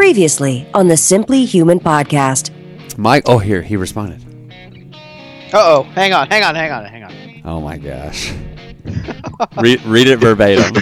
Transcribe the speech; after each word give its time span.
Previously 0.00 0.66
on 0.72 0.88
the 0.88 0.96
Simply 0.96 1.44
Human 1.44 1.78
podcast. 1.78 2.50
Mike, 2.96 3.24
oh, 3.26 3.36
here, 3.36 3.60
he 3.60 3.76
responded. 3.76 4.24
Uh 5.52 5.58
oh, 5.58 5.82
hang 5.82 6.14
on, 6.14 6.26
hang 6.26 6.42
on, 6.42 6.54
hang 6.54 6.72
on, 6.72 6.86
hang 6.86 7.04
on. 7.04 7.12
Oh 7.44 7.60
my 7.60 7.76
gosh. 7.76 8.32
read, 9.58 9.84
read 9.84 10.06
it 10.08 10.16
verbatim. 10.16 10.74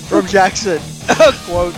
From 0.00 0.26
Jackson, 0.26 0.80
quote. 1.46 1.76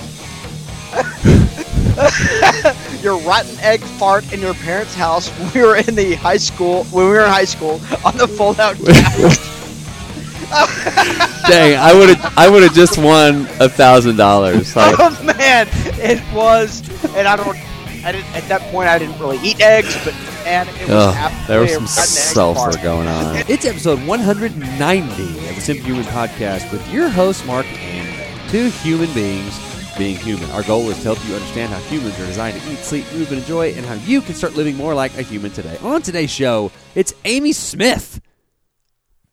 Your 3.06 3.18
rotten 3.18 3.56
egg 3.60 3.82
fart 3.82 4.32
in 4.32 4.40
your 4.40 4.54
parents' 4.54 4.96
house 4.96 5.28
when 5.38 5.52
we 5.52 5.62
were 5.62 5.76
in 5.76 5.94
the 5.94 6.16
high 6.16 6.38
school 6.38 6.82
when 6.86 7.04
we 7.04 7.12
were 7.12 7.20
in 7.20 7.30
high 7.30 7.44
school 7.44 7.80
on 8.04 8.16
the 8.16 8.26
fold 8.26 8.58
out 8.58 8.74
couch. 8.74 9.38
Dang, 11.48 11.76
I 11.78 11.94
would 11.94 12.16
have 12.16 12.34
I 12.36 12.48
would 12.48 12.64
have 12.64 12.74
just 12.74 12.98
won 12.98 13.46
a 13.60 13.68
thousand 13.68 14.16
dollars. 14.16 14.72
Oh 14.76 15.22
man, 15.22 15.68
it 16.02 16.20
was, 16.34 16.82
and 17.14 17.28
I 17.28 17.36
don't. 17.36 17.56
I 18.04 18.10
didn't 18.10 18.34
at 18.34 18.48
that 18.48 18.62
point. 18.72 18.88
I 18.88 18.98
didn't 18.98 19.20
really 19.20 19.38
eat 19.38 19.60
eggs, 19.60 19.96
but 20.04 20.12
man, 20.44 20.66
it 20.66 20.88
was 20.88 20.90
ugh, 20.90 21.46
there 21.46 21.60
was 21.60 21.74
some 21.74 21.84
a 21.84 21.86
rotten 21.86 22.00
egg 22.02 22.08
sulfur 22.08 22.72
fart. 22.72 22.82
going 22.82 23.06
on. 23.06 23.36
It's 23.48 23.64
episode 23.64 24.04
190 24.04 25.22
of 25.22 25.54
the 25.54 25.60
Simply 25.60 25.84
Human 25.84 26.02
Podcast 26.06 26.72
with 26.72 26.84
your 26.92 27.08
host 27.08 27.46
Mark 27.46 27.66
and 27.66 28.50
two 28.50 28.68
human 28.68 29.14
beings 29.14 29.56
being 29.96 30.16
human. 30.16 30.50
Our 30.50 30.62
goal 30.62 30.88
is 30.90 30.96
to 30.98 31.02
help 31.04 31.28
you 31.28 31.34
understand 31.34 31.72
how 31.72 31.78
humans 31.80 32.18
are 32.20 32.26
designed 32.26 32.60
to 32.60 32.72
eat, 32.72 32.78
sleep, 32.78 33.04
move, 33.12 33.30
and 33.30 33.40
enjoy, 33.40 33.72
and 33.72 33.84
how 33.86 33.94
you 33.94 34.20
can 34.20 34.34
start 34.34 34.54
living 34.54 34.76
more 34.76 34.94
like 34.94 35.16
a 35.18 35.22
human 35.22 35.50
today. 35.50 35.76
On 35.82 36.02
today's 36.02 36.30
show, 36.30 36.70
it's 36.94 37.14
Amy 37.24 37.52
Smith, 37.52 38.20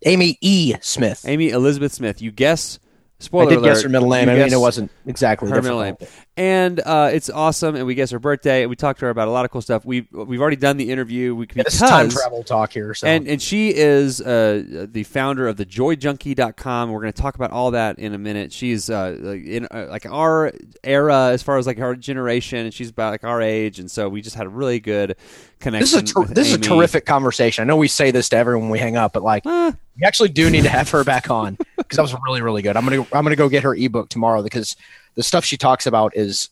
Amy 0.06 0.38
E. 0.42 0.74
Smith. 0.82 1.26
Amy 1.28 1.50
Elizabeth 1.50 1.94
Smith. 1.94 2.22
You 2.22 2.32
guess. 2.32 2.80
Spoiler 3.20 3.46
I 3.46 3.50
did 3.50 3.60
alert. 3.60 3.68
guess 3.70 3.84
her 3.84 3.90
middle 3.90 4.10
name. 4.10 4.28
I 4.28 4.36
mean, 4.36 4.52
it 4.52 4.60
wasn't 4.60 4.92
exactly 5.06 5.50
her 5.50 5.62
middle 5.62 5.82
name. 5.82 5.96
And 6.36 6.80
uh, 6.80 7.12
it's 7.14 7.30
awesome, 7.30 7.76
and 7.76 7.86
we 7.86 7.94
guess 7.94 8.10
her 8.10 8.18
birthday, 8.18 8.64
and 8.64 8.70
we 8.72 8.76
talked 8.76 9.00
to 9.02 9.06
her 9.06 9.12
about 9.12 9.28
a 9.28 9.32
lot 9.32 9.46
of 9.46 9.52
cool 9.52 9.62
stuff. 9.62 9.86
We've 9.86 10.08
we've 10.12 10.42
already 10.42 10.56
done 10.56 10.78
the 10.78 10.90
interview. 10.90 11.36
We, 11.36 11.46
Yeah, 11.46 11.62
because 11.62 11.80
this 11.80 11.90
time 11.90 12.10
travel 12.10 12.44
talk 12.44 12.74
here. 12.74 12.96
So 12.96 13.06
and 13.06 13.28
and 13.28 13.40
she 13.40 13.70
is 13.70 14.20
uh, 14.20 14.88
the 14.90 15.04
founder 15.04 15.48
of 15.48 15.58
the 15.58 15.66
joyjunkie.com. 15.66 16.90
We're 16.90 17.02
going 17.02 17.14
to 17.14 17.22
talk 17.22 17.36
about 17.36 17.52
all 17.52 17.70
that 17.72 18.00
in 18.00 18.16
a 18.16 18.18
minute. 18.18 18.52
She's 18.52 18.90
uh, 18.90 19.16
in 19.46 19.68
uh, 19.70 19.88
like 19.92 20.08
our 20.08 20.52
era 20.84 21.28
as 21.28 21.44
far 21.44 21.60
as 21.60 21.68
like 21.68 21.80
our 21.80 21.96
generation, 21.96 22.60
and 22.60 22.74
she's 22.74 22.90
about 22.90 23.12
like 23.12 23.24
our 23.24 23.40
age, 23.40 23.78
and 23.78 23.92
so 23.92 24.10
we 24.10 24.24
just 24.24 24.36
had 24.36 24.48
a 24.48 24.50
really 24.50 24.80
good 24.80 25.16
connection. 25.60 25.82
this 25.82 25.94
is 25.94 26.12
a 26.12 26.14
ter- 26.14 26.34
this 26.34 26.48
is 26.48 26.54
a 26.56 26.58
terrific 26.58 27.06
conversation. 27.06 27.62
I 27.62 27.66
know 27.66 27.78
we 27.78 27.88
say 27.88 28.10
this 28.10 28.30
to 28.30 28.38
everyone 28.38 28.64
when 28.64 28.72
we 28.72 28.80
hang 28.80 28.98
up, 28.98 29.14
but 29.14 29.22
like 29.22 29.46
Eh, 29.46 29.72
we 30.00 30.06
actually 30.08 30.30
do 30.30 30.50
need 30.50 30.64
to 30.64 30.70
have 30.70 30.90
her 30.90 31.04
back 31.04 31.30
on 31.30 31.58
because 31.78 31.98
that 31.98 32.02
was 32.02 32.16
really 32.26 32.42
really 32.42 32.64
good. 32.64 32.76
I'm 32.76 32.86
gonna 32.86 33.06
I'm 33.14 33.24
gonna 33.24 33.36
go 33.36 33.50
get 33.50 33.62
her 33.62 33.76
ebook 33.76 34.10
tomorrow 34.10 34.42
because 34.42 34.76
the 35.16 35.24
stuff 35.24 35.46
she 35.46 35.58
talks 35.58 35.86
about 35.88 36.16
is 36.16 36.50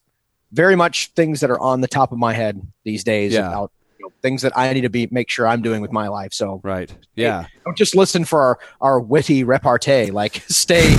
very 0.52 0.76
much 0.76 1.12
things 1.16 1.40
that 1.40 1.50
are 1.50 1.59
on 1.59 1.81
the 1.81 1.88
top 1.88 2.12
of 2.12 2.17
my 2.17 2.34
head 2.34 2.62
these 2.84 3.04
days 3.04 3.34
Yeah. 3.34 3.48
about 3.48 3.72
you 4.00 4.06
know, 4.08 4.14
things 4.22 4.42
that 4.42 4.58
I 4.58 4.73
need 4.73 4.81
to 4.81 4.90
be 4.90 5.08
make 5.12 5.30
sure 5.30 5.48
I'm 5.48 5.62
doing 5.62 5.81
with 5.81 5.92
my 5.92 6.08
life. 6.08 6.34
So 6.34 6.59
right? 6.64 6.94
Yeah. 7.16 7.45
don't 7.66 7.78
just 7.78 7.95
listen 7.95 8.26
for 8.26 8.42
our 8.42 8.59
our 8.82 9.00
witty 9.00 9.44
repartee. 9.44 10.12
Like 10.12 10.44
stay. 10.48 10.95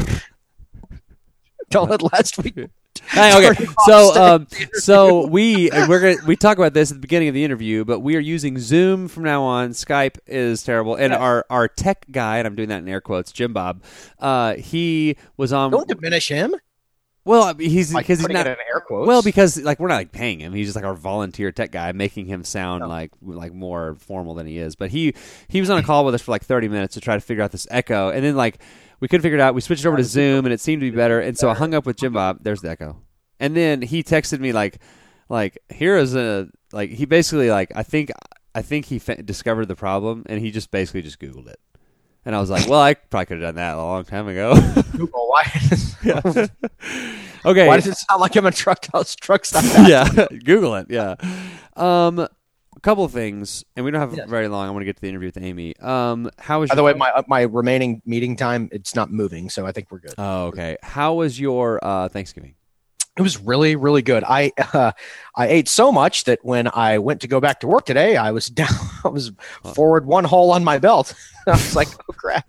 Tell 1.71 1.91
it 1.93 2.03
last 2.13 2.39
week. 2.39 2.57
Hey, 3.09 3.49
okay. 3.51 3.67
So, 3.87 4.15
um, 4.23 4.47
so 4.75 5.27
we 5.27 5.71
we're 5.89 5.99
gonna 6.15 6.27
we 6.27 6.37
talk 6.37 6.59
about 6.59 6.75
this 6.75 6.91
at 6.91 6.97
the 6.97 7.01
beginning 7.01 7.29
of 7.29 7.35
the 7.35 7.43
interview, 7.43 7.85
but 7.87 8.01
we 8.01 8.17
are 8.17 8.21
using 8.21 8.59
Zoom 8.59 9.09
from 9.09 9.25
now 9.25 9.43
on. 9.43 9.71
Skype 9.71 10.19
is 10.27 10.63
terrible, 10.63 10.95
and 10.95 11.13
our 11.13 11.45
our 11.49 11.69
tech 11.69 12.05
guy, 12.13 12.37
and 12.39 12.47
I'm 12.47 12.55
doing 12.55 12.69
that 12.69 12.79
in 12.79 12.89
air 12.89 13.01
quotes, 13.01 13.33
Jim 13.33 13.55
Bob. 13.55 13.83
Uh, 14.19 14.55
he 14.55 15.17
was 15.39 15.53
on. 15.55 15.71
Don't 15.71 15.89
diminish 15.89 16.29
him. 16.29 16.55
Well, 17.25 17.55
he's 17.55 17.95
Like 17.95 18.05
because 18.07 18.19
he's 18.19 18.29
not. 18.29 18.47
it 18.47 18.51
in 18.51 18.57
air 18.75 18.81
quotes. 18.81 19.07
Well, 19.07 19.23
because 19.23 19.61
like 19.63 19.79
we're 19.79 19.89
not 19.89 19.95
like 19.97 20.13
paying 20.13 20.41
him. 20.41 20.53
He's 20.53 20.67
just 20.67 20.77
like 20.77 20.85
our 20.85 20.95
volunteer 20.95 21.53
tech 21.53 21.71
guy, 21.71 21.93
making 21.93 22.27
him 22.27 22.43
sound 22.43 22.87
like 22.89 23.13
like 23.23 23.53
more 23.53 23.95
formal 24.01 24.35
than 24.35 24.47
he 24.47 24.59
is. 24.59 24.75
But 24.75 24.91
he 24.91 25.15
he 25.49 25.61
was 25.61 25.71
on 25.71 25.79
a 25.79 25.83
call 25.85 26.05
with 26.05 26.15
us 26.17 26.23
for 26.23 26.33
like 26.33 26.45
thirty 26.45 26.69
minutes 26.69 26.95
to 26.95 27.01
try 27.01 27.15
to 27.15 27.21
figure 27.21 27.43
out 27.45 27.53
this 27.53 27.67
echo, 27.71 28.11
and 28.11 28.25
then 28.25 28.35
like 28.37 28.61
we 28.99 29.07
couldn't 29.09 29.23
figure 29.23 29.39
it 29.39 29.41
out. 29.41 29.55
We 29.55 29.61
switched 29.61 29.87
over 29.87 29.97
to 29.97 30.05
Zoom, 30.05 30.45
and 30.47 30.53
it 30.53 30.61
seemed 30.61 30.81
to 30.83 30.91
be 30.91 30.97
better. 30.97 31.21
And 31.21 31.39
so 31.39 31.49
I 31.49 31.55
hung 31.55 31.75
up 31.75 31.87
with 31.87 31.97
Jim 31.97 32.13
Bob. 32.13 32.39
There's 32.43 32.61
the 32.61 32.71
echo, 32.71 33.01
and 33.39 33.57
then 33.57 33.83
he 33.83 34.03
texted 34.03 34.41
me 34.41 34.53
like 34.53 34.79
like 35.29 35.59
here 35.73 35.97
is 35.97 36.17
a 36.17 36.49
like 36.73 36.91
he 36.91 37.05
basically 37.05 37.51
like 37.51 37.71
I 37.77 37.85
think 37.85 38.11
I 38.55 38.63
think 38.63 38.87
he 38.87 38.99
fa- 38.99 39.23
discovered 39.23 39.67
the 39.67 39.77
problem, 39.77 40.25
and 40.27 40.41
he 40.41 40.51
just 40.51 40.73
basically 40.73 41.03
just 41.03 41.21
Googled 41.21 41.47
it. 41.49 41.61
And 42.25 42.37
I 42.37 42.41
was 42.41 42.51
like, 42.51 42.69
well, 42.69 42.81
I 42.81 42.95
probably 42.95 43.27
could 43.27 43.43
have 43.43 43.49
done 43.49 43.55
that 43.57 43.75
a 43.75 43.79
long 43.79 44.05
time 44.05 44.29
ago. 44.29 44.55
Google, 44.93 45.29
why, 45.29 45.43
okay. 47.45 47.67
why 47.67 47.77
does 47.77 47.87
it 47.89 47.97
sound 47.97 48.21
like 48.21 48.37
I'm 48.37 48.47
a 48.47 48.53
truck 48.53 48.81
truck 49.21 49.45
stop? 49.45 49.65
yeah, 49.89 50.09
Google 50.45 50.77
it. 50.77 50.87
Yeah. 50.89 51.17
Um, 51.77 52.21
a 52.21 52.81
couple 52.83 53.05
of 53.05 53.11
things, 53.13 53.65
and 53.77 53.85
we 53.85 53.91
don't 53.91 54.01
have 54.01 54.15
Yes. 54.17 54.29
very 54.29 54.47
long. 54.49 54.69
I 54.69 54.71
want 54.71 54.83
to 54.83 54.85
get 54.87 54.97
to 54.97 55.03
the 55.03 55.09
interview 55.09 55.29
with 55.29 55.39
Amy. 55.43 55.77
Um, 55.79 56.31
how 56.39 56.61
was 56.61 56.71
By 56.71 56.75
your, 56.75 56.77
the 56.77 56.83
way, 56.85 56.95
my 56.95 57.11
uh, 57.11 57.23
my 57.27 57.43
remaining 57.43 58.03
meeting 58.07 58.37
time 58.37 58.69
it's 58.73 58.95
not 58.95 59.11
moving, 59.11 59.51
so 59.51 59.67
I 59.67 59.73
think 59.73 59.91
we're 59.91 59.99
good. 60.01 60.15
Oh, 60.17 60.47
okay. 60.47 60.77
How 60.83 61.15
was 61.15 61.41
your 61.41 61.81
uh, 61.83 62.09
Thanksgiving? 62.09 62.55
It 63.17 63.23
was 63.23 63.39
really 63.41 63.77
really 63.77 64.03
good. 64.03 64.25
I 64.25 64.53
uh, 64.73 64.93
I 65.37 65.49
ate 65.49 65.69
so 65.69 65.93
much 65.93 66.25
that 66.25 66.41
when 66.43 66.69
I 66.73 66.99
went 66.99 67.21
to 67.23 67.29
go 67.29 67.41
back 67.41 67.61
to 67.61 67.67
work 67.67 67.87
today, 67.87 68.17
I 68.17 68.31
was 68.31 68.47
down. 68.61 68.69
I 69.05 69.09
was 69.09 69.33
forward 69.75 70.07
one 70.07 70.25
hole 70.25 70.51
on 70.53 70.65
my 70.65 70.79
belt. 70.79 71.15
I 71.47 71.53
was 71.53 71.75
like, 71.75 71.89
oh 72.09 72.13
crap, 72.13 72.47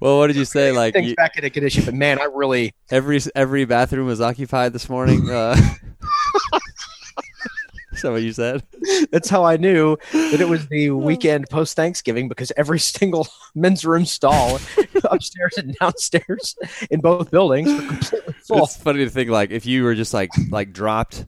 Well, 0.00 0.18
what 0.18 0.26
did 0.26 0.36
you 0.36 0.44
say? 0.44 0.72
Like 0.72 0.94
things 0.94 1.10
you, 1.10 1.14
back 1.14 1.36
into 1.36 1.48
condition. 1.50 1.84
But 1.84 1.94
man, 1.94 2.20
I 2.20 2.24
really 2.24 2.74
every 2.90 3.20
every 3.34 3.64
bathroom 3.64 4.06
was 4.06 4.20
occupied 4.20 4.72
this 4.72 4.88
morning. 4.88 5.30
Uh, 5.30 5.56
is 8.02 8.08
that 8.08 8.12
what 8.12 8.22
you 8.22 8.32
said? 8.32 8.62
that's 9.12 9.28
how 9.28 9.44
I 9.44 9.56
knew 9.56 9.96
that 10.12 10.40
it 10.40 10.48
was 10.48 10.66
the 10.68 10.90
weekend 10.90 11.48
post 11.48 11.76
Thanksgiving 11.76 12.28
because 12.28 12.52
every 12.56 12.78
single 12.98 13.26
men's 13.54 13.84
room 13.84 14.04
stall 14.04 14.58
upstairs 15.04 15.54
and 15.58 15.74
downstairs 15.80 16.56
in 16.90 17.00
both 17.00 17.30
buildings 17.30 17.72
were 17.72 17.86
completely 17.86 18.34
full. 18.46 18.64
It's 18.64 18.76
funny 18.76 19.04
to 19.04 19.10
think 19.10 19.30
like 19.30 19.50
if 19.50 19.66
you 19.66 19.84
were 19.84 19.94
just 19.94 20.12
like 20.14 20.30
like 20.50 20.72
dropped 20.72 21.26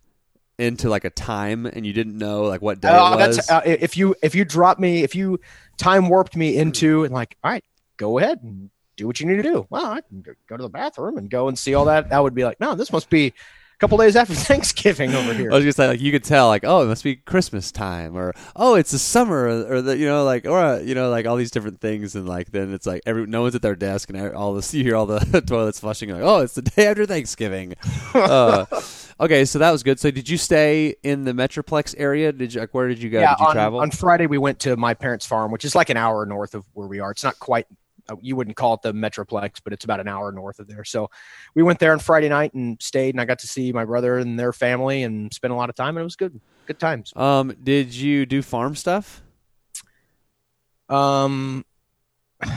into 0.58 0.88
like 0.88 1.04
a 1.04 1.10
time 1.10 1.66
and 1.66 1.84
you 1.84 1.92
didn't 1.92 2.16
know 2.16 2.42
like 2.44 2.62
what 2.62 2.80
day 2.80 2.88
Uh, 2.88 3.14
it 3.14 3.16
was. 3.16 3.36
that's 3.36 3.50
uh, 3.50 3.60
if 3.64 3.96
you 3.96 4.14
if 4.22 4.34
you 4.34 4.44
dropped 4.44 4.78
me 4.80 5.02
if 5.02 5.14
you 5.14 5.40
time 5.78 6.08
warped 6.08 6.36
me 6.36 6.56
into 6.56 7.02
and 7.04 7.12
like 7.12 7.36
all 7.42 7.50
right 7.50 7.64
go 7.96 8.18
ahead 8.18 8.38
and 8.42 8.70
do 8.96 9.06
what 9.08 9.18
you 9.18 9.26
need 9.26 9.34
to 9.34 9.42
do 9.42 9.66
well 9.70 9.86
i 9.86 10.00
can 10.00 10.22
go- 10.48 10.56
to 10.56 10.62
the 10.62 10.68
bathroom 10.68 11.18
and 11.18 11.28
go 11.28 11.48
and 11.48 11.58
see 11.58 11.74
all 11.74 11.86
that 11.86 12.08
that 12.10 12.22
would 12.22 12.34
be 12.36 12.44
like 12.44 12.60
no 12.60 12.76
this 12.76 12.92
must 12.92 13.10
be 13.10 13.32
couple 13.78 13.98
days 13.98 14.16
after 14.16 14.34
thanksgiving 14.50 15.14
over 15.14 15.34
here 15.34 15.50
I 15.50 15.54
was 15.54 15.64
gonna 15.64 15.72
say 15.72 15.86
like 15.88 16.00
you 16.00 16.12
could 16.12 16.24
tell 16.24 16.48
like 16.48 16.64
oh 16.64 16.82
it 16.82 16.86
must 16.86 17.04
be 17.04 17.16
Christmas 17.16 17.72
time 17.72 18.16
or 18.16 18.32
oh 18.56 18.74
it's 18.74 18.90
the 18.90 18.98
summer 18.98 19.48
or, 19.48 19.74
or 19.74 19.82
the 19.82 19.96
you 19.96 20.06
know 20.06 20.24
like 20.24 20.46
or 20.46 20.58
uh, 20.58 20.78
you 20.78 20.94
know 20.94 21.10
like 21.10 21.26
all 21.26 21.36
these 21.36 21.50
different 21.50 21.80
things 21.80 22.14
and 22.14 22.28
like 22.28 22.50
then 22.52 22.72
it's 22.72 22.86
like 22.86 23.02
every 23.06 23.26
no 23.26 23.42
one's 23.42 23.54
at 23.54 23.62
their 23.62 23.76
desk 23.76 24.10
and 24.10 24.34
all 24.34 24.54
this 24.54 24.72
you 24.74 24.82
hear 24.82 24.96
all 24.96 25.06
the 25.06 25.42
toilets 25.46 25.80
flushing 25.80 26.10
like 26.10 26.22
oh 26.22 26.38
it's 26.38 26.54
the 26.54 26.62
day 26.62 26.86
after 26.86 27.06
Thanksgiving. 27.06 27.74
uh, 28.14 28.64
okay, 29.20 29.44
so 29.44 29.58
that 29.58 29.70
was 29.70 29.82
good. 29.82 29.98
So 30.00 30.10
did 30.10 30.28
you 30.28 30.36
stay 30.36 30.94
in 31.02 31.24
the 31.24 31.32
Metroplex 31.32 31.94
area? 31.98 32.32
Did 32.32 32.54
you 32.54 32.60
like 32.60 32.74
where 32.74 32.88
did 32.88 33.02
you 33.02 33.10
go? 33.10 33.20
yeah 33.20 33.34
did 33.34 33.40
you 33.40 33.46
on, 33.46 33.52
travel? 33.54 33.80
on 33.80 33.90
friday 33.90 34.26
we 34.26 34.38
went 34.38 34.58
to 34.60 34.76
my 34.76 34.94
parents 34.94 35.26
farm 35.26 35.50
which 35.50 35.64
is 35.64 35.74
like 35.74 35.90
an 35.90 35.96
hour 35.96 36.26
north 36.26 36.54
of 36.54 36.64
where 36.72 36.86
we 36.86 37.00
are 37.00 37.10
it's 37.10 37.24
not 37.24 37.38
quite 37.38 37.66
you 38.20 38.36
wouldn't 38.36 38.56
call 38.56 38.74
it 38.74 38.82
the 38.82 38.92
metroplex 38.92 39.60
but 39.62 39.72
it's 39.72 39.84
about 39.84 40.00
an 40.00 40.08
hour 40.08 40.30
north 40.30 40.58
of 40.58 40.66
there 40.66 40.84
so 40.84 41.08
we 41.54 41.62
went 41.62 41.78
there 41.78 41.92
on 41.92 41.98
friday 41.98 42.28
night 42.28 42.52
and 42.54 42.80
stayed 42.80 43.14
and 43.14 43.20
i 43.20 43.24
got 43.24 43.38
to 43.38 43.46
see 43.46 43.72
my 43.72 43.84
brother 43.84 44.18
and 44.18 44.38
their 44.38 44.52
family 44.52 45.02
and 45.02 45.32
spent 45.32 45.52
a 45.52 45.56
lot 45.56 45.70
of 45.70 45.74
time 45.74 45.96
and 45.96 46.02
it 46.02 46.04
was 46.04 46.16
good 46.16 46.38
good 46.66 46.78
times 46.78 47.12
um, 47.16 47.54
did 47.62 47.94
you 47.94 48.26
do 48.26 48.42
farm 48.42 48.76
stuff? 48.76 49.22
Um, 50.88 51.64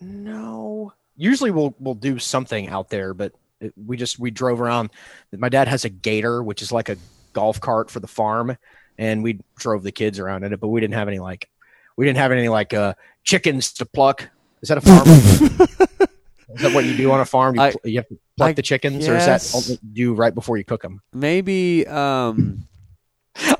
no. 0.00 0.92
Usually 1.16 1.50
we'll 1.50 1.74
we'll 1.78 1.94
do 1.94 2.18
something 2.18 2.68
out 2.68 2.88
there, 2.88 3.14
but 3.14 3.32
it, 3.60 3.72
we 3.76 3.96
just 3.96 4.18
we 4.18 4.30
drove 4.30 4.60
around. 4.60 4.90
My 5.32 5.48
dad 5.48 5.68
has 5.68 5.84
a 5.84 5.88
Gator, 5.88 6.42
which 6.42 6.62
is 6.62 6.72
like 6.72 6.88
a 6.88 6.96
golf 7.32 7.60
cart 7.60 7.90
for 7.90 8.00
the 8.00 8.08
farm, 8.08 8.56
and 8.98 9.22
we 9.22 9.40
drove 9.56 9.82
the 9.82 9.92
kids 9.92 10.18
around 10.18 10.44
in 10.44 10.52
it. 10.52 10.60
But 10.60 10.68
we 10.68 10.80
didn't 10.80 10.94
have 10.94 11.08
any 11.08 11.18
like 11.18 11.48
we 11.96 12.06
didn't 12.06 12.18
have 12.18 12.32
any 12.32 12.48
like 12.48 12.72
uh 12.74 12.94
chickens 13.24 13.74
to 13.74 13.86
pluck. 13.86 14.30
Is 14.62 14.68
that 14.68 14.78
a 14.78 14.80
farm? 14.80 15.08
is 16.56 16.62
that 16.62 16.74
what 16.74 16.84
you 16.84 16.96
do 16.96 17.10
on 17.12 17.20
a 17.20 17.24
farm? 17.24 17.56
You, 17.56 17.62
I- 17.62 17.74
you 17.84 17.96
have 17.98 18.08
to 18.08 18.18
pluck 18.36 18.50
I 18.50 18.52
the 18.52 18.62
chickens, 18.62 19.08
or 19.08 19.16
is 19.16 19.26
that 19.26 19.68
you 19.68 19.76
do 19.92 20.14
right 20.14 20.34
before 20.34 20.56
you 20.56 20.64
cook 20.64 20.82
them? 20.82 21.00
Maybe 21.12 21.86
um 21.86 22.66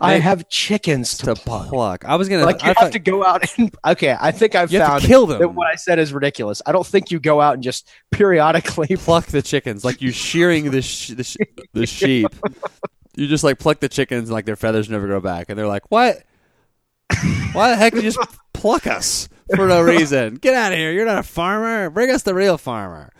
I 0.02 0.14
have 0.18 0.48
chickens 0.50 1.16
to, 1.18 1.26
to 1.26 1.34
pluck. 1.34 1.68
pluck. 1.68 2.04
I 2.04 2.16
was 2.16 2.28
gonna 2.28 2.44
Like 2.44 2.62
you 2.62 2.66
I 2.66 2.68
have 2.68 2.76
thought- 2.76 2.92
to 2.92 2.98
go 2.98 3.24
out 3.24 3.42
and 3.58 3.74
okay. 3.86 4.14
I 4.20 4.30
think 4.30 4.54
I've 4.54 4.70
found 4.70 5.02
kill 5.02 5.26
them. 5.26 5.40
that 5.40 5.48
what 5.48 5.66
I 5.66 5.76
said 5.76 5.98
is 5.98 6.12
ridiculous. 6.12 6.60
I 6.66 6.72
don't 6.72 6.86
think 6.86 7.10
you 7.10 7.18
go 7.18 7.40
out 7.40 7.54
and 7.54 7.62
just 7.62 7.88
periodically 8.10 8.96
pluck 8.96 9.26
the 9.26 9.40
chickens 9.42 9.84
like 9.84 10.02
you're 10.02 10.12
shearing 10.12 10.70
the 10.70 10.82
sh- 10.82 11.08
the, 11.08 11.24
sh- 11.24 11.36
the 11.72 11.86
sheep. 11.86 12.28
You 13.16 13.26
just 13.28 13.44
like 13.44 13.58
pluck 13.58 13.80
the 13.80 13.88
chickens 13.88 14.28
and 14.28 14.34
like 14.34 14.44
their 14.44 14.56
feathers 14.56 14.88
never 14.90 15.06
grow 15.06 15.20
back, 15.20 15.46
and 15.48 15.58
they're 15.58 15.66
like, 15.66 15.90
"What? 15.90 16.18
Why 17.52 17.70
the 17.70 17.76
heck 17.76 17.92
did 17.94 18.04
you 18.04 18.10
just 18.10 18.18
pluck 18.54 18.86
us 18.86 19.28
for 19.54 19.66
no 19.66 19.82
reason? 19.82 20.34
Get 20.36 20.54
out 20.54 20.72
of 20.72 20.78
here! 20.78 20.92
You're 20.92 21.06
not 21.06 21.18
a 21.18 21.22
farmer. 21.22 21.90
Bring 21.90 22.10
us 22.10 22.22
the 22.22 22.34
real 22.34 22.58
farmer. 22.58 23.10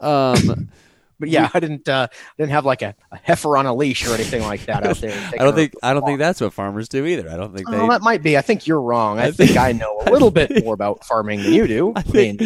Um, 0.00 0.68
But 1.18 1.30
yeah, 1.30 1.48
I 1.54 1.60
didn't 1.60 1.88
uh, 1.88 2.08
didn't 2.36 2.50
have 2.50 2.66
like 2.66 2.82
a, 2.82 2.94
a 3.10 3.18
heifer 3.22 3.56
on 3.56 3.64
a 3.64 3.74
leash 3.74 4.06
or 4.06 4.14
anything 4.14 4.42
like 4.42 4.66
that 4.66 4.86
out 4.86 4.98
there. 4.98 5.16
I 5.40 5.44
don't 5.44 5.54
think 5.54 5.72
I 5.82 5.94
don't 5.94 6.04
think 6.04 6.18
that's 6.18 6.40
what 6.40 6.52
farmers 6.52 6.88
do 6.88 7.06
either. 7.06 7.30
I 7.30 7.36
don't 7.36 7.54
think 7.54 7.70
they. 7.70 7.76
Oh, 7.76 7.88
that 7.88 8.02
might 8.02 8.22
be. 8.22 8.36
I 8.36 8.42
think 8.42 8.66
you're 8.66 8.80
wrong. 8.80 9.18
I, 9.18 9.26
I 9.28 9.30
think, 9.30 9.52
think- 9.52 9.58
I 9.58 9.72
know 9.72 10.02
a 10.04 10.10
little 10.10 10.30
bit 10.30 10.62
more 10.64 10.74
about 10.74 11.04
farming 11.04 11.42
than 11.42 11.52
you 11.52 11.66
do. 11.66 11.92
I 11.96 12.00
I 12.06 12.12
mean, 12.12 12.36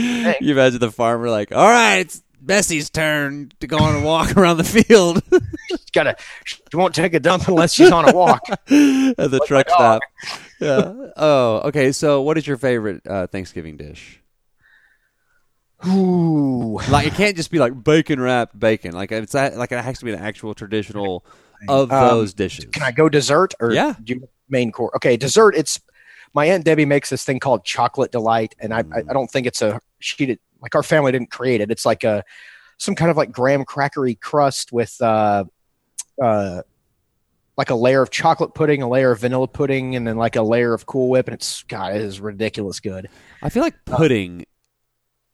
you 0.41 0.53
imagine 0.53 0.79
the 0.79 0.93
farmer 0.93 1.29
like, 1.31 1.53
all 1.53 1.69
right, 1.69 1.99
it's 1.99 2.23
Bessie's 2.41 2.91
turn 2.91 3.53
to 3.61 3.67
go 3.67 3.79
on 3.79 3.97
a 3.97 4.05
walk 4.05 4.37
around 4.37 4.57
the 4.57 4.65
field. 4.65 5.23
she's 5.69 5.91
gotta. 5.93 6.17
She 6.45 6.59
won't 6.75 6.95
take 6.95 7.15
a 7.15 7.21
dump 7.21 7.47
unless 7.49 7.73
she's 7.75 7.91
on 7.93 8.09
a 8.09 8.13
walk. 8.15 8.41
At 8.49 8.61
the 8.69 9.41
truck 9.47 9.69
stop. 9.69 10.03
Yeah. 10.61 10.93
Oh, 11.17 11.63
okay. 11.67 11.93
So, 11.93 12.23
what 12.23 12.39
is 12.39 12.47
your 12.47 12.57
favorite 12.57 13.07
uh, 13.07 13.27
Thanksgiving 13.27 13.77
dish? 13.77 14.21
Ooh, 15.87 16.79
Like, 16.91 17.07
it 17.07 17.15
can't 17.15 17.37
just 17.37 17.51
be 17.51 17.59
like 17.59 17.83
bacon 17.83 18.21
wrapped 18.21 18.59
bacon. 18.59 18.93
Like, 18.93 19.13
it's 19.13 19.35
a- 19.35 19.55
like 19.57 19.73
it 19.73 19.83
has 19.83 19.99
to 20.01 20.05
be 20.05 20.13
an 20.13 20.19
actual 20.19 20.55
traditional 20.55 21.25
of 21.69 21.91
Um, 21.91 22.09
those 22.09 22.35
dishes. 22.35 22.67
can 22.73 22.83
I 22.83 22.91
go 22.93 23.09
dessert 23.09 23.55
or 23.61 23.73
Yeah. 23.73 23.95
do 24.03 24.15
you- 24.15 24.29
main 24.49 24.73
course? 24.73 24.93
Okay, 24.97 25.17
dessert. 25.17 25.55
It's 25.57 25.81
my 26.35 26.45
aunt 26.47 26.65
Debbie 26.65 26.85
makes 26.85 27.09
this 27.11 27.25
thing 27.25 27.41
called 27.41 27.65
chocolate 27.65 28.13
delight, 28.13 28.55
and 28.61 28.75
I, 28.75 28.81
I, 28.95 28.99
I 29.09 29.13
don't 29.13 29.31
think 29.31 29.47
it's 29.47 29.63
a 29.63 29.81
she 30.01 30.27
did 30.27 30.39
like 30.61 30.75
our 30.75 30.83
family 30.83 31.12
didn't 31.12 31.31
create 31.31 31.61
it. 31.61 31.71
It's 31.71 31.87
like 31.87 32.05
a 32.05 32.25
some 32.79 32.95
kind 32.95 33.11
of 33.11 33.17
like 33.17 33.33
graham 33.33 33.65
crackery 33.65 34.19
crust 34.19 34.73
with 34.73 34.97
uh 35.01 35.45
uh 36.23 36.62
like 37.57 37.71
a 37.71 37.75
layer 37.75 38.01
of 38.01 38.11
chocolate 38.11 38.55
pudding, 38.55 38.81
a 38.81 38.89
layer 38.89 39.11
of 39.11 39.21
vanilla 39.21 39.47
pudding, 39.47 39.95
and 39.95 40.07
then 40.07 40.17
like 40.17 40.35
a 40.35 40.43
layer 40.43 40.73
of 40.73 40.87
Cool 40.87 41.11
Whip, 41.11 41.29
and 41.29 41.35
it's 41.35 41.62
God, 41.65 41.95
it 41.95 42.01
is 42.01 42.19
ridiculous 42.19 42.81
good. 42.81 43.11
I 43.43 43.51
feel 43.51 43.62
like 43.62 43.85
pudding 43.85 44.47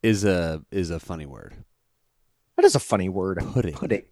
is 0.03 0.25
a 0.25 0.61
is 0.71 0.89
a 0.89 0.99
funny 0.99 1.25
word. 1.25 1.53
That 2.57 2.65
is 2.65 2.75
a 2.75 2.79
funny 2.79 3.07
word. 3.07 3.39
Pudding. 3.53 3.73
Pudding. 3.73 4.03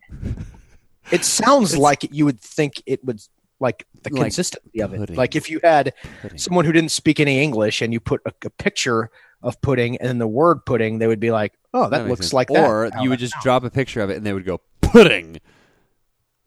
It 1.12 1.26
sounds 1.26 1.78
like 1.88 2.08
you 2.12 2.26
would 2.26 2.40
think 2.40 2.82
it 2.86 3.04
would 3.04 3.20
like 3.60 3.86
the 4.04 4.14
Like 4.14 4.22
consistency 4.22 4.82
of 4.82 4.94
it. 4.94 5.10
Like 5.10 5.36
if 5.36 5.50
you 5.50 5.60
had 5.64 5.94
Pudding. 6.22 6.38
someone 6.38 6.66
who 6.66 6.72
didn't 6.72 6.92
speak 6.92 7.20
any 7.20 7.42
English 7.42 7.82
and 7.82 7.92
you 7.92 8.00
put 8.00 8.22
a, 8.26 8.34
a 8.46 8.50
picture 8.50 9.10
of 9.46 9.62
pudding 9.62 9.96
and 9.98 10.10
then 10.10 10.18
the 10.18 10.28
word 10.28 10.66
pudding, 10.66 10.98
they 10.98 11.08
would 11.08 11.22
be 11.22 11.32
like, 11.32 11.54
"Oh, 11.74 11.88
that, 11.90 12.06
makes 12.06 12.10
looks 12.20 12.34
like 12.34 12.50
that." 12.50 12.66
Or 12.68 12.90
you 13.02 13.10
would 13.10 13.20
just 13.20 13.34
sounds. 13.34 13.44
drop 13.44 13.64
a 13.64 13.70
picture 13.70 14.02
of 14.02 14.10
it 14.10 14.18
and 14.18 14.26
they 14.26 14.34
would 14.34 14.46
go 14.46 14.60
pudding. 14.82 15.40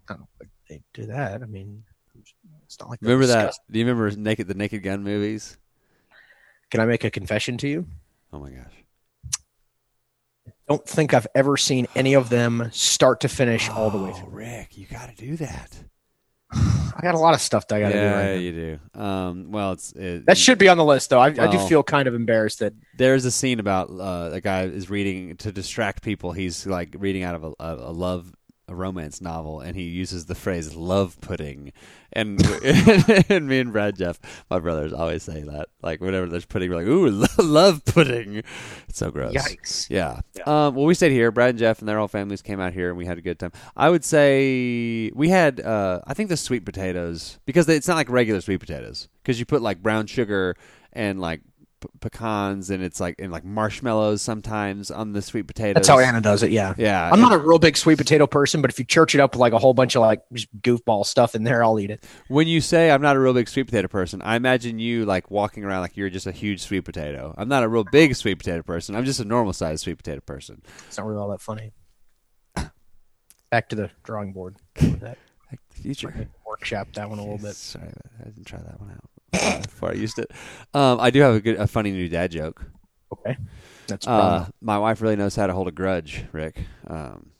I 0.09 0.15
don't 0.15 0.29
think 0.39 0.51
they 0.69 0.83
do 0.93 1.07
that. 1.07 1.43
I 1.43 1.47
mean, 1.47 1.85
it's 2.65 2.79
not 2.79 2.91
like 2.91 2.99
Remember 3.01 3.27
that? 3.27 3.55
Do 3.71 3.79
you 3.79 3.87
remember 3.87 4.11
Naked 4.15 4.49
the 4.49 4.55
Naked 4.55 4.83
Gun 4.83 5.03
movies? 5.03 5.57
Can 6.71 6.81
I 6.81 6.85
make 6.87 7.05
a 7.05 7.11
confession 7.11 7.57
to 7.59 7.69
you? 7.69 7.87
Oh 8.33 8.41
my 8.41 8.51
gosh. 8.51 8.73
Don't 10.69 10.87
think 10.87 11.15
I've 11.15 11.27
ever 11.35 11.57
seen 11.57 11.87
any 11.95 12.13
of 12.13 12.29
them 12.29 12.69
start 12.73 13.21
to 13.21 13.29
finish 13.29 13.71
all 13.71 13.89
the 13.89 13.97
way 13.97 14.11
Oh, 14.11 14.19
through. 14.19 14.29
Rick, 14.31 14.77
you 14.77 14.87
got 14.87 15.09
to 15.09 15.15
do 15.15 15.37
that. 15.37 15.79
I 16.99 17.01
got 17.03 17.15
a 17.15 17.19
lot 17.19 17.35
of 17.35 17.41
stuff 17.41 17.69
that 17.69 17.77
I 17.77 17.81
got 17.81 17.89
to 17.91 17.95
yeah, 17.95 18.11
do. 18.11 18.17
Right 18.17 18.35
now. 18.35 18.41
you 18.41 18.53
do. 18.53 19.01
Um, 19.01 19.53
well, 19.53 19.73
it's 19.73 19.93
it, 19.93 20.27
That 20.27 20.37
should 20.39 20.59
be 20.59 20.69
on 20.69 20.77
the 20.77 20.85
list, 20.85 21.11
though. 21.11 21.21
I, 21.21 21.27
I 21.27 21.47
do 21.47 21.59
feel 21.69 21.83
kind 21.83 22.09
of 22.09 22.15
embarrassed 22.15 22.59
that 22.61 22.73
there's 22.97 23.25
a 23.25 23.31
scene 23.31 23.61
about 23.61 23.91
uh, 23.91 24.31
a 24.33 24.41
guy 24.41 24.63
is 24.63 24.91
reading 24.91 25.37
to 25.39 25.53
distract 25.53 26.03
people. 26.03 26.33
He's 26.33 26.67
like 26.67 26.97
reading 26.99 27.23
out 27.23 27.35
of 27.35 27.45
a, 27.45 27.55
a 27.59 27.93
love 27.93 28.33
a 28.69 28.75
romance 28.75 29.21
novel, 29.21 29.61
and 29.61 29.75
he 29.75 29.85
uses 29.85 30.27
the 30.27 30.35
phrase 30.35 30.75
"love 30.75 31.21
pudding." 31.21 31.73
And 32.13 32.41
and 33.29 33.49
me 33.49 33.61
and 33.61 33.73
Brad 33.73 33.97
Jeff, 33.97 34.19
my 34.51 34.59
brothers, 34.59 34.93
always 34.93 35.23
say 35.23 35.43
that. 35.43 35.69
Like 35.83 36.01
whenever 36.01 36.27
there's 36.27 36.45
pudding, 36.45 36.71
we're 36.71 36.77
like, 36.77 36.87
"Ooh, 36.87 37.09
love 37.43 37.85
pudding." 37.85 38.43
It's 38.89 38.99
so 38.99 39.11
gross. 39.11 39.33
yikes. 39.35 39.89
Yeah. 39.91 40.21
Um, 40.47 40.75
well, 40.75 40.85
we 40.85 40.95
stayed 40.95 41.13
here. 41.13 41.31
Brad 41.31 41.51
and 41.51 41.59
Jeff 41.59 41.81
and 41.81 41.89
their 41.89 41.99
whole 41.99 42.09
families 42.09 42.43
came 42.43 42.61
out 42.61 42.73
here, 42.73 42.89
and 42.89 42.99
we 42.99 43.07
had 43.07 43.19
a 43.19 43.23
good 43.23 43.39
time. 43.39 43.53
I 43.77 43.91
would 43.91 44.05
say 44.05 45.11
we 45.15 45.29
had, 45.29 45.61
uh, 45.61 46.01
I 46.07 46.15
think 46.15 46.29
the 46.29 46.37
sweet 46.37 46.65
potatoes 46.65 47.39
because 47.47 47.69
it's 47.69 47.89
not 47.89 47.97
like 47.97 48.11
regular 48.11 48.41
sweet 48.41 48.61
potatoes 48.61 49.09
because 49.23 49.39
you 49.39 49.47
put 49.47 49.63
like 49.63 49.83
brown 49.83 50.07
sugar 50.07 50.57
and 50.93 51.21
like 51.21 51.41
p- 51.81 51.89
pecans 52.01 52.71
and 52.71 52.83
it's 52.83 53.01
like 53.01 53.17
and 53.19 53.33
like 53.33 53.45
marshmallows 53.45 54.23
sometimes 54.23 54.91
on 54.91 55.13
the 55.13 55.23
sweet 55.23 55.47
potatoes. 55.47 55.75
That's 55.75 55.89
how 55.89 55.99
Anna 55.99 56.21
does 56.21 56.43
it. 56.43 56.51
Yeah. 56.51 56.75
Yeah, 56.77 57.11
I'm 57.13 57.21
not 57.21 57.33
a 57.33 57.39
real 57.39 57.59
big 57.59 57.77
sweet 57.77 57.99
potato 57.99 58.27
person, 58.27 58.61
but 58.61 58.71
if 58.71 58.79
you 58.79 58.85
church 58.85 59.15
it 59.15 59.21
up 59.21 59.33
with 59.33 59.41
like 59.41 59.53
a 59.53 59.59
whole 59.59 59.75
bunch 59.75 59.97
of 59.97 60.01
like 60.03 60.23
goofball 60.61 61.07
stuff 61.07 61.35
in 61.35 61.45
there, 61.45 61.63
I'll 61.63 61.79
eat 61.81 61.91
it. 61.91 62.05
When 62.29 62.47
you 62.47 62.61
say 62.61 62.91
I'm 62.91 63.03
not 63.03 63.17
a 63.17 63.21
real 63.21 63.35
big 63.35 63.49
sweet 63.49 63.65
potato 63.65 63.89
person, 63.89 64.23
I 64.23 64.37
imagine 64.37 64.79
you 64.79 65.05
like 65.05 65.31
walking 65.31 65.65
around 65.65 65.83
like 65.83 65.97
you're 65.97 66.11
just 66.11 66.27
a 66.27 66.33
huge 66.33 66.61
sweet 66.61 66.85
potato. 66.85 67.35
I'm 67.37 67.49
not 67.49 67.63
a 67.63 67.69
real 67.69 67.85
big 67.85 68.15
sweet 68.15 68.39
potato 68.39 68.63
person. 68.63 68.95
I'm 68.95 69.05
just 69.05 69.21
a 69.21 69.25
normal 69.25 69.53
sized 69.53 69.85
sweet 69.85 69.99
potato 69.99 70.21
person. 70.21 70.63
It's 70.87 70.99
not 70.99 71.07
really 71.07 71.19
all 71.19 71.29
that 71.31 71.41
funny. 71.41 71.73
Back 73.51 73.69
to 73.71 73.77
the 73.77 73.91
drawing 74.05 74.33
board. 74.33 74.57
With 74.81 75.01
that. 75.01 75.19
Like 75.51 75.61
the 75.75 75.83
future. 75.83 76.29
Workshop 76.47 76.89
that 76.95 77.09
one 77.09 77.19
a 77.19 77.23
little 77.23 77.39
bit. 77.39 77.55
Sorry, 77.57 77.91
I 78.21 78.25
didn't 78.25 78.47
try 78.47 78.59
that 78.59 78.81
one 78.81 78.91
out 78.91 79.09
before 79.63 79.91
I 79.91 79.95
used 79.95 80.19
it. 80.19 80.31
Um, 80.75 81.01
I 81.01 81.11
do 81.11 81.21
have 81.21 81.35
a 81.35 81.41
good, 81.41 81.57
a 81.57 81.67
funny 81.67 81.91
new 81.93 82.09
dad 82.09 82.31
joke. 82.31 82.65
Okay. 83.13 83.37
That's 83.87 84.07
Uh, 84.07 84.49
my 84.61 84.79
wife 84.79 85.01
really 85.01 85.17
knows 85.17 85.35
how 85.37 85.47
to 85.47 85.55
hold 85.55 85.69
a 85.69 85.73
grudge, 85.73 86.25
Rick. 86.33 86.59
Um, 86.87 87.31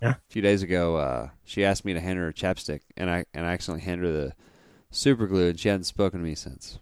Yeah. 0.00 0.10
A 0.10 0.30
few 0.30 0.42
days 0.42 0.62
ago, 0.62 0.96
uh, 0.96 1.30
she 1.44 1.64
asked 1.64 1.84
me 1.84 1.92
to 1.92 2.00
hand 2.00 2.18
her 2.18 2.28
a 2.28 2.32
chapstick, 2.34 2.80
and 2.96 3.10
I 3.10 3.24
and 3.34 3.44
I 3.44 3.52
accidentally 3.52 3.84
handed 3.84 4.06
her 4.06 4.12
the 4.12 4.32
super 4.90 5.26
glue, 5.26 5.48
and 5.48 5.58
she 5.58 5.68
hadn't 5.68 5.84
spoken 5.84 6.20
to 6.20 6.24
me 6.24 6.34
since. 6.34 6.78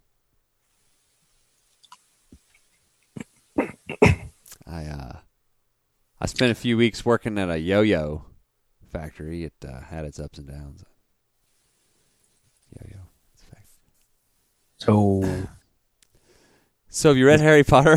I 4.66 4.84
uh, 4.84 5.18
I 6.20 6.26
spent 6.26 6.52
a 6.52 6.54
few 6.54 6.76
weeks 6.76 7.04
working 7.04 7.38
at 7.38 7.48
a 7.48 7.58
yo-yo 7.58 8.24
factory. 8.92 9.44
It 9.44 9.54
uh, 9.66 9.80
had 9.80 10.04
its 10.04 10.18
ups 10.20 10.38
and 10.38 10.48
downs. 10.48 10.84
Yo-yo. 12.78 13.05
It's 14.78 14.84
a 14.84 14.86
fact. 14.86 14.92
so 14.92 15.48
So 16.88 17.08
have 17.10 17.16
you 17.16 17.26
read 17.26 17.40
Harry 17.40 17.64
Potter? 17.64 17.96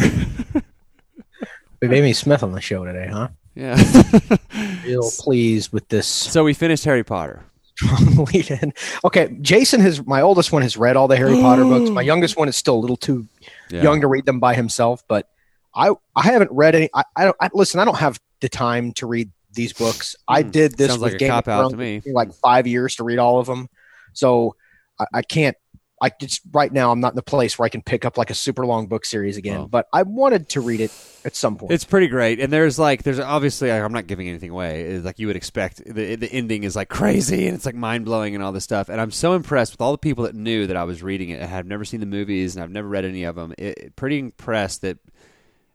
we 1.82 1.88
have 1.88 1.94
Amy 1.94 2.14
Smith 2.14 2.44
on 2.44 2.52
the 2.52 2.62
show 2.62 2.86
today, 2.86 3.08
huh? 3.12 3.30
yeah. 3.56 3.76
Real 4.86 5.10
pleased 5.20 5.72
with 5.72 5.88
this 5.90 6.08
so 6.08 6.44
we 6.44 6.54
finished 6.54 6.84
Harry 6.86 7.04
Potter. 7.04 7.44
lead 8.34 8.52
in. 8.52 8.74
Okay, 9.06 9.38
Jason 9.42 9.80
has 9.80 10.06
my 10.06 10.22
oldest 10.22 10.52
one 10.52 10.62
has 10.64 10.76
read 10.76 10.98
all 10.98 11.08
the 11.08 11.16
Harry 11.16 11.36
Potter 11.40 11.64
books. 11.64 11.90
My 11.90 12.02
youngest 12.12 12.36
one 12.38 12.50
is 12.50 12.58
still 12.58 12.76
a 12.76 12.82
little 12.82 12.98
too 12.98 13.26
Yeah. 13.70 13.84
young 13.84 14.02
to 14.02 14.08
read 14.08 14.26
them 14.26 14.40
by 14.42 14.54
himself, 14.54 15.02
but 15.08 15.30
I 15.74 15.92
I 16.16 16.24
haven't 16.24 16.52
read 16.52 16.76
any. 16.76 16.90
I, 16.94 17.04
I 17.16 17.24
don't 17.26 17.38
I, 17.40 17.50
listen. 17.54 17.80
I 17.80 17.86
don't 17.86 17.98
have 17.98 18.20
the 18.42 18.50
time 18.50 18.92
to 18.94 19.08
read 19.08 19.32
these 19.54 19.72
books. 19.72 20.16
I 20.28 20.42
Hmm. 20.44 20.50
did 20.50 20.78
this 20.78 20.90
Sounds 20.90 21.00
with 21.02 21.14
like 21.14 21.16
a 21.16 21.20
Game 21.20 21.30
of 21.32 21.46
cop-out 21.46 21.62
to 21.62 21.70
Thrones. 21.70 21.76
me. 21.80 21.96
It 21.96 22.00
took 22.00 22.08
me 22.08 22.14
Like 22.14 22.34
five 22.34 22.68
years 22.68 22.96
to 22.98 23.04
read 23.06 23.18
all 23.20 23.40
of 23.40 23.48
them, 23.48 23.70
so 24.14 24.56
I, 25.00 25.06
I 25.14 25.22
can't. 25.22 25.56
I 26.02 26.12
just 26.20 26.42
right 26.52 26.72
now 26.72 26.92
I'm 26.92 27.00
not 27.00 27.12
in 27.14 27.16
the 27.16 27.22
place 27.22 27.60
where 27.60 27.66
I 27.66 27.70
can 27.70 27.82
pick 27.82 28.06
up 28.06 28.18
like 28.18 28.30
a 28.30 28.34
super 28.34 28.66
long 28.66 28.88
book 28.88 29.06
series 29.06 29.38
again. 29.38 29.58
Well. 29.60 29.68
but 29.68 29.88
I 29.92 30.04
wanted 30.04 30.50
to 30.50 30.62
read 30.62 30.80
it 30.80 30.92
at 31.26 31.36
some 31.36 31.58
point. 31.58 31.72
It's 31.74 31.84
pretty 31.84 32.08
great, 32.08 32.40
and 32.40 32.54
there's 32.54 32.80
like 32.80 33.04
there's 33.04 33.20
obviously 33.20 33.72
I'm 33.72 33.92
not 33.92 34.08
giving 34.08 34.30
anything 34.30 34.50
away. 34.52 34.82
It's 34.84 35.06
like 35.06 35.20
you 35.20 35.28
would 35.28 35.36
expect. 35.36 35.84
The 35.86 36.16
the 36.16 36.32
ending 36.32 36.64
is 36.64 36.76
like 36.76 36.90
crazy 36.90 37.48
and 37.48 37.56
it's 37.56 37.66
like 37.66 37.76
mind 37.76 38.06
blowing 38.06 38.36
and 38.36 38.44
all 38.44 38.52
this 38.52 38.64
stuff. 38.64 38.90
And 38.90 39.02
I'm 39.02 39.12
so 39.12 39.34
impressed 39.34 39.74
with 39.74 39.82
all 39.82 39.92
the 39.92 39.98
people 39.98 40.24
that 40.24 40.36
knew 40.36 40.68
that 40.68 40.78
I 40.78 40.84
was 40.86 41.04
reading 41.04 41.30
it 41.30 41.42
and 41.42 41.50
have 41.50 41.66
never 41.66 41.84
seen 41.86 42.00
the 42.00 42.06
movies 42.06 42.56
and 42.56 42.64
I've 42.64 42.72
never 42.72 42.88
read 42.88 43.06
any 43.06 43.24
of 43.24 43.36
them. 43.36 43.54
It- 43.58 43.96
pretty 43.96 44.20
impressed 44.20 44.82
that 44.82 44.98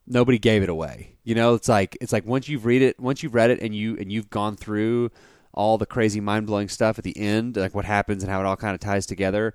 nobody 0.06 0.38
gave 0.38 0.62
it 0.62 0.68
away. 0.68 1.16
You 1.24 1.34
know, 1.34 1.54
it's 1.54 1.68
like 1.68 1.96
it's 2.00 2.12
like 2.12 2.26
once 2.26 2.48
you've 2.48 2.64
read 2.64 2.82
it, 2.82 2.98
once 3.00 3.22
you've 3.22 3.34
read 3.34 3.50
it 3.50 3.60
and 3.60 3.74
you 3.74 3.96
and 3.98 4.10
you've 4.12 4.30
gone 4.30 4.56
through 4.56 5.10
all 5.52 5.78
the 5.78 5.86
crazy 5.86 6.20
mind 6.20 6.46
blowing 6.46 6.68
stuff 6.68 6.98
at 6.98 7.04
the 7.04 7.16
end, 7.16 7.56
like 7.56 7.74
what 7.74 7.84
happens 7.84 8.22
and 8.22 8.30
how 8.32 8.40
it 8.40 8.46
all 8.46 8.56
kind 8.56 8.74
of 8.74 8.80
ties 8.80 9.06
together. 9.06 9.54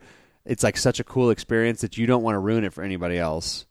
It's 0.49 0.63
like 0.63 0.75
such 0.77 0.99
a 0.99 1.03
cool 1.03 1.29
experience 1.29 1.81
that 1.81 1.97
you 1.97 2.05
don't 2.07 2.23
want 2.23 2.35
to 2.35 2.39
ruin 2.39 2.63
it 2.63 2.73
for 2.73 2.83
anybody 2.83 3.17
else 3.17 3.65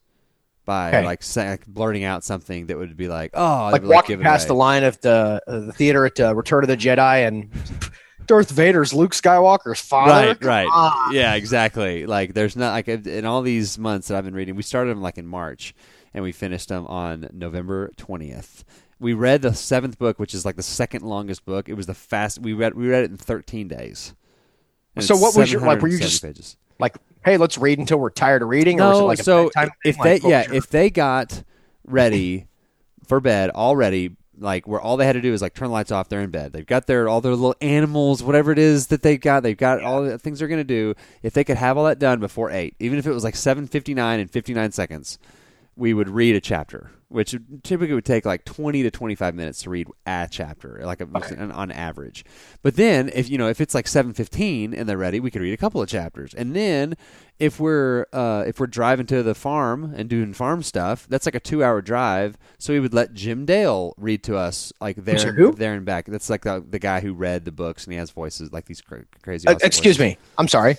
by 0.64 0.88
Okay. 0.88 1.04
like, 1.04 1.22
say, 1.22 1.50
like 1.50 1.66
blurting 1.66 2.04
out 2.04 2.22
something 2.24 2.66
that 2.66 2.78
would 2.78 2.96
be 2.96 3.08
like, 3.08 3.32
oh, 3.34 3.68
like 3.72 3.82
walking 3.82 4.20
it 4.20 4.22
past 4.22 4.46
the 4.48 4.54
line 4.54 4.84
of 4.84 5.00
the 5.00 5.42
uh, 5.46 5.58
the 5.60 5.72
theater 5.72 6.06
at 6.06 6.20
uh, 6.20 6.34
Return 6.34 6.62
of 6.64 6.68
the 6.68 6.76
Jedi 6.76 7.26
and 7.26 7.50
Darth 8.26 8.50
Vader's 8.50 8.92
Luke 8.92 9.12
Skywalker's 9.12 9.80
father. 9.80 10.36
Right, 10.42 10.66
right, 10.68 11.08
yeah, 11.12 11.34
exactly. 11.34 12.04
Like, 12.06 12.34
there's 12.34 12.54
not 12.56 12.72
like 12.72 12.86
in 12.88 13.24
all 13.24 13.42
these 13.42 13.78
months 13.78 14.08
that 14.08 14.16
I've 14.18 14.24
been 14.24 14.34
reading. 14.34 14.54
We 14.54 14.62
started 14.62 14.90
them 14.90 15.00
like 15.02 15.16
in 15.18 15.26
March, 15.26 15.74
and 16.14 16.22
we 16.22 16.32
finished 16.32 16.68
them 16.68 16.86
on 16.86 17.28
November 17.32 17.90
twentieth. 17.96 18.64
We 19.00 19.14
read 19.14 19.42
the 19.42 19.54
seventh 19.54 19.98
book, 19.98 20.18
which 20.18 20.34
is 20.34 20.44
like 20.44 20.56
the 20.56 20.62
second 20.62 21.02
longest 21.02 21.44
book. 21.46 21.68
It 21.68 21.74
was 21.74 21.86
the 21.86 21.94
fast. 21.94 22.40
We 22.40 22.52
read 22.52 22.74
we 22.74 22.86
read 22.88 23.04
it 23.04 23.10
in 23.10 23.16
thirteen 23.16 23.66
days. 23.68 24.14
And 24.94 25.04
So 25.04 25.16
what 25.16 25.34
was 25.36 25.50
your- 25.52 25.60
like, 25.62 25.80
were 25.80 25.88
you 25.88 25.98
just- 25.98 26.22
pages. 26.22 26.56
Like, 26.78 26.96
hey, 27.24 27.36
let's 27.36 27.58
read 27.58 27.78
until 27.78 27.98
we're 27.98 28.10
tired 28.10 28.42
of 28.42 28.48
reading, 28.48 28.80
or 28.80 28.88
was 28.88 28.98
it 28.98 29.00
No, 29.00 29.06
like 29.06 29.18
a 29.18 29.24
so 29.24 29.50
if 29.84 29.98
they 29.98 30.18
Like, 30.18 30.22
yeah 30.22 30.44
if 30.52 30.68
they 30.68 30.90
got 30.90 31.42
ready 31.84 32.46
for 33.06 33.20
bed 33.20 33.50
already 33.50 34.16
like 34.40 34.68
where 34.68 34.80
all 34.80 34.96
they 34.96 35.06
had 35.06 35.14
to 35.14 35.20
do 35.20 35.32
is 35.32 35.42
like 35.42 35.54
turn 35.54 35.68
the 35.68 35.72
lights 35.72 35.90
off. 35.90 36.08
They're 36.08 36.20
in 36.20 36.30
bed. 36.30 36.52
They've 36.52 36.66
got 36.66 36.86
their 36.86 37.08
all 37.08 37.20
their 37.20 37.32
little 37.32 37.56
animals, 37.60 38.22
whatever 38.22 38.52
it 38.52 38.58
is 38.58 38.88
that 38.88 39.02
they've 39.02 39.20
got. 39.20 39.42
They've 39.42 39.56
got 39.56 39.82
all 39.82 40.02
the 40.04 40.18
things 40.18 40.38
they're 40.38 40.48
gonna 40.48 40.64
do. 40.64 40.94
If 41.22 41.32
they 41.34 41.44
could 41.44 41.56
have 41.56 41.76
all 41.76 41.84
that 41.84 41.98
done 41.98 42.20
before 42.20 42.50
eight, 42.50 42.74
even 42.78 42.98
if 42.98 43.06
it 43.06 43.12
was 43.12 43.24
like 43.24 43.36
seven 43.36 43.66
fifty 43.66 43.94
nine 43.94 44.20
and 44.20 44.30
fifty 44.30 44.54
nine 44.54 44.72
seconds, 44.72 45.18
we 45.76 45.92
would 45.92 46.08
read 46.08 46.36
a 46.36 46.40
chapter, 46.40 46.90
which 47.08 47.34
typically 47.62 47.94
would 47.94 48.04
take 48.04 48.26
like 48.26 48.44
20 48.44 48.82
to 48.82 48.90
25 48.90 49.34
minutes 49.34 49.62
to 49.62 49.70
read 49.70 49.88
a 50.06 50.28
chapter, 50.30 50.80
like 50.84 51.00
a, 51.00 51.08
on, 51.14 51.50
on 51.52 51.70
average. 51.70 52.24
But 52.62 52.76
then, 52.76 53.10
if 53.14 53.30
you 53.30 53.38
know, 53.38 53.48
if 53.48 53.60
it's 53.60 53.74
like 53.74 53.86
7:15 53.86 54.78
and 54.78 54.88
they're 54.88 54.98
ready, 54.98 55.18
we 55.18 55.30
could 55.30 55.40
read 55.40 55.54
a 55.54 55.58
couple 55.58 55.80
of 55.80 55.88
chapters. 55.88 56.34
And 56.34 56.54
then, 56.54 56.96
if 57.38 57.58
we're 57.58 58.06
uh, 58.12 58.44
if 58.46 58.60
we're 58.60 58.66
driving 58.66 59.06
to 59.06 59.22
the 59.22 59.34
farm 59.34 59.94
and 59.96 60.08
doing 60.08 60.34
farm 60.34 60.62
stuff, 60.62 61.06
that's 61.08 61.26
like 61.26 61.34
a 61.34 61.40
two-hour 61.40 61.80
drive. 61.80 62.36
So 62.58 62.74
we 62.74 62.80
would 62.80 62.94
let 62.94 63.14
Jim 63.14 63.46
Dale 63.46 63.94
read 63.96 64.22
to 64.24 64.36
us 64.36 64.72
like 64.80 64.96
there, 64.96 65.52
there 65.52 65.74
and 65.74 65.86
back. 65.86 66.06
That's 66.06 66.28
like 66.28 66.42
the 66.42 66.64
the 66.68 66.78
guy 66.78 67.00
who 67.00 67.14
read 67.14 67.44
the 67.46 67.52
books 67.52 67.84
and 67.84 67.92
he 67.92 67.98
has 67.98 68.10
voices 68.10 68.52
like 68.52 68.66
these 68.66 68.82
cra- 68.82 69.04
crazy. 69.22 69.48
Uh, 69.48 69.52
excuse 69.62 69.96
voices. 69.96 70.16
me. 70.16 70.18
I'm 70.36 70.48
sorry. 70.48 70.76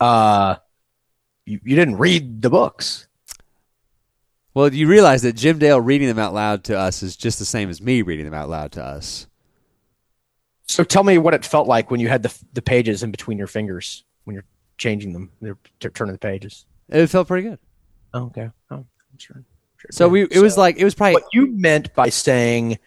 Uh, 0.00 0.56
you, 1.46 1.60
you 1.64 1.76
didn't 1.76 1.96
read 1.96 2.42
the 2.42 2.50
books. 2.50 3.08
Well, 4.54 4.72
you 4.72 4.86
realize 4.86 5.22
that 5.22 5.34
Jim 5.34 5.58
Dale 5.58 5.80
reading 5.80 6.08
them 6.08 6.18
out 6.18 6.34
loud 6.34 6.64
to 6.64 6.78
us 6.78 7.02
is 7.02 7.16
just 7.16 7.38
the 7.38 7.44
same 7.44 7.70
as 7.70 7.80
me 7.80 8.02
reading 8.02 8.26
them 8.26 8.34
out 8.34 8.50
loud 8.50 8.72
to 8.72 8.84
us. 8.84 9.26
So 10.66 10.84
tell 10.84 11.04
me 11.04 11.18
what 11.18 11.34
it 11.34 11.44
felt 11.44 11.66
like 11.66 11.90
when 11.90 12.00
you 12.00 12.08
had 12.08 12.22
the 12.22 12.34
the 12.52 12.62
pages 12.62 13.02
in 13.02 13.10
between 13.10 13.38
your 13.38 13.46
fingers 13.46 14.04
when 14.24 14.34
you're 14.34 14.44
changing 14.78 15.12
them, 15.12 15.30
you're 15.40 15.58
t- 15.80 15.88
turning 15.88 16.12
the 16.12 16.18
pages. 16.18 16.66
It 16.88 17.06
felt 17.08 17.28
pretty 17.28 17.48
good. 17.48 17.58
Oh, 18.14 18.24
okay. 18.26 18.50
Oh, 18.70 18.76
I'm 18.76 19.18
sure. 19.18 19.42
sure 19.76 19.88
So 19.90 20.08
we 20.08 20.22
it 20.22 20.40
was 20.40 20.56
like 20.56 20.76
it 20.76 20.84
was 20.84 20.94
probably 20.94 21.14
what 21.14 21.24
you 21.32 21.46
meant 21.48 21.94
by 21.94 22.08
saying 22.08 22.78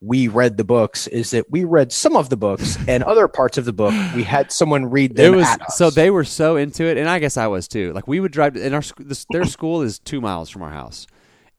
we 0.00 0.28
read 0.28 0.56
the 0.56 0.64
books 0.64 1.06
is 1.06 1.30
that 1.30 1.50
we 1.50 1.64
read 1.64 1.90
some 1.90 2.16
of 2.16 2.28
the 2.28 2.36
books 2.36 2.76
and 2.88 3.02
other 3.02 3.28
parts 3.28 3.56
of 3.56 3.64
the 3.64 3.72
book 3.72 3.94
we 4.14 4.22
had 4.22 4.52
someone 4.52 4.86
read 4.86 5.16
them 5.16 5.32
it 5.32 5.36
was 5.36 5.48
so 5.68 5.90
they 5.90 6.10
were 6.10 6.24
so 6.24 6.56
into 6.56 6.84
it, 6.84 6.96
and 6.96 7.08
I 7.08 7.18
guess 7.18 7.36
I 7.36 7.46
was 7.46 7.68
too. 7.68 7.92
Like 7.92 8.06
we 8.06 8.20
would 8.20 8.32
drive, 8.32 8.56
and 8.56 8.74
our 8.74 8.82
this, 8.98 9.26
their 9.30 9.44
school 9.56 9.82
is 9.82 9.98
two 9.98 10.20
miles 10.20 10.50
from 10.50 10.62
our 10.62 10.70
house, 10.70 11.06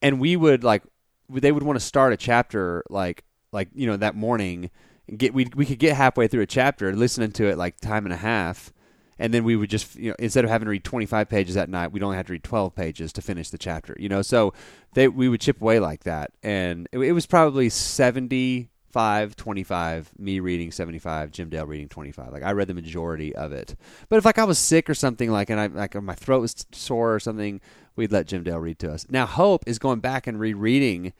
and 0.01 0.19
we 0.19 0.35
would 0.35 0.63
like 0.63 0.83
they 1.29 1.51
would 1.51 1.63
want 1.63 1.79
to 1.79 1.85
start 1.85 2.13
a 2.13 2.17
chapter 2.17 2.83
like 2.89 3.23
like 3.51 3.69
you 3.73 3.87
know 3.87 3.97
that 3.97 4.15
morning 4.15 4.69
and 5.07 5.17
get 5.19 5.33
we 5.33 5.47
we 5.55 5.65
could 5.65 5.79
get 5.79 5.95
halfway 5.95 6.27
through 6.27 6.41
a 6.41 6.47
chapter 6.47 6.93
listening 6.93 7.31
to 7.31 7.47
it 7.47 7.57
like 7.57 7.79
time 7.79 8.05
and 8.05 8.13
a 8.13 8.17
half. 8.17 8.71
And 9.19 9.33
then 9.33 9.43
we 9.43 9.55
would 9.55 9.69
just, 9.69 9.95
you 9.95 10.09
know, 10.09 10.15
instead 10.19 10.43
of 10.43 10.51
having 10.51 10.65
to 10.65 10.71
read 10.71 10.83
25 10.83 11.29
pages 11.29 11.55
that 11.55 11.69
night, 11.69 11.91
we'd 11.91 12.03
only 12.03 12.17
have 12.17 12.27
to 12.27 12.33
read 12.33 12.43
12 12.43 12.75
pages 12.75 13.13
to 13.13 13.21
finish 13.21 13.49
the 13.49 13.57
chapter, 13.57 13.95
you 13.99 14.09
know? 14.09 14.21
So 14.21 14.53
they, 14.93 15.07
we 15.07 15.29
would 15.29 15.41
chip 15.41 15.61
away 15.61 15.79
like 15.79 16.03
that. 16.03 16.31
And 16.43 16.87
it, 16.91 16.99
it 16.99 17.11
was 17.13 17.25
probably 17.25 17.69
75, 17.69 19.35
25, 19.35 20.11
me 20.19 20.39
reading 20.39 20.71
75, 20.71 21.31
Jim 21.31 21.49
Dale 21.49 21.65
reading 21.65 21.89
25. 21.89 22.31
Like 22.31 22.43
I 22.43 22.51
read 22.51 22.67
the 22.67 22.73
majority 22.73 23.35
of 23.35 23.51
it. 23.51 23.75
But 24.09 24.17
if 24.17 24.25
like 24.25 24.37
I 24.37 24.43
was 24.43 24.59
sick 24.59 24.89
or 24.89 24.95
something, 24.95 25.31
like, 25.31 25.49
and 25.49 25.59
I, 25.59 25.67
like 25.67 25.95
my 26.01 26.15
throat 26.15 26.41
was 26.41 26.65
sore 26.71 27.15
or 27.15 27.19
something, 27.19 27.61
we'd 27.95 28.11
let 28.11 28.27
Jim 28.27 28.43
Dale 28.43 28.59
read 28.59 28.79
to 28.79 28.91
us. 28.91 29.07
Now 29.09 29.25
Hope 29.25 29.63
is 29.65 29.79
going 29.79 29.99
back 29.99 30.27
and 30.27 30.39
rereading 30.39 31.13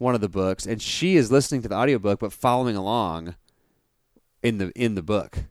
one 0.00 0.14
of 0.14 0.22
the 0.22 0.28
books 0.30 0.66
and 0.66 0.80
she 0.80 1.14
is 1.14 1.30
listening 1.30 1.60
to 1.60 1.68
the 1.68 1.74
audiobook 1.74 2.20
but 2.20 2.32
following 2.32 2.74
along 2.74 3.34
in 4.42 4.56
the 4.56 4.72
in 4.74 4.94
the 4.94 5.02
book 5.02 5.44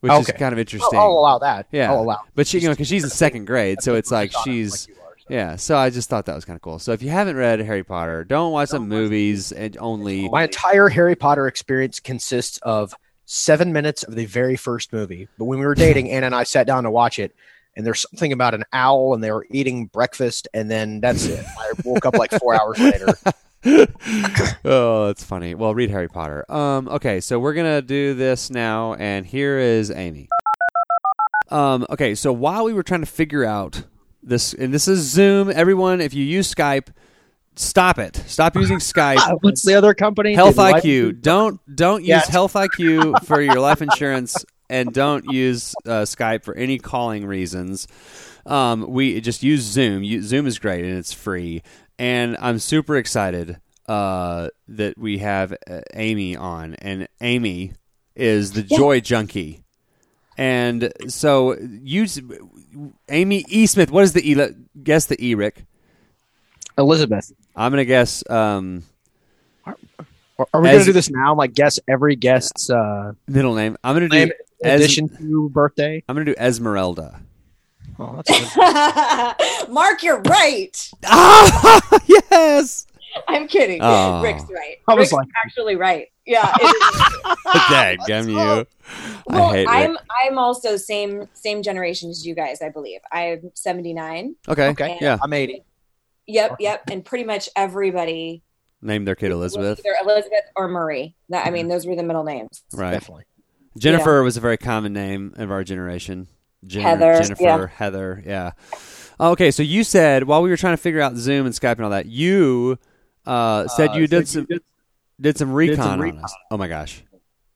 which 0.00 0.12
is 0.12 0.26
kind 0.32 0.52
of 0.52 0.58
interesting 0.58 0.98
I'll, 0.98 1.06
I'll 1.06 1.18
allow 1.18 1.38
that. 1.38 1.66
yeah, 1.72 1.90
I'll 1.90 2.00
allow. 2.00 2.20
But 2.34 2.46
she, 2.46 2.58
you 2.58 2.66
know, 2.68 2.72
because 2.72 2.88
she's 2.88 3.04
in 3.04 3.10
second 3.26 3.46
grade, 3.46 3.82
so 3.82 3.94
it's 3.94 4.10
like 4.10 4.32
she's 4.44 4.88
Like 4.88 4.96
are, 4.98 5.18
so. 5.18 5.26
yeah. 5.28 5.56
So 5.56 5.76
I 5.76 5.90
just 5.90 6.08
thought 6.08 6.26
that 6.26 6.34
was 6.34 6.44
kind 6.44 6.56
of 6.56 6.62
cool. 6.62 6.78
So 6.78 6.92
if 6.92 7.02
you 7.02 7.10
haven't 7.10 7.36
read 7.36 7.60
Harry 7.60 7.84
Potter, 7.84 8.24
don't 8.24 8.52
watch 8.52 8.70
the 8.70 8.80
movies 8.80 9.52
and 9.52 9.76
only. 9.78 10.28
My 10.28 10.44
entire 10.44 10.88
Harry 10.88 11.16
Potter 11.16 11.46
experience 11.48 12.00
consists 12.00 12.58
of 12.58 12.94
seven 13.24 13.72
minutes 13.72 14.04
of 14.04 14.14
the 14.14 14.26
very 14.26 14.56
first 14.56 14.92
movie. 14.92 15.28
But 15.38 15.44
when 15.46 15.58
we 15.58 15.66
were 15.66 15.74
dating, 15.74 16.10
Anna 16.12 16.26
and 16.26 16.34
I 16.34 16.44
sat 16.44 16.66
down 16.66 16.84
to 16.84 16.90
watch 16.90 17.18
it, 17.18 17.34
and 17.76 17.84
there's 17.86 18.00
something 18.10 18.32
about 18.32 18.54
an 18.54 18.64
owl, 18.72 19.14
and 19.14 19.22
they 19.22 19.30
were 19.30 19.46
eating 19.50 19.86
breakfast, 19.86 20.48
and 20.54 20.70
then 20.70 21.00
that's 21.00 21.26
it. 21.26 21.44
I 21.58 21.72
woke 21.84 22.06
up 22.06 22.14
like 22.14 22.30
four 22.32 22.54
hours 22.60 22.78
later. 22.78 23.08
oh, 24.64 25.06
that's 25.06 25.24
funny. 25.24 25.54
Well, 25.54 25.74
read 25.74 25.90
Harry 25.90 26.08
Potter. 26.08 26.44
Um, 26.50 26.88
okay, 26.88 27.20
so 27.20 27.38
we're 27.38 27.54
gonna 27.54 27.82
do 27.82 28.14
this 28.14 28.50
now, 28.50 28.94
and 28.94 29.26
here 29.26 29.58
is 29.58 29.90
Amy. 29.90 30.28
Um, 31.50 31.86
okay, 31.90 32.14
so 32.14 32.32
while 32.32 32.64
we 32.64 32.72
were 32.72 32.82
trying 32.82 33.00
to 33.00 33.06
figure 33.06 33.44
out 33.44 33.84
this, 34.22 34.52
and 34.52 34.72
this 34.72 34.86
is 34.88 35.00
Zoom. 35.00 35.50
Everyone, 35.50 36.00
if 36.00 36.12
you 36.14 36.24
use 36.24 36.52
Skype, 36.52 36.88
stop 37.56 37.98
it. 37.98 38.16
Stop 38.26 38.54
using 38.56 38.78
Skype. 38.78 39.38
What's 39.40 39.62
the 39.64 39.74
other 39.74 39.94
company? 39.94 40.34
Health 40.34 40.56
Did 40.56 40.60
Life- 40.62 40.82
IQ. 40.84 41.20
Don't 41.22 41.60
don't 41.74 42.00
use 42.02 42.08
Yes. 42.08 42.28
Health 42.28 42.52
IQ 42.54 43.24
for 43.26 43.40
your 43.40 43.60
life 43.60 43.82
insurance, 43.82 44.44
and 44.70 44.92
don't 44.92 45.24
use 45.32 45.74
uh, 45.86 46.02
Skype 46.02 46.44
for 46.44 46.54
any 46.54 46.78
calling 46.78 47.26
reasons. 47.26 47.88
Um, 48.46 48.86
we 48.88 49.20
just 49.20 49.42
use 49.42 49.60
Zoom. 49.62 50.02
You, 50.02 50.22
Zoom 50.22 50.46
is 50.46 50.58
great 50.58 50.82
and 50.84 50.96
it's 50.96 51.12
free. 51.12 51.62
And 51.98 52.36
I'm 52.40 52.58
super 52.58 52.96
excited 52.96 53.58
uh, 53.88 54.48
that 54.68 54.96
we 54.98 55.18
have 55.18 55.52
uh, 55.68 55.80
Amy 55.94 56.36
on, 56.36 56.74
and 56.74 57.08
Amy 57.20 57.72
is 58.14 58.52
the 58.52 58.62
joy 58.62 59.00
junkie. 59.00 59.64
And 60.36 60.92
so 61.08 61.56
you, 61.58 62.06
Amy 63.08 63.44
E. 63.48 63.66
Smith. 63.66 63.90
What 63.90 64.04
is 64.04 64.12
the 64.12 64.30
E? 64.30 64.36
Guess 64.82 65.06
the 65.06 65.24
E. 65.24 65.34
Rick. 65.34 65.64
Elizabeth. 66.76 67.32
I'm 67.56 67.72
gonna 67.72 67.84
guess. 67.84 68.22
Um, 68.30 68.84
Are, 69.66 69.76
are 70.54 70.60
we 70.62 70.68
As- 70.68 70.74
going 70.74 70.78
to 70.78 70.84
do 70.84 70.92
this 70.92 71.10
now? 71.10 71.34
Like 71.34 71.54
guess 71.54 71.80
every 71.88 72.14
guest's 72.14 72.70
uh, 72.70 73.12
middle 73.26 73.54
name. 73.56 73.76
I'm 73.82 73.96
gonna 73.96 74.08
do. 74.08 74.16
name 74.16 74.28
in 74.60 74.70
Es- 74.70 74.80
addition 74.80 75.08
to 75.18 75.48
birthday. 75.48 76.04
I'm 76.08 76.14
gonna 76.14 76.26
do 76.26 76.34
Esmeralda. 76.38 77.20
Oh, 77.98 78.22
that's. 78.24 79.68
Mark, 79.68 80.02
you're 80.02 80.20
right. 80.22 80.90
Ah, 81.06 81.80
yes. 82.06 82.86
I'm 83.26 83.48
kidding. 83.48 83.80
Oh. 83.82 84.22
Rick's 84.22 84.44
right. 84.50 84.76
I 84.86 84.94
was 84.94 85.04
Rick's 85.04 85.12
like- 85.14 85.28
actually 85.44 85.76
right. 85.76 86.08
Yeah. 86.24 86.52
it 86.60 87.98
is. 87.98 88.04
Damn 88.06 88.28
you. 88.28 88.38
I 88.38 88.66
well, 89.26 89.50
hate 89.50 89.66
Rick. 89.66 89.68
I'm 89.68 89.98
I'm 90.24 90.38
also 90.38 90.76
same 90.76 91.26
same 91.32 91.62
generation 91.62 92.10
as 92.10 92.26
you 92.26 92.34
guys. 92.34 92.60
I 92.60 92.68
believe 92.68 93.00
I'm 93.10 93.50
79. 93.54 94.36
Okay. 94.48 94.68
Okay. 94.68 94.98
Yeah. 95.00 95.18
I'm 95.22 95.32
80. 95.32 95.64
Yep, 96.26 96.56
yep. 96.60 96.82
And 96.90 97.02
pretty 97.04 97.24
much 97.24 97.48
everybody 97.56 98.42
named 98.82 99.08
their 99.08 99.14
kid 99.14 99.32
Elizabeth. 99.32 99.80
either 99.80 99.96
Elizabeth 100.02 100.44
or 100.54 100.68
Marie. 100.68 101.14
That 101.30 101.46
I 101.46 101.50
mean, 101.50 101.68
those 101.68 101.86
were 101.86 101.96
the 101.96 102.02
middle 102.02 102.24
names. 102.24 102.62
Right. 102.74 102.92
Definitely. 102.92 103.24
Jennifer 103.78 104.22
was 104.22 104.36
a 104.36 104.40
very 104.40 104.58
common 104.58 104.92
name 104.92 105.34
of 105.36 105.50
our 105.50 105.64
generation. 105.64 106.28
Jen- 106.66 106.82
Heather, 106.82 107.20
Jennifer, 107.22 107.42
yeah. 107.42 107.66
Heather. 107.66 108.22
Yeah. 108.26 108.50
Okay, 109.20 109.50
so 109.50 109.62
you 109.62 109.84
said 109.84 110.24
while 110.24 110.42
we 110.42 110.50
were 110.50 110.56
trying 110.56 110.74
to 110.74 110.82
figure 110.82 111.00
out 111.00 111.16
Zoom 111.16 111.46
and 111.46 111.54
Skype 111.54 111.72
and 111.72 111.82
all 111.84 111.90
that, 111.90 112.06
you 112.06 112.78
uh, 113.26 113.66
said 113.68 113.94
you 113.94 114.06
did 114.06 114.28
some 114.28 114.46
did 115.20 115.36
some 115.38 115.52
recon 115.52 115.76
some 115.76 116.00
on 116.00 116.18
us. 116.18 116.34
Oh 116.50 116.56
my 116.56 116.68
gosh, 116.68 117.02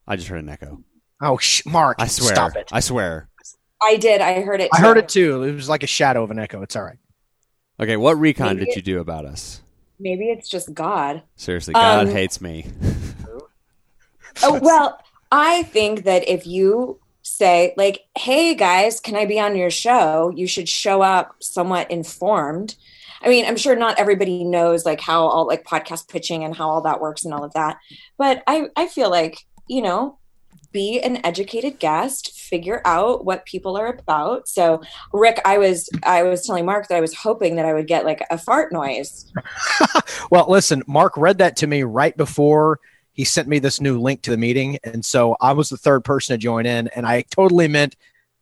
I 0.06 0.16
just 0.16 0.28
heard 0.28 0.40
an 0.42 0.48
echo. 0.48 0.82
Oh, 1.20 1.36
sh- 1.38 1.64
Mark. 1.66 1.96
I 2.00 2.06
swear. 2.08 2.34
Stop 2.34 2.56
it. 2.56 2.68
I 2.72 2.80
swear. 2.80 3.28
I 3.80 3.96
did. 3.96 4.20
I 4.20 4.42
heard 4.42 4.60
it. 4.60 4.70
I 4.72 4.78
heard 4.78 4.98
it 4.98 5.08
too. 5.08 5.42
It 5.42 5.52
was 5.52 5.68
like 5.68 5.82
a 5.82 5.86
shadow 5.88 6.22
of 6.24 6.30
an 6.30 6.38
echo. 6.38 6.62
It's 6.62 6.74
all 6.76 6.82
right. 6.84 6.98
Okay, 7.80 7.96
what 7.96 8.18
recon 8.18 8.56
Maybe 8.56 8.66
did 8.66 8.76
you 8.76 8.82
do 8.82 9.00
about 9.00 9.24
us? 9.24 9.60
Maybe 9.98 10.30
it's 10.30 10.48
just 10.48 10.72
God. 10.74 11.22
Seriously, 11.36 11.74
God 11.74 12.08
Um, 12.08 12.12
hates 12.12 12.40
me. 12.40 12.66
Oh 14.42 14.58
well, 14.62 14.98
I 15.30 15.62
think 15.64 16.04
that 16.04 16.26
if 16.28 16.46
you 16.46 16.98
say 17.22 17.74
like, 17.76 18.04
"Hey 18.16 18.54
guys, 18.54 19.00
can 19.00 19.16
I 19.16 19.26
be 19.26 19.40
on 19.40 19.56
your 19.56 19.70
show?" 19.70 20.32
You 20.34 20.46
should 20.46 20.68
show 20.68 21.02
up 21.02 21.36
somewhat 21.40 21.90
informed. 21.90 22.76
I 23.24 23.28
mean, 23.28 23.44
I'm 23.46 23.56
sure 23.56 23.76
not 23.76 23.98
everybody 23.98 24.44
knows 24.44 24.84
like 24.84 25.00
how 25.00 25.26
all 25.26 25.46
like 25.46 25.64
podcast 25.64 26.08
pitching 26.08 26.44
and 26.44 26.54
how 26.54 26.68
all 26.68 26.82
that 26.82 27.00
works 27.00 27.24
and 27.24 27.32
all 27.32 27.44
of 27.44 27.52
that. 27.54 27.78
But 28.18 28.42
I 28.46 28.68
I 28.76 28.88
feel 28.88 29.10
like, 29.10 29.46
you 29.68 29.82
know, 29.82 30.18
be 30.72 31.00
an 31.00 31.24
educated 31.24 31.78
guest, 31.78 32.32
figure 32.32 32.82
out 32.84 33.24
what 33.24 33.44
people 33.44 33.76
are 33.76 33.86
about. 33.86 34.48
So, 34.48 34.82
Rick, 35.12 35.40
I 35.44 35.58
was 35.58 35.88
I 36.02 36.22
was 36.24 36.44
telling 36.44 36.66
Mark 36.66 36.88
that 36.88 36.96
I 36.96 37.00
was 37.00 37.14
hoping 37.14 37.56
that 37.56 37.66
I 37.66 37.74
would 37.74 37.86
get 37.86 38.04
like 38.04 38.24
a 38.30 38.38
fart 38.38 38.72
noise. 38.72 39.30
Well, 40.30 40.46
listen, 40.48 40.82
Mark 40.86 41.18
read 41.18 41.38
that 41.38 41.56
to 41.58 41.66
me 41.66 41.82
right 41.82 42.16
before 42.16 42.80
he 43.12 43.24
sent 43.24 43.48
me 43.48 43.58
this 43.58 43.80
new 43.80 44.00
link 44.00 44.22
to 44.22 44.30
the 44.30 44.36
meeting. 44.36 44.78
And 44.84 45.04
so 45.04 45.36
I 45.40 45.52
was 45.52 45.68
the 45.68 45.76
third 45.76 46.04
person 46.04 46.34
to 46.34 46.38
join 46.38 46.66
in, 46.66 46.88
and 46.88 47.06
I 47.06 47.22
totally 47.30 47.68
meant 47.68 47.96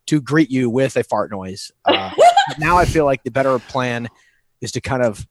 to 0.06 0.20
greet 0.20 0.50
you 0.50 0.70
with 0.70 0.96
a 0.96 1.04
fart 1.04 1.30
noise. 1.30 1.70
Uh, 1.84 2.10
now 2.58 2.76
I 2.76 2.84
feel 2.84 3.04
like 3.04 3.22
the 3.22 3.30
better 3.30 3.58
plan 3.58 4.08
is 4.60 4.72
to 4.72 4.80
kind 4.80 5.02
of 5.02 5.26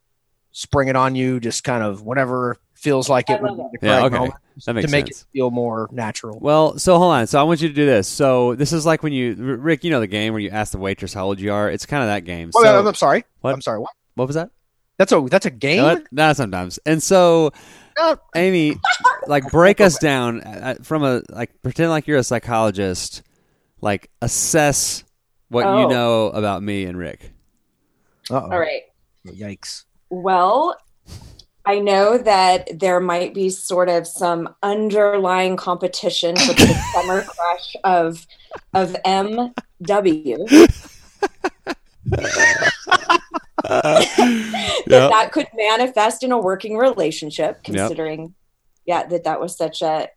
spring 0.52 0.88
it 0.88 0.96
on 0.96 1.16
you, 1.16 1.40
just 1.40 1.64
kind 1.64 1.84
of 1.84 2.02
whatever 2.02 2.58
feels 2.74 3.10
like 3.10 3.30
it 3.30 3.42
would 3.42 3.56
be 3.58 3.64
the 3.82 3.88
Yeah, 3.88 4.00
correct 4.00 4.06
okay. 4.14 4.18
moment 4.20 4.34
That 4.66 4.74
makes 4.74 4.86
to 4.88 4.92
make 4.92 5.08
sense. 5.08 5.22
it 5.22 5.28
feel 5.38 5.52
more 5.52 5.90
natural. 5.92 6.40
Well, 6.40 6.80
so 6.80 6.98
hold 6.98 7.12
on. 7.14 7.28
So 7.28 7.40
I 7.40 7.44
want 7.44 7.62
you 7.62 7.68
to 7.68 7.74
do 7.74 7.86
this. 7.86 8.08
So 8.08 8.56
this 8.56 8.72
is 8.74 8.86
like 8.86 9.04
when 9.04 9.12
you, 9.14 9.36
Rick, 9.36 9.84
you 9.84 9.92
know 9.92 10.00
the 10.00 10.08
game 10.08 10.34
where 10.34 10.40
you 10.42 10.50
ask 10.50 10.72
the 10.72 10.78
waitress 10.78 11.14
how 11.14 11.26
old 11.26 11.40
you 11.40 11.52
are. 11.52 11.70
It's 11.70 11.86
kind 11.86 12.02
of 12.04 12.08
that 12.08 12.24
game. 12.26 12.52
Oh, 12.56 12.64
So, 12.64 12.88
I'm 12.88 12.96
sorry. 12.96 13.26
What? 13.42 13.54
I'm 13.54 13.62
sorry. 13.62 13.80
What? 13.80 13.92
what 14.16 14.28
was 14.28 14.36
that? 14.36 14.50
That's 14.98 15.12
a 15.14 15.22
that's 15.30 15.46
a 15.46 15.50
game. 15.52 15.78
You 15.78 15.82
know 16.16 16.28
what? 16.28 16.36
Sometimes. 16.36 16.80
And 16.86 17.02
so, 17.02 17.52
Uh, 18.00 18.16
Amy, 18.36 18.78
like, 19.28 19.50
break 19.52 19.82
us 19.82 19.98
down 20.00 20.42
uh, 20.42 20.76
from 20.84 21.04
a 21.04 21.22
like 21.30 21.62
pretend 21.62 21.90
like 21.90 22.08
you're 22.08 22.18
a 22.18 22.24
psychologist. 22.24 23.24
Like, 23.82 24.10
assess 24.22 25.04
what 25.50 25.62
you 25.64 25.86
Oh. 25.86 25.90
know 25.90 26.28
about 26.30 26.62
me 26.64 26.86
and 26.86 26.98
Rick. 26.98 27.32
uh-oh. 28.30 28.52
All 28.52 28.60
right. 28.60 28.84
Yikes. 29.26 29.86
Well, 30.10 30.76
I 31.66 31.80
know 31.80 32.18
that 32.18 32.80
there 32.80 33.00
might 33.00 33.34
be 33.34 33.50
sort 33.50 33.90
of 33.90 34.08
some 34.08 34.54
underlying 34.64 35.56
competition 35.56 36.36
for 36.36 36.54
the 36.54 36.74
summer 36.94 37.24
crush 37.24 37.76
of 37.84 38.26
of 38.74 38.96
MW. 39.06 40.68
that 42.06 43.22
Yep. 44.88 45.12
that 45.12 45.32
could 45.32 45.48
manifest 45.56 46.24
in 46.24 46.32
a 46.32 46.38
working 46.40 46.78
relationship, 46.78 47.64
considering, 47.64 48.34
yeah, 48.86 49.06
that 49.08 49.24
that 49.26 49.40
was 49.40 49.56
such 49.58 49.82
a, 49.82 50.08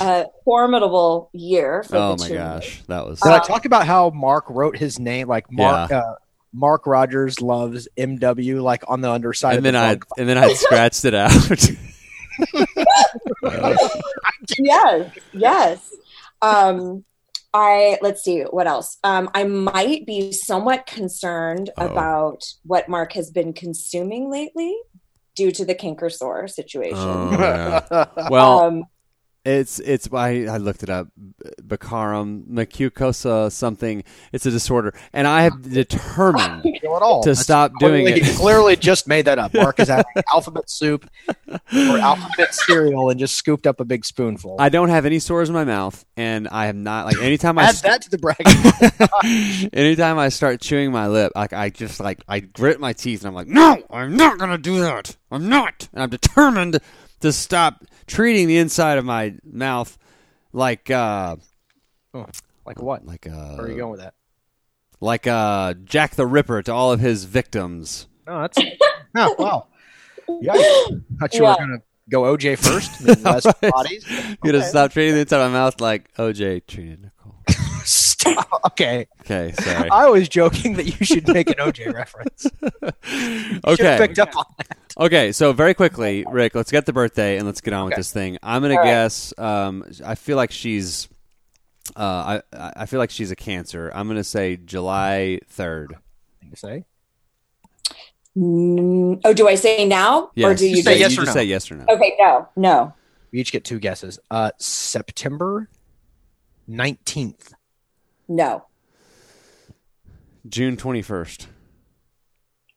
a 0.00 0.26
formidable 0.44 1.30
year 1.32 1.82
for 1.82 1.96
Oh 1.96 2.14
the 2.16 2.22
my 2.22 2.28
two. 2.28 2.34
gosh, 2.34 2.82
that 2.88 3.06
was. 3.06 3.20
Did 3.20 3.32
I 3.32 3.36
Uh, 3.38 3.40
talk 3.40 3.64
about 3.64 3.86
how 3.86 4.10
Mark 4.10 4.44
wrote 4.48 4.76
his 4.76 4.98
name? 4.98 5.28
Like 5.28 5.50
Mark, 5.50 5.90
uh, 5.90 6.14
Mark 6.52 6.86
Rogers 6.86 7.40
loves 7.40 7.88
MW, 7.98 8.62
like 8.62 8.84
on 8.88 9.00
the 9.00 9.10
underside. 9.10 9.56
and 9.56 9.66
of 9.66 9.72
then 9.72 9.74
his 9.74 9.82
I 9.82 9.88
lung. 9.88 10.00
and 10.18 10.28
then 10.28 10.38
I 10.38 10.52
scratched 10.54 11.04
it 11.04 11.14
out. 11.14 11.32
yes, 14.58 15.10
yes. 15.32 15.94
Um, 16.40 17.04
I 17.54 17.98
let's 18.00 18.22
see 18.24 18.42
what 18.42 18.66
else. 18.66 18.98
Um, 19.04 19.30
I 19.34 19.44
might 19.44 20.06
be 20.06 20.32
somewhat 20.32 20.86
concerned 20.86 21.70
Oh. 21.76 21.86
about 21.86 22.42
what 22.64 22.88
Mark 22.88 23.12
has 23.12 23.30
been 23.30 23.52
consuming 23.52 24.30
lately 24.30 24.74
due 25.34 25.50
to 25.52 25.64
the 25.64 25.74
canker 25.74 26.10
sore 26.10 26.48
situation. 26.48 26.96
Oh, 26.98 27.30
yeah. 27.32 28.04
Well, 28.30 28.60
um, 28.60 28.84
It's 29.44 29.80
it's 29.80 30.08
I, 30.12 30.44
I 30.46 30.58
looked 30.58 30.84
it 30.84 30.90
up. 30.90 31.08
Baccarum, 31.60 32.44
mucosa 32.48 33.50
something. 33.50 34.04
It's 34.30 34.46
a 34.46 34.52
disorder, 34.52 34.94
and 35.12 35.26
I 35.26 35.42
have 35.42 35.62
determined 35.68 36.62
Kill 36.80 36.96
it 36.96 37.02
all. 37.02 37.24
to 37.24 37.30
That's 37.30 37.40
stop 37.40 37.72
doing 37.80 38.04
clearly, 38.04 38.20
it. 38.20 38.36
Clearly, 38.36 38.76
just 38.76 39.08
made 39.08 39.24
that 39.24 39.40
up. 39.40 39.52
Mark 39.62 39.80
is 39.80 39.88
having 39.88 40.04
alphabet 40.32 40.70
soup 40.70 41.10
or 41.48 41.98
alphabet 41.98 42.54
cereal 42.54 43.10
and 43.10 43.18
just 43.18 43.34
scooped 43.34 43.66
up 43.66 43.80
a 43.80 43.84
big 43.84 44.04
spoonful. 44.04 44.56
I 44.60 44.68
don't 44.68 44.90
have 44.90 45.06
any 45.06 45.18
sores 45.18 45.48
in 45.48 45.54
my 45.54 45.64
mouth, 45.64 46.04
and 46.16 46.46
I 46.46 46.66
have 46.66 46.76
not 46.76 47.06
like 47.06 47.18
anytime 47.18 47.58
I 47.58 47.64
Add 47.64 47.74
st- 47.74 47.90
that 47.92 48.02
to 48.02 48.10
the 48.10 48.18
bragging. 48.18 49.70
anytime 49.72 50.18
I 50.20 50.28
start 50.28 50.60
chewing 50.60 50.92
my 50.92 51.08
lip, 51.08 51.32
like 51.34 51.52
I 51.52 51.70
just 51.70 51.98
like 51.98 52.22
I 52.28 52.38
grit 52.38 52.78
my 52.78 52.92
teeth, 52.92 53.22
and 53.22 53.28
I'm 53.28 53.34
like, 53.34 53.48
no, 53.48 53.82
I'm 53.90 54.16
not 54.16 54.38
gonna 54.38 54.56
do 54.58 54.78
that. 54.80 55.16
I'm 55.32 55.48
not, 55.48 55.88
and 55.92 56.00
I'm 56.02 56.10
determined 56.10 56.78
to 57.22 57.32
stop 57.32 57.84
treating 58.06 58.46
the 58.46 58.58
inside 58.58 58.98
of 58.98 59.04
my 59.04 59.34
mouth 59.44 59.96
like 60.52 60.90
uh 60.90 61.36
like 62.66 62.80
what? 62.80 63.04
like 63.06 63.26
uh 63.26 63.54
Where 63.56 63.66
are 63.66 63.70
you 63.70 63.76
going 63.76 63.90
with 63.90 64.00
that? 64.00 64.14
like 65.00 65.26
uh 65.26 65.74
Jack 65.84 66.14
the 66.14 66.26
Ripper 66.26 66.62
to 66.62 66.72
all 66.72 66.92
of 66.92 67.00
his 67.00 67.24
victims. 67.24 68.06
No, 68.26 68.42
that's 68.42 68.58
oh 69.16 69.34
wow. 69.38 69.66
Yikes. 70.28 71.02
Thought 71.20 71.34
you 71.34 71.42
Yeah. 71.42 71.50
were 71.50 71.56
gonna 71.56 71.82
go 72.10 72.22
OJ 72.22 72.56
first. 72.58 73.00
I 73.00 73.04
mean, 73.14 73.22
less 73.22 73.46
Right. 73.62 73.72
bodies. 73.72 74.04
You 74.10 74.36
gotta 74.52 74.62
stop 74.62 74.92
treating 74.92 75.14
the 75.14 75.20
inside 75.22 75.40
of 75.44 75.50
my 75.52 75.58
mouth 75.58 75.80
like 75.80 76.12
OJ 76.14 76.66
treated 76.66 77.02
Nicole. 77.02 77.10
Stop. 77.10 77.11
Okay. 78.64 79.06
Okay, 79.22 79.52
sorry. 79.52 79.90
I 79.90 80.06
was 80.08 80.28
joking 80.28 80.74
that 80.74 80.86
you 80.86 81.04
should 81.04 81.26
make 81.28 81.48
an 81.48 81.54
OJ 81.56 81.92
reference. 81.94 82.46
Okay. 83.66 83.96
picked 83.98 84.18
up 84.18 84.34
on 84.36 84.44
that. 84.58 84.78
Okay, 84.98 85.32
so 85.32 85.52
very 85.52 85.74
quickly, 85.74 86.24
Rick, 86.30 86.54
let's 86.54 86.70
get 86.70 86.86
the 86.86 86.92
birthday 86.92 87.36
and 87.36 87.44
let's 87.46 87.60
get 87.60 87.74
on 87.74 87.86
with 87.86 87.96
this 87.96 88.12
thing. 88.12 88.38
I'm 88.42 88.62
gonna 88.62 88.74
All 88.74 88.80
right. 88.80 88.86
guess. 88.86 89.34
Um, 89.36 89.84
I 90.04 90.14
feel 90.14 90.36
like 90.36 90.50
she's. 90.52 91.08
Uh, 91.96 92.40
I 92.52 92.72
I 92.76 92.86
feel 92.86 92.98
like 92.98 93.10
she's 93.10 93.30
a 93.30 93.36
Cancer. 93.36 93.90
I'm 93.94 94.06
gonna 94.08 94.24
say 94.24 94.56
July 94.56 95.40
third. 95.48 95.96
Thing 96.40 96.50
to 96.50 96.56
say. 96.56 96.84
mm, 98.36 99.20
oh, 99.24 99.32
do 99.32 99.48
I 99.48 99.54
say 99.56 99.84
now 99.86 100.30
or 100.42 100.54
do 100.54 100.66
you? 100.66 100.76
Just 100.76 100.84
say 100.86 100.94
Yeah, 100.94 101.00
yes 101.00 101.16
you 101.16 101.22
or 101.22 101.24
just 101.24 101.34
no. 101.36 101.40
say 101.40 101.44
yes 101.44 101.70
or 101.70 101.76
no. 101.76 101.84
Okay, 101.90 102.14
no, 102.18 102.48
no, 102.56 102.94
We 103.32 103.40
each 103.40 103.52
get 103.52 103.64
two 103.64 103.78
guesses. 103.80 104.18
Uh, 104.30 104.52
September 104.58 105.68
nineteenth. 106.68 107.52
No, 108.28 108.64
June 110.48 110.76
twenty 110.76 111.02
first. 111.02 111.48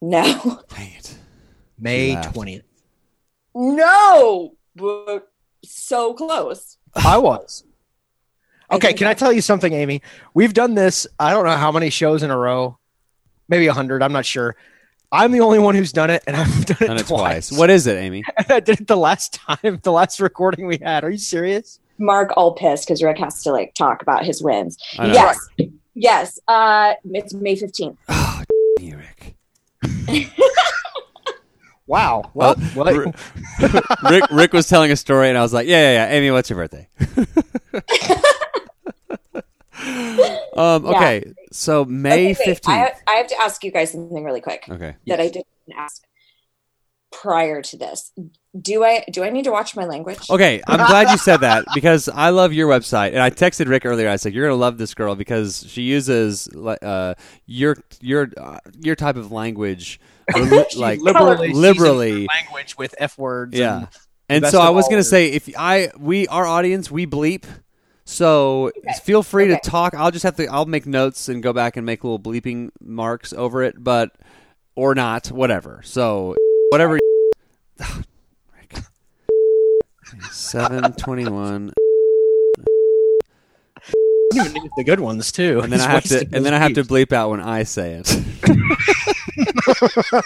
no, 0.02 0.62
Dang 0.70 0.92
it. 0.98 1.18
May 1.80 2.16
laughed. 2.16 2.34
twentieth. 2.34 2.64
no. 3.54 4.56
But 4.76 5.30
so 5.64 6.14
close. 6.14 6.78
I 6.96 7.18
was. 7.18 7.64
Okay, 8.72 8.88
think 8.88 8.98
can 9.00 9.08
I 9.08 9.14
tell 9.14 9.32
you 9.32 9.42
something, 9.42 9.72
Amy? 9.72 10.02
We've 10.34 10.54
done 10.54 10.76
this. 10.76 11.08
I 11.20 11.32
don't 11.32 11.46
know 11.46 11.56
how 11.56 11.72
many 11.72 11.90
shows 11.90 12.24
in 12.24 12.32
a 12.32 12.38
row, 12.38 12.78
maybe 13.48 13.68
a 13.68 13.74
hundred. 13.74 14.04
I'm 14.04 14.12
not 14.12 14.26
sure. 14.26 14.56
I'm 15.12 15.32
the 15.32 15.40
only 15.40 15.60
one 15.60 15.76
who's 15.76 15.94
done 15.94 16.10
it, 16.10 16.24
and 16.28 16.36
I've 16.36 16.66
done 16.66 16.78
it, 16.82 16.88
Done 16.88 16.98
it 16.98 17.06
twice. 17.08 17.50
twice. 17.50 17.58
What 17.60 17.70
is 17.70 17.88
it, 17.88 17.96
Amy? 17.96 18.24
I 18.50 18.60
did 18.60 18.82
it 18.82 18.88
the 18.88 18.98
last 18.98 19.34
time, 19.36 19.80
the 19.84 19.92
last 19.92 20.20
recording 20.20 20.68
we 20.68 20.78
had. 20.82 21.04
Are 21.06 21.10
you 21.10 21.18
serious? 21.18 21.80
Mark 21.98 22.32
all 22.36 22.54
pissed 22.54 22.88
because 22.88 23.02
Rick 23.04 23.18
has 23.20 23.42
to 23.44 23.52
like 23.52 23.74
talk 23.74 24.02
about 24.02 24.26
his 24.26 24.42
wins. 24.44 24.78
I 25.00 25.08
know. 25.08 25.14
Yes, 25.14 25.38
yes. 25.94 26.40
Uh, 26.48 26.94
it's 27.06 27.34
May 27.34 27.56
fifteenth. 27.56 27.98
Oh, 28.10 28.42
you, 28.82 28.98
Rick. 28.98 29.36
Wow. 31.88 32.32
Well, 32.34 32.52
Uh, 32.52 32.56
well, 32.76 32.96
Ri- 32.96 33.12
Rick 34.10 34.24
Rick 34.32 34.54
was 34.54 34.68
telling 34.68 34.92
a 34.92 34.96
story, 34.96 35.30
and 35.30 35.38
I 35.38 35.44
was 35.44 35.54
like, 35.54 35.68
"Yeah, 35.68 35.94
yeah, 35.94 36.08
yeah." 36.10 36.16
Amy, 36.16 36.32
what's 36.32 36.50
your 36.50 36.58
birthday? 36.58 36.88
um. 40.58 40.86
Okay. 40.86 41.34
So 41.52 41.86
May 41.86 42.12
Okay, 42.12 42.26
wait, 42.26 42.32
I, 42.32 42.34
fifteenth. 42.46 42.90
I 43.08 43.12
have 43.14 43.28
to 43.28 43.42
ask 43.42 43.64
you 43.64 43.72
guys 43.72 43.92
something 43.92 44.24
really 44.24 44.42
quick 44.42 44.66
Okay. 44.70 44.96
that 45.08 45.20
I 45.20 45.28
didn't 45.28 45.46
ask 45.78 46.04
prior 47.22 47.62
to 47.62 47.78
this. 47.78 48.12
Do 48.60 48.84
I 48.84 49.04
do 49.12 49.24
I 49.24 49.30
need 49.32 49.44
to 49.44 49.52
watch 49.52 49.76
my 49.76 49.84
language? 49.86 50.30
Okay, 50.30 50.62
I'm 50.68 50.78
glad 50.88 51.12
you 51.12 51.18
said 51.18 51.42
that 51.42 51.66
because 51.74 52.08
I 52.08 52.30
love 52.30 52.54
your 52.54 52.70
website, 52.70 53.10
and 53.10 53.20
I 53.20 53.30
texted 53.30 53.68
Rick 53.68 53.86
earlier. 53.86 54.08
I 54.10 54.16
said 54.16 54.34
you're 54.34 54.48
gonna 54.48 54.60
love 54.60 54.78
this 54.78 54.94
girl 54.94 55.16
because 55.16 55.66
she 55.68 55.82
uses 55.82 56.48
li- 56.54 56.78
uh, 56.82 57.16
your 57.46 57.76
your 58.00 58.30
uh, 58.38 58.60
your 58.80 58.96
type 58.96 59.18
of 59.18 59.32
language, 59.34 60.00
like 60.78 61.02
liberally, 61.02 61.52
liberally. 61.54 62.28
language 62.28 62.78
with 62.78 62.96
f 62.98 63.18
words. 63.18 63.58
Yeah. 63.58 63.78
and- 64.30 64.44
And 64.46 64.48
so 64.48 64.62
I 64.62 64.70
was 64.70 64.86
gonna 64.88 65.00
is- 65.00 65.10
say 65.10 65.28
if 65.34 65.50
I 65.58 65.92
we 66.00 66.26
our 66.28 66.46
audience 66.46 66.90
we 66.90 67.06
bleep, 67.06 67.44
so 68.06 68.72
feel 69.04 69.22
free 69.22 69.52
Okay. 69.52 69.60
to 69.62 69.70
talk. 69.70 69.94
I'll 69.96 70.12
just 70.12 70.24
have 70.24 70.38
to 70.38 70.48
I'll 70.48 70.66
make 70.66 70.86
notes 70.86 71.28
and 71.28 71.44
go 71.44 71.52
back 71.52 71.76
and 71.76 71.86
make 71.86 72.04
little 72.06 72.20
bleeping 72.20 72.70
marks 72.82 73.34
over 73.34 73.64
it, 73.64 73.76
but 73.84 74.12
or 74.76 74.96
not, 74.96 75.28
whatever. 75.28 75.82
So 75.84 76.36
whatever. 76.72 77.00
Seven 80.32 80.94
twenty 80.94 81.28
one, 81.28 81.72
I 83.78 83.82
even 84.36 84.54
need 84.54 84.72
the 84.78 84.84
good 84.84 85.00
ones 85.00 85.32
too. 85.32 85.60
and 85.62 85.72
then 85.72 85.80
He's 85.80 85.88
I 85.88 85.92
have 85.92 86.04
to 86.06 86.20
and 86.20 86.30
then 86.32 86.44
those 86.44 86.54
I 86.54 86.58
have 86.60 86.74
to 86.74 86.84
bleep 86.84 87.12
out 87.12 87.32
when 87.32 87.42
I 87.42 87.64
say 87.64 88.02
it. 88.04 88.22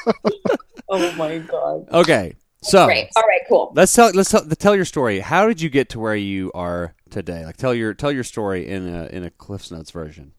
Oh 0.92 1.12
my 1.18 1.38
god. 1.38 1.88
okay, 1.92 2.34
so 2.64 2.88
Great. 2.88 3.10
All 3.16 3.22
right. 3.24 3.42
Cool. 3.48 3.72
let's 3.76 3.94
tell 3.94 4.10
let's 4.12 4.32
tell, 4.32 4.44
tell 4.44 4.76
your 4.76 4.86
story. 4.86 5.20
How 5.20 5.48
did 5.48 5.62
you 5.62 5.70
get 5.70 5.90
to 5.90 6.00
where 6.00 6.16
you 6.16 6.52
are 6.56 6.96
today? 7.12 7.46
Like 7.46 7.58
tell 7.58 7.76
your 7.76 7.94
tell 7.94 8.12
your 8.12 8.24
story 8.24 8.68
in 8.68 8.88
a 8.88 9.06
in 9.06 9.24
a 9.24 9.30
Cliff's 9.30 9.70
Notes 9.70 9.92
version. 9.92 10.32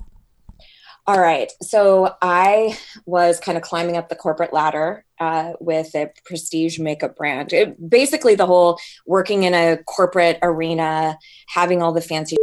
All 1.10 1.18
right. 1.18 1.50
So 1.60 2.14
I 2.22 2.78
was 3.04 3.40
kind 3.40 3.58
of 3.58 3.64
climbing 3.64 3.96
up 3.96 4.08
the 4.08 4.14
corporate 4.14 4.52
ladder 4.52 5.04
uh, 5.18 5.54
with 5.58 5.92
a 5.96 6.08
prestige 6.24 6.78
makeup 6.78 7.16
brand. 7.16 7.52
It, 7.52 7.90
basically, 7.90 8.36
the 8.36 8.46
whole 8.46 8.78
working 9.06 9.42
in 9.42 9.52
a 9.52 9.78
corporate 9.78 10.38
arena, 10.40 11.18
having 11.48 11.82
all 11.82 11.90
the 11.90 12.00
fancy, 12.00 12.36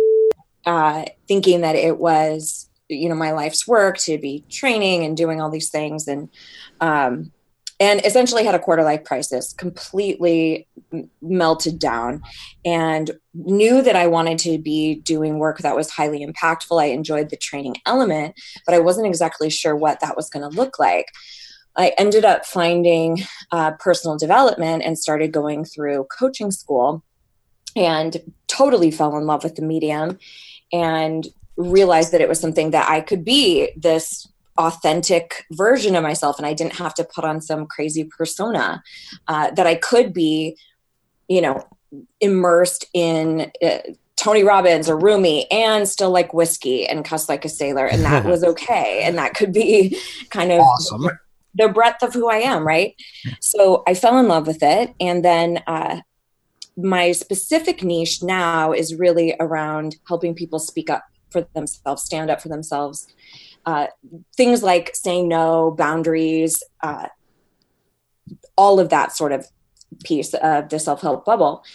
uh, 0.66 1.06
thinking 1.30 1.62
that 1.62 1.78
it 1.78 1.98
was, 1.98 2.70
you 2.90 3.08
know, 3.08 3.16
my 3.16 3.32
life's 3.32 3.66
work 3.70 4.00
to 4.00 4.18
be 4.18 4.44
training 4.50 5.06
and 5.06 5.16
doing 5.16 5.40
all 5.40 5.50
these 5.50 5.70
things, 5.70 6.06
and 6.10 6.28
um, 6.82 7.32
and 7.80 8.04
essentially 8.06 8.44
had 8.44 8.56
a 8.56 8.60
quarter 8.60 8.84
life 8.84 9.04
crisis, 9.04 9.54
completely 9.54 10.68
melted 11.22 11.80
down, 11.80 12.22
and 12.66 13.12
knew 13.34 13.82
that 13.82 13.96
I 13.96 14.08
wanted 14.08 14.40
to 14.40 14.58
be 14.58 14.96
doing 14.96 15.38
work 15.38 15.60
that 15.60 15.76
was 15.76 15.92
highly 15.92 16.26
impactful. 16.26 16.82
I 16.82 16.88
enjoyed 16.88 17.30
the 17.30 17.38
training 17.38 17.76
element, 17.86 18.36
but 18.66 18.74
I 18.74 18.80
wasn't 18.80 19.08
exactly 19.08 19.50
sure 19.50 19.76
what 19.76 20.00
that 20.00 20.16
was 20.16 20.30
going 20.30 20.50
to 20.50 20.58
look 20.58 20.80
like. 20.80 21.08
I 21.76 21.94
ended 22.00 22.26
up 22.26 22.46
finding 22.46 23.20
uh, 23.52 23.72
personal 23.74 24.18
development 24.18 24.82
and 24.84 24.98
started 24.98 25.32
going 25.32 25.64
through 25.64 26.08
coaching 26.18 26.50
school 26.50 27.04
and 27.76 28.18
totally 28.48 28.90
fell 28.90 29.16
in 29.16 29.28
love 29.28 29.44
with 29.44 29.56
the 29.56 29.62
medium 29.62 30.18
and 30.74 31.28
realized 31.56 32.12
that 32.12 32.22
it 32.22 32.30
was 32.30 32.40
something 32.40 32.72
that 32.72 32.90
I 32.90 33.02
could 33.02 33.24
be 33.24 33.72
this 33.78 34.28
authentic 34.58 35.46
version 35.52 35.96
of 35.96 36.04
myself 36.04 36.38
and 36.38 36.46
I 36.46 36.54
didn't 36.54 36.76
have 36.76 36.94
to 36.96 37.04
put 37.04 37.26
on 37.26 37.42
some 37.42 37.66
crazy 37.66 38.04
persona 38.06 38.82
uh, 39.28 39.52
that 39.52 39.68
I 39.68 39.76
could 39.76 40.14
be, 40.14 40.58
you 41.28 41.42
know, 41.42 41.64
immersed 42.20 42.86
in 42.94 43.52
uh, 43.64 43.78
Tony 44.18 44.44
Robbins 44.44 44.90
or 44.90 44.98
Rumi 44.98 45.50
and 45.52 45.88
still 45.88 46.12
like 46.12 46.34
whiskey 46.34 46.86
and 46.86 47.06
cuss 47.06 47.30
like 47.30 47.46
a 47.46 47.50
sailor. 47.50 47.86
And 47.86 48.04
that 48.04 48.26
was 48.30 48.44
okay. 48.44 49.02
And 49.04 49.18
that 49.18 49.36
could 49.36 49.54
be 49.54 49.98
kind 50.30 50.52
of 50.52 50.60
Awesome. 50.60 51.10
the 51.54 51.70
breadth 51.70 52.04
of 52.04 52.14
who 52.14 52.30
I 52.30 52.38
am, 52.38 52.66
right? 52.66 52.96
So 53.40 53.84
I 53.88 53.94
fell 53.94 54.18
in 54.18 54.28
love 54.28 54.48
with 54.48 54.64
it. 54.64 54.94
And 55.00 55.24
then 55.24 55.64
uh, 55.68 56.02
my 56.76 57.12
specific 57.12 57.84
niche 57.84 58.22
now 58.24 58.72
is 58.72 58.96
really 58.96 59.36
around 59.40 59.96
helping 60.08 60.34
people 60.34 60.60
speak 60.60 60.90
up 60.90 61.04
for 61.30 61.48
themselves, 61.54 62.04
stand 62.04 62.30
up 62.30 62.42
for 62.42 62.50
themselves. 62.50 63.08
Uh, 63.68 63.88
things 64.38 64.64
like 64.64 64.96
saying 64.96 65.28
no, 65.28 65.72
boundaries, 65.78 66.64
uh, 66.82 67.10
all 68.56 68.80
of 68.80 68.88
that 68.88 69.12
sort 69.12 69.34
of 69.34 69.46
piece 70.06 70.34
of 70.34 70.70
the 70.70 70.80
self 70.80 71.02
help 71.02 71.26
bubble. 71.26 71.66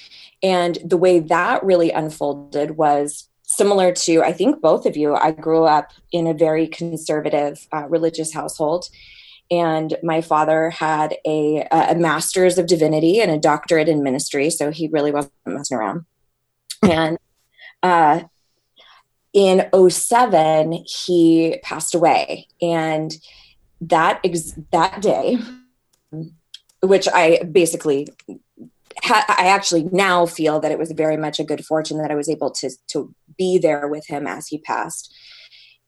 And 0.43 0.79
the 0.83 0.97
way 0.97 1.21
that 1.21 1.63
really 1.63 1.91
unfolded 1.91 2.73
was 2.79 3.29
similar 3.43 3.93
to, 3.93 4.23
I 4.23 4.33
think, 4.33 4.63
both 4.63 4.87
of 4.87 4.97
you. 4.97 5.15
I 5.15 5.33
grew 5.33 5.65
up 5.65 5.93
in 6.11 6.27
a 6.27 6.33
very 6.33 6.67
conservative 6.67 7.69
uh, 7.73 7.87
religious 7.89 8.33
household. 8.33 8.89
And 9.51 9.95
my 10.03 10.23
father 10.23 10.71
had 10.71 11.17
a, 11.27 11.69
a 11.71 11.95
master's 11.95 12.57
of 12.57 12.67
divinity 12.67 13.21
and 13.21 13.31
a 13.31 13.39
doctorate 13.39 13.91
in 13.91 14.03
ministry. 14.03 14.49
So 14.49 14.71
he 14.71 14.89
really 14.89 15.13
wasn't 15.13 15.35
messing 15.45 15.77
around. 15.77 16.07
And 16.83 17.19
uh, 17.83 18.23
in 19.33 19.69
07, 19.89 20.85
he 20.87 21.59
passed 21.63 21.95
away. 21.95 22.49
And 22.61 23.13
that, 23.81 24.21
ex- 24.25 24.59
that 24.71 25.01
day, 25.01 25.39
which 26.83 27.09
I 27.09 27.43
basically 27.45 28.09
ha- 29.03 29.25
I 29.29 29.47
actually 29.47 29.85
now 29.93 30.27
feel 30.27 30.61
that 30.61 30.73
it 30.73 30.79
was 30.79 30.93
very 30.93 31.17
much 31.17 31.39
a 31.39 31.45
good 31.45 31.65
fortune 31.65 31.99
that 31.99 32.11
I 32.11 32.15
was 32.15 32.29
able 32.29 32.51
to 32.53 32.71
to 32.89 33.15
be 33.37 33.59
there 33.59 33.89
with 33.89 34.07
him 34.07 34.27
as 34.27 34.49
he 34.49 34.59
passed. 34.59 35.15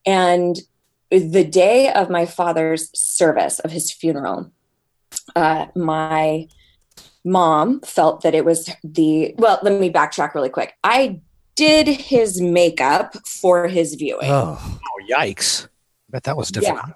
And 0.07 0.61
the 1.11 1.45
day 1.45 1.93
of 1.93 2.11
my 2.11 2.27
father's 2.27 2.91
service 2.99 3.59
of 3.61 3.71
his 3.71 3.93
funeral, 3.93 4.51
uh, 5.37 5.67
my 5.75 6.49
mom 7.25 7.81
felt 7.81 8.23
that 8.23 8.35
it 8.35 8.45
was 8.45 8.71
the 8.83 9.35
well. 9.39 9.61
Let 9.63 9.81
me 9.81 9.91
backtrack 9.91 10.35
really 10.35 10.51
quick. 10.51 10.75
I 10.83 11.21
did 11.57 11.87
his 11.87 12.41
makeup 12.41 13.17
for 13.27 13.69
his 13.69 13.95
viewing. 13.95 14.31
Oh, 14.31 14.81
Oh, 14.95 15.13
yikes! 15.13 15.69
Bet 16.11 16.25
that 16.25 16.37
was 16.37 16.51
difficult. 16.51 16.93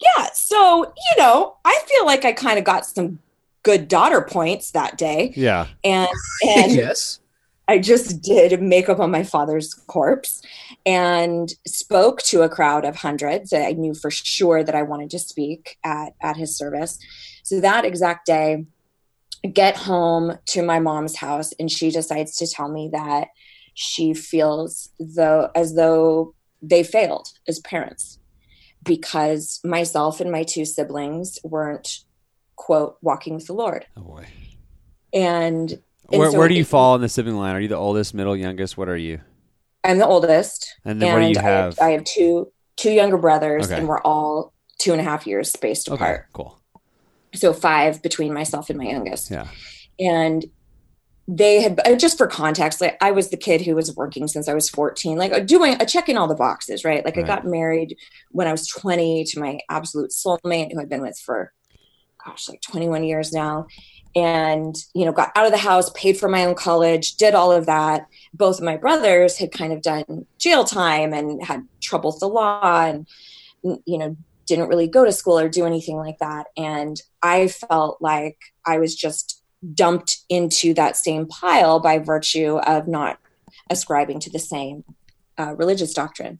Yeah, 0.00 0.26
so 0.32 0.84
you 0.84 1.22
know, 1.22 1.56
I 1.64 1.78
feel 1.86 2.06
like 2.06 2.24
I 2.24 2.32
kind 2.32 2.58
of 2.58 2.64
got 2.64 2.86
some 2.86 3.18
good 3.62 3.88
daughter 3.88 4.22
points 4.22 4.72
that 4.72 4.98
day, 4.98 5.32
yeah. 5.36 5.66
and 5.84 6.08
and 6.48 6.72
yes. 6.72 7.20
I 7.68 7.78
just 7.78 8.20
did 8.20 8.60
makeup 8.60 8.98
on 8.98 9.10
my 9.10 9.22
father's 9.22 9.72
corpse 9.72 10.42
and 10.84 11.54
spoke 11.66 12.20
to 12.22 12.42
a 12.42 12.48
crowd 12.48 12.84
of 12.84 12.96
hundreds. 12.96 13.52
I 13.52 13.72
knew 13.72 13.94
for 13.94 14.10
sure 14.10 14.64
that 14.64 14.74
I 14.74 14.82
wanted 14.82 15.10
to 15.10 15.18
speak 15.20 15.78
at, 15.84 16.14
at 16.20 16.36
his 16.36 16.56
service. 16.56 16.98
So 17.44 17.60
that 17.60 17.84
exact 17.84 18.26
day, 18.26 18.66
I 19.44 19.48
get 19.48 19.76
home 19.76 20.38
to 20.46 20.62
my 20.62 20.80
mom's 20.80 21.16
house 21.16 21.52
and 21.58 21.70
she 21.70 21.90
decides 21.90 22.36
to 22.38 22.48
tell 22.48 22.68
me 22.68 22.90
that 22.92 23.28
she 23.74 24.14
feels 24.14 24.90
though 24.98 25.50
as 25.54 25.74
though 25.74 26.34
they 26.60 26.82
failed 26.82 27.28
as 27.48 27.58
parents 27.60 28.18
because 28.84 29.60
myself 29.64 30.20
and 30.20 30.30
my 30.30 30.42
two 30.42 30.64
siblings 30.64 31.38
weren't 31.44 32.00
quote 32.56 32.96
walking 33.02 33.34
with 33.34 33.46
the 33.46 33.52
Lord. 33.54 33.86
Oh 33.96 34.02
boy. 34.02 34.26
And 35.14 35.72
And 36.10 36.20
Where, 36.20 36.30
so 36.30 36.38
where 36.38 36.48
do 36.48 36.54
you 36.54 36.64
fall 36.64 36.94
in 36.94 37.00
the 37.00 37.08
sibling 37.08 37.36
line? 37.36 37.54
Are 37.56 37.60
you 37.60 37.68
the 37.68 37.76
oldest, 37.76 38.14
middle, 38.14 38.36
youngest? 38.36 38.76
What 38.76 38.88
are 38.88 38.96
you? 38.96 39.20
I'm 39.84 39.98
the 39.98 40.06
oldest. 40.06 40.76
And 40.84 41.00
then 41.02 41.12
what 41.12 41.20
do 41.20 41.26
you 41.28 41.34
I 41.38 41.42
have? 41.42 41.78
I 41.80 41.90
have 41.90 42.04
two 42.04 42.52
two 42.76 42.90
younger 42.90 43.18
brothers, 43.18 43.66
Okay. 43.66 43.76
and 43.78 43.88
we're 43.88 44.00
all 44.02 44.52
two 44.78 44.92
and 44.92 45.00
a 45.00 45.04
half 45.04 45.26
years 45.26 45.52
spaced 45.52 45.88
Okay, 45.88 45.96
apart. 46.02 46.26
cool. 46.32 46.58
So 47.34 47.52
five 47.52 48.02
between 48.02 48.32
myself 48.32 48.68
and 48.70 48.78
my 48.78 48.84
youngest. 48.86 49.30
Yeah. 49.30 49.48
And 49.98 50.44
they 51.28 51.62
had 51.62 51.80
just 51.98 52.18
for 52.18 52.26
context, 52.26 52.80
like 52.80 52.96
I 53.00 53.12
was 53.12 53.30
the 53.30 53.36
kid 53.36 53.60
who 53.60 53.74
was 53.74 53.94
working 53.94 54.26
since 54.26 54.48
I 54.48 54.54
was 54.54 54.68
14, 54.68 55.16
like 55.16 55.46
doing 55.46 55.74
uh, 55.80 55.84
checking 55.84 56.16
all 56.16 56.26
the 56.26 56.34
boxes, 56.34 56.84
right? 56.84 57.04
Like 57.04 57.16
Right. 57.16 57.24
I 57.24 57.26
got 57.26 57.46
married 57.46 57.96
when 58.30 58.48
I 58.48 58.52
was 58.52 58.66
20 58.66 59.24
to 59.24 59.40
my 59.40 59.60
absolute 59.70 60.10
soulmate 60.10 60.72
who 60.72 60.80
I've 60.80 60.88
been 60.88 61.02
with 61.02 61.18
for 61.18 61.52
gosh, 62.24 62.48
like 62.48 62.60
21 62.60 63.04
years 63.04 63.32
now. 63.32 63.66
And, 64.14 64.76
you 64.94 65.06
know, 65.06 65.12
got 65.12 65.32
out 65.34 65.46
of 65.46 65.52
the 65.52 65.58
house, 65.58 65.90
paid 65.94 66.18
for 66.18 66.28
my 66.28 66.44
own 66.44 66.54
college, 66.54 67.16
did 67.16 67.34
all 67.34 67.50
of 67.50 67.66
that. 67.66 68.06
Both 68.34 68.58
of 68.58 68.64
my 68.64 68.76
brothers 68.76 69.38
had 69.38 69.52
kind 69.52 69.72
of 69.72 69.80
done 69.80 70.26
jail 70.38 70.64
time 70.64 71.14
and 71.14 71.42
had 71.42 71.66
trouble 71.80 72.10
with 72.10 72.20
the 72.20 72.28
law 72.28 72.84
and, 72.84 73.06
you 73.62 73.96
know, 73.96 74.16
didn't 74.46 74.68
really 74.68 74.88
go 74.88 75.04
to 75.04 75.12
school 75.12 75.38
or 75.38 75.48
do 75.48 75.64
anything 75.64 75.96
like 75.96 76.18
that. 76.18 76.48
And 76.56 77.00
I 77.22 77.48
felt 77.48 78.02
like 78.02 78.38
I 78.66 78.78
was 78.78 78.94
just 78.94 79.41
dumped 79.74 80.18
into 80.28 80.74
that 80.74 80.96
same 80.96 81.26
pile 81.26 81.80
by 81.80 81.98
virtue 81.98 82.58
of 82.58 82.88
not 82.88 83.18
ascribing 83.70 84.20
to 84.20 84.30
the 84.30 84.38
same 84.38 84.84
uh, 85.38 85.54
religious 85.54 85.94
doctrine. 85.94 86.38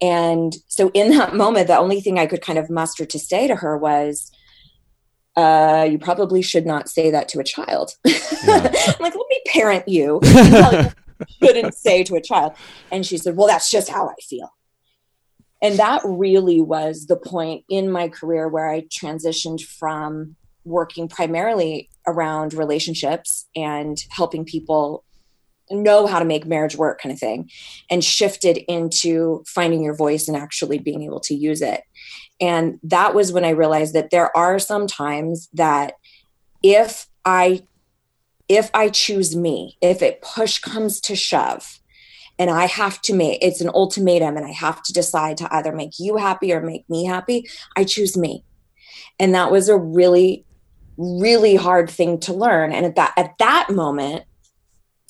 And 0.00 0.54
so 0.68 0.90
in 0.94 1.10
that 1.16 1.34
moment, 1.34 1.68
the 1.68 1.78
only 1.78 2.00
thing 2.00 2.18
I 2.18 2.26
could 2.26 2.42
kind 2.42 2.58
of 2.58 2.70
muster 2.70 3.04
to 3.06 3.18
say 3.18 3.46
to 3.46 3.56
her 3.56 3.76
was, 3.76 4.30
uh, 5.36 5.86
you 5.88 5.98
probably 5.98 6.42
should 6.42 6.66
not 6.66 6.88
say 6.88 7.10
that 7.10 7.28
to 7.28 7.40
a 7.40 7.44
child. 7.44 7.92
I'm 8.06 8.62
like, 9.00 9.14
let 9.14 9.14
me 9.14 9.40
parent 9.46 9.86
you. 9.86 10.20
you 10.22 10.90
shouldn't 11.42 11.74
say 11.74 12.02
to 12.04 12.16
a 12.16 12.22
child. 12.22 12.52
And 12.90 13.04
she 13.04 13.18
said, 13.18 13.36
well, 13.36 13.46
that's 13.46 13.70
just 13.70 13.88
how 13.88 14.08
I 14.08 14.14
feel. 14.22 14.52
And 15.62 15.78
that 15.78 16.02
really 16.04 16.60
was 16.60 17.06
the 17.06 17.16
point 17.16 17.64
in 17.68 17.90
my 17.90 18.08
career 18.08 18.48
where 18.48 18.68
I 18.68 18.82
transitioned 18.82 19.62
from 19.62 20.36
working 20.66 21.08
primarily 21.08 21.88
around 22.06 22.52
relationships 22.52 23.46
and 23.54 23.96
helping 24.10 24.44
people 24.44 25.04
know 25.70 26.06
how 26.06 26.18
to 26.18 26.24
make 26.24 26.46
marriage 26.46 26.76
work 26.76 27.00
kind 27.00 27.12
of 27.12 27.18
thing 27.18 27.50
and 27.90 28.04
shifted 28.04 28.58
into 28.68 29.42
finding 29.46 29.82
your 29.82 29.96
voice 29.96 30.28
and 30.28 30.36
actually 30.36 30.78
being 30.78 31.02
able 31.02 31.20
to 31.20 31.34
use 31.34 31.62
it. 31.62 31.82
And 32.40 32.78
that 32.82 33.14
was 33.14 33.32
when 33.32 33.44
i 33.44 33.50
realized 33.50 33.94
that 33.94 34.10
there 34.10 34.36
are 34.36 34.58
some 34.58 34.86
times 34.86 35.48
that 35.54 35.94
if 36.62 37.06
i 37.24 37.62
if 38.48 38.70
i 38.74 38.88
choose 38.88 39.34
me 39.34 39.76
if 39.80 40.02
it 40.02 40.22
push 40.22 40.58
comes 40.58 41.00
to 41.00 41.16
shove 41.16 41.80
and 42.38 42.50
i 42.50 42.66
have 42.66 43.00
to 43.02 43.14
make 43.14 43.42
it's 43.42 43.60
an 43.60 43.70
ultimatum 43.70 44.36
and 44.36 44.46
i 44.46 44.52
have 44.52 44.82
to 44.82 44.92
decide 44.92 45.36
to 45.38 45.48
either 45.54 45.72
make 45.72 45.98
you 45.98 46.16
happy 46.16 46.52
or 46.52 46.60
make 46.60 46.88
me 46.88 47.06
happy 47.06 47.48
i 47.76 47.82
choose 47.82 48.16
me. 48.16 48.44
And 49.18 49.34
that 49.34 49.50
was 49.50 49.68
a 49.68 49.76
really 49.78 50.45
really 50.96 51.56
hard 51.56 51.90
thing 51.90 52.18
to 52.20 52.32
learn. 52.32 52.72
And 52.72 52.86
at 52.86 52.96
that 52.96 53.12
at 53.16 53.38
that 53.38 53.70
moment 53.70 54.24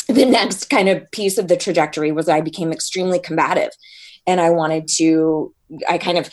the 0.08 0.24
next 0.24 0.70
kind 0.70 0.88
of 0.88 1.10
piece 1.10 1.36
of 1.36 1.48
the 1.48 1.56
trajectory 1.56 2.12
was 2.12 2.28
I 2.28 2.40
became 2.40 2.72
extremely 2.72 3.18
combative. 3.18 3.70
And 4.26 4.40
I 4.40 4.50
wanted 4.50 4.88
to 4.96 5.52
I 5.88 5.98
kind 5.98 6.18
of 6.18 6.30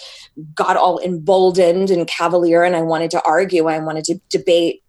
got 0.54 0.78
all 0.78 1.00
emboldened 1.00 1.90
and 1.90 2.08
cavalier 2.08 2.64
and 2.64 2.76
I 2.76 2.82
wanted 2.82 3.12
to 3.12 3.22
argue 3.24 3.68
I 3.68 3.80
wanted 3.80 4.06
to 4.06 4.20
debate. 4.30 4.84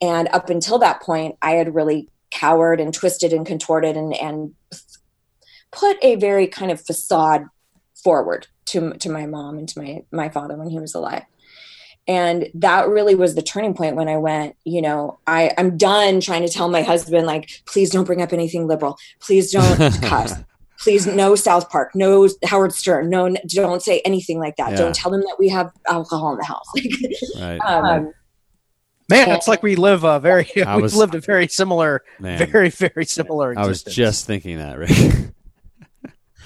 And 0.00 0.28
up 0.28 0.50
until 0.50 0.78
that 0.78 1.02
point 1.02 1.36
I 1.42 1.52
had 1.52 1.74
really 1.74 2.08
cowered 2.30 2.80
and 2.80 2.92
twisted 2.92 3.32
and 3.32 3.46
contorted 3.46 3.96
and 3.96 4.14
and 4.14 4.54
put 5.70 5.96
a 6.02 6.16
very 6.16 6.46
kind 6.46 6.70
of 6.70 6.80
facade 6.80 7.46
forward 8.02 8.46
to 8.66 8.92
to 8.94 9.10
my 9.10 9.26
mom 9.26 9.58
and 9.58 9.68
to 9.68 9.80
my 9.80 10.02
my 10.12 10.28
father 10.28 10.56
when 10.56 10.68
he 10.68 10.78
was 10.78 10.94
alive 10.94 11.24
and 12.08 12.48
that 12.54 12.88
really 12.88 13.14
was 13.14 13.34
the 13.36 13.42
turning 13.42 13.74
point 13.74 13.94
when 13.94 14.08
i 14.08 14.16
went 14.16 14.56
you 14.64 14.80
know 14.82 15.18
i 15.26 15.52
i'm 15.58 15.76
done 15.76 16.20
trying 16.20 16.42
to 16.44 16.48
tell 16.52 16.68
my 16.68 16.82
husband 16.82 17.26
like 17.26 17.48
please 17.66 17.90
don't 17.90 18.04
bring 18.04 18.20
up 18.22 18.32
anything 18.32 18.66
liberal 18.66 18.96
please 19.20 19.52
don't 19.52 19.78
cuss 20.02 20.34
please 20.80 21.06
no 21.06 21.34
south 21.34 21.68
park 21.70 21.94
no 21.94 22.28
howard 22.44 22.72
stern 22.72 23.10
no 23.10 23.34
don't 23.48 23.82
say 23.82 24.00
anything 24.04 24.38
like 24.38 24.56
that 24.56 24.70
Yeah. 24.72 24.76
don't 24.78 24.94
tell 24.94 25.10
them 25.10 25.20
that 25.20 25.36
we 25.38 25.48
have 25.50 25.70
alcohol 25.88 26.32
in 26.32 26.38
the 26.38 26.44
house 26.44 26.66
Right. 27.40 27.58
um, 27.60 28.12
Man, 29.10 29.30
it's 29.30 29.48
like 29.48 29.62
we 29.62 29.74
live 29.74 30.04
a 30.04 30.20
very 30.20 30.46
I 30.66 30.74
we've 30.76 30.82
was- 30.82 30.94
lived 30.94 31.14
a 31.14 31.20
very 31.20 31.48
similar, 31.48 32.02
Man. 32.20 32.46
very 32.50 32.68
very 32.68 33.06
similar. 33.06 33.58
I 33.58 33.66
was 33.66 33.82
just 33.82 34.26
thinking 34.26 34.58
that, 34.58 34.76
Rick. 34.78 34.90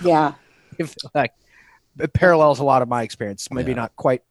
yeah 0.01 0.35
I 0.81 0.85
feel 0.85 1.11
like 1.14 1.33
it 1.98 2.12
parallels 2.12 2.61
a 2.61 2.64
lot 2.64 2.81
of 2.83 2.88
my 2.88 3.03
experience. 3.03 3.48
Maybe 3.51 3.72
Yeah. 3.72 3.77
not 3.77 3.96
quite 3.96 4.22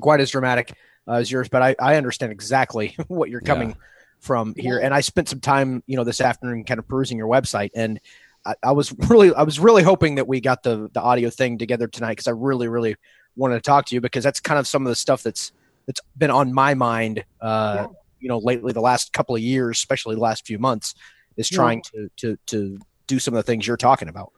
quite 0.00 0.20
as 0.20 0.30
dramatic 0.30 0.76
uh, 1.08 1.14
as 1.14 1.30
yours, 1.30 1.48
but 1.48 1.62
I, 1.62 1.76
I 1.80 1.96
understand 1.96 2.32
exactly 2.32 2.96
what 3.08 3.30
you're 3.30 3.40
coming 3.40 3.70
Yeah. 3.70 3.74
from 4.20 4.54
here. 4.56 4.78
And 4.78 4.94
I 4.94 5.00
spent 5.00 5.28
some 5.28 5.40
time, 5.40 5.82
you 5.86 5.96
know, 5.96 6.04
this 6.04 6.20
afternoon 6.20 6.64
kind 6.64 6.78
of 6.78 6.88
perusing 6.88 7.18
your 7.18 7.28
website, 7.28 7.70
and 7.74 8.00
I, 8.46 8.54
I 8.62 8.72
was 8.72 8.92
really 9.08 9.34
I 9.34 9.42
was 9.42 9.58
really 9.58 9.82
hoping 9.82 10.16
that 10.16 10.26
we 10.28 10.40
got 10.40 10.62
the 10.62 10.90
the 10.92 11.00
audio 11.00 11.30
thing 11.30 11.58
together 11.58 11.86
tonight 11.88 12.12
because 12.12 12.28
I 12.28 12.32
really 12.32 12.68
really 12.68 12.96
wanted 13.36 13.54
to 13.56 13.60
talk 13.60 13.86
to 13.86 13.94
you 13.94 14.00
because 14.00 14.22
that's 14.24 14.40
kind 14.40 14.58
of 14.58 14.66
some 14.66 14.86
of 14.86 14.90
the 14.90 14.96
stuff 14.96 15.22
that's 15.22 15.52
that's 15.86 16.00
been 16.16 16.30
on 16.30 16.52
my 16.52 16.74
mind. 16.74 17.24
Uh, 17.40 17.76
yeah. 17.80 17.86
You 18.20 18.28
know, 18.28 18.38
lately 18.38 18.72
the 18.72 18.80
last 18.80 19.12
couple 19.12 19.34
of 19.34 19.42
years, 19.42 19.76
especially 19.76 20.14
the 20.14 20.22
last 20.22 20.46
few 20.46 20.58
months, 20.58 20.94
is 21.36 21.48
trying 21.48 21.82
yeah. 21.92 22.06
to 22.16 22.36
to 22.36 22.38
to 22.46 22.78
do 23.06 23.18
some 23.18 23.34
of 23.34 23.36
the 23.36 23.42
things 23.42 23.66
you're 23.66 23.76
talking 23.76 24.08
about. 24.08 24.32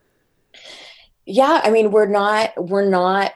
Yeah, 1.25 1.61
I 1.63 1.71
mean, 1.71 1.91
we're 1.91 2.07
not 2.07 2.53
we're 2.57 2.89
not 2.89 3.33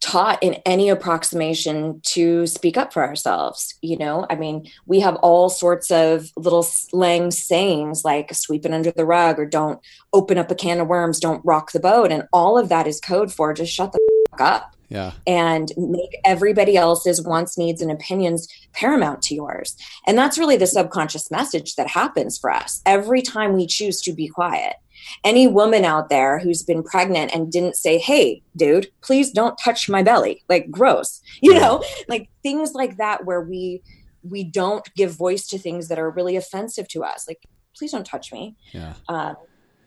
taught 0.00 0.42
in 0.42 0.54
any 0.64 0.88
approximation 0.88 2.00
to 2.04 2.46
speak 2.46 2.76
up 2.76 2.92
for 2.92 3.04
ourselves 3.04 3.74
you 3.82 3.96
know? 3.96 4.26
I 4.30 4.36
mean 4.36 4.70
we 4.86 5.00
have 5.00 5.16
all 5.16 5.48
sorts 5.48 5.90
of 5.90 6.30
little 6.36 6.62
slang 6.62 7.30
sayings 7.30 8.04
like 8.04 8.34
sweep 8.34 8.64
it 8.64 8.72
under 8.72 8.90
the 8.90 9.06
rug 9.06 9.38
or 9.38 9.46
don't 9.46 9.80
open 10.12 10.38
up 10.38 10.50
a 10.50 10.54
can 10.54 10.80
of 10.80 10.88
worms 10.88 11.20
don't 11.20 11.44
rock 11.44 11.72
the 11.72 11.80
boat 11.80 12.12
and 12.12 12.24
all 12.32 12.58
of 12.58 12.68
that 12.68 12.86
is 12.86 13.00
code 13.00 13.32
for 13.32 13.52
just 13.52 13.72
shut 13.72 13.92
the 13.92 13.98
up. 14.40 14.74
Yeah. 14.88 15.12
And 15.26 15.70
make 15.76 16.18
everybody 16.24 16.76
else's 16.76 17.22
wants 17.22 17.58
needs 17.58 17.82
and 17.82 17.90
opinions 17.90 18.48
paramount 18.72 19.20
to 19.22 19.34
yours. 19.34 19.76
And 20.06 20.16
that's 20.16 20.38
really 20.38 20.56
the 20.56 20.66
subconscious 20.66 21.30
message 21.30 21.76
that 21.76 21.88
happens 21.88 22.38
for 22.38 22.50
us. 22.50 22.80
Every 22.86 23.20
time 23.20 23.52
we 23.52 23.66
choose 23.66 24.00
to 24.02 24.12
be 24.12 24.28
quiet 24.28 24.76
any 25.24 25.46
woman 25.46 25.84
out 25.84 26.08
there 26.08 26.38
who's 26.38 26.62
been 26.62 26.82
pregnant 26.82 27.34
and 27.34 27.52
didn't 27.52 27.76
say, 27.76 27.98
Hey, 27.98 28.42
dude, 28.56 28.88
please 29.02 29.30
don't 29.30 29.58
touch 29.62 29.88
my 29.88 30.02
belly. 30.02 30.44
Like 30.48 30.70
gross. 30.70 31.20
You 31.40 31.54
know, 31.54 31.82
like 32.08 32.28
things 32.42 32.74
like 32.74 32.96
that 32.96 33.24
where 33.24 33.40
we 33.40 33.82
we 34.22 34.44
don't 34.44 34.88
give 34.94 35.12
voice 35.12 35.46
to 35.48 35.58
things 35.58 35.88
that 35.88 35.98
are 35.98 36.10
really 36.10 36.36
offensive 36.36 36.88
to 36.88 37.04
us. 37.04 37.26
Like, 37.28 37.40
please 37.76 37.92
don't 37.92 38.04
touch 38.04 38.32
me. 38.32 38.56
Yeah. 38.72 38.94
Uh, 39.08 39.34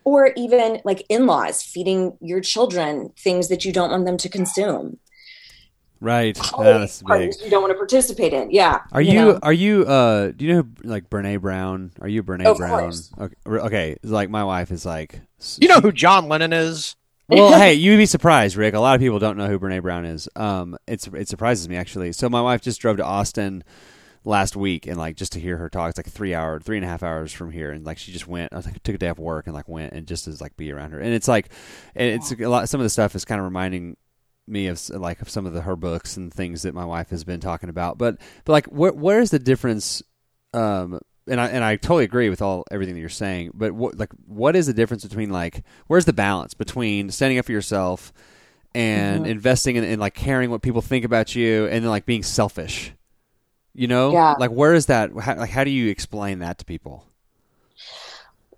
or 0.03 0.31
even 0.35 0.81
like 0.83 1.05
in-laws 1.09 1.61
feeding 1.61 2.17
your 2.21 2.41
children 2.41 3.11
things 3.19 3.49
that 3.49 3.65
you 3.65 3.71
don't 3.71 3.91
want 3.91 4.05
them 4.05 4.17
to 4.17 4.29
consume 4.29 4.97
Right, 6.01 6.35
that's 6.57 7.03
big. 7.03 7.31
You 7.43 7.51
don't 7.51 7.61
want 7.61 7.73
to 7.73 7.77
participate 7.77 8.33
in. 8.33 8.49
Yeah. 8.49 8.79
Are 8.91 9.01
you, 9.01 9.13
you 9.13 9.19
know? 9.19 9.39
are 9.43 9.53
you 9.53 9.85
uh 9.85 10.31
do 10.31 10.45
you 10.45 10.53
know 10.55 10.61
who, 10.63 10.89
like 10.89 11.11
Brene 11.11 11.39
Brown? 11.39 11.91
Are 12.01 12.07
you 12.07 12.23
Brene 12.23 12.43
of 12.43 12.57
Brown? 12.57 12.79
Course. 12.79 13.11
Okay, 13.19 13.35
okay. 13.47 13.97
Like 14.01 14.31
my 14.31 14.43
wife 14.43 14.71
is 14.71 14.83
like 14.83 15.21
You 15.59 15.67
know 15.67 15.79
who 15.79 15.91
John 15.91 16.27
Lennon 16.27 16.53
is? 16.53 16.95
well, 17.29 17.51
hey, 17.59 17.75
you'd 17.75 17.97
be 17.97 18.07
surprised, 18.07 18.55
Rick. 18.55 18.73
A 18.73 18.79
lot 18.79 18.95
of 18.95 19.01
people 19.01 19.19
don't 19.19 19.37
know 19.37 19.47
who 19.47 19.59
Brene 19.59 19.83
Brown 19.83 20.05
is. 20.05 20.27
Um 20.35 20.75
it's 20.87 21.05
it 21.05 21.29
surprises 21.29 21.69
me 21.69 21.75
actually. 21.75 22.13
So 22.13 22.27
my 22.29 22.41
wife 22.41 22.61
just 22.61 22.81
drove 22.81 22.97
to 22.97 23.05
Austin 23.05 23.63
last 24.23 24.55
week 24.55 24.87
and 24.87 24.97
like 24.97 25.15
just 25.15 25.33
to 25.33 25.39
hear 25.39 25.57
her 25.57 25.67
talk 25.67 25.89
it's 25.89 25.97
like 25.97 26.07
three 26.07 26.35
hour 26.35 26.59
three 26.59 26.77
and 26.77 26.85
a 26.85 26.87
half 26.87 27.01
hours 27.01 27.33
from 27.33 27.49
here 27.49 27.71
and 27.71 27.87
like 27.87 27.97
she 27.97 28.11
just 28.11 28.27
went 28.27 28.53
i 28.53 28.55
was 28.55 28.67
like 28.67 28.83
took 28.83 28.93
a 28.93 28.97
day 28.99 29.09
off 29.09 29.17
work 29.17 29.47
and 29.47 29.55
like 29.55 29.67
went 29.67 29.91
and 29.93 30.05
just 30.05 30.27
as 30.27 30.39
like 30.39 30.55
be 30.55 30.71
around 30.71 30.91
her 30.91 30.99
and 30.99 31.11
it's 31.11 31.27
like 31.27 31.49
and 31.95 32.07
it's 32.07 32.31
a 32.31 32.35
lot 32.47 32.69
some 32.69 32.79
of 32.79 32.83
the 32.85 32.89
stuff 32.89 33.15
is 33.15 33.25
kind 33.25 33.39
of 33.39 33.45
reminding 33.45 33.97
me 34.47 34.67
of 34.67 34.89
like 34.89 35.21
of 35.21 35.29
some 35.29 35.45
of 35.45 35.53
the 35.53 35.61
her 35.61 35.75
books 35.75 36.17
and 36.17 36.33
things 36.33 36.63
that 36.63 36.73
my 36.73 36.85
wife 36.85 37.09
has 37.09 37.23
been 37.23 37.39
talking 37.39 37.69
about. 37.69 37.97
But 37.97 38.17
but 38.45 38.51
like 38.51 38.65
where 38.67 38.91
where's 38.91 39.31
the 39.31 39.39
difference? 39.39 40.01
Um, 40.53 40.99
and 41.27 41.39
I 41.39 41.47
and 41.47 41.63
I 41.63 41.75
totally 41.75 42.03
agree 42.03 42.29
with 42.29 42.41
all 42.41 42.65
everything 42.71 42.95
that 42.95 42.99
you're 42.99 43.09
saying. 43.09 43.51
But 43.53 43.73
what 43.73 43.97
like 43.97 44.11
what 44.25 44.55
is 44.55 44.67
the 44.67 44.73
difference 44.73 45.03
between 45.03 45.29
like 45.29 45.63
where's 45.87 46.05
the 46.05 46.13
balance 46.13 46.53
between 46.53 47.09
standing 47.11 47.37
up 47.37 47.45
for 47.45 47.51
yourself 47.51 48.11
and 48.73 49.21
mm-hmm. 49.21 49.31
investing 49.31 49.75
in, 49.75 49.83
in 49.83 49.99
like 49.99 50.13
caring 50.13 50.49
what 50.49 50.61
people 50.61 50.81
think 50.81 51.05
about 51.05 51.35
you 51.35 51.65
and 51.65 51.83
then 51.83 51.89
like 51.89 52.05
being 52.05 52.23
selfish? 52.23 52.93
You 53.73 53.87
know, 53.87 54.11
yeah. 54.11 54.35
like 54.37 54.51
where 54.51 54.73
is 54.73 54.87
that? 54.87 55.11
How, 55.17 55.35
like 55.37 55.49
how 55.49 55.63
do 55.63 55.71
you 55.71 55.89
explain 55.89 56.39
that 56.39 56.57
to 56.57 56.65
people? 56.65 57.05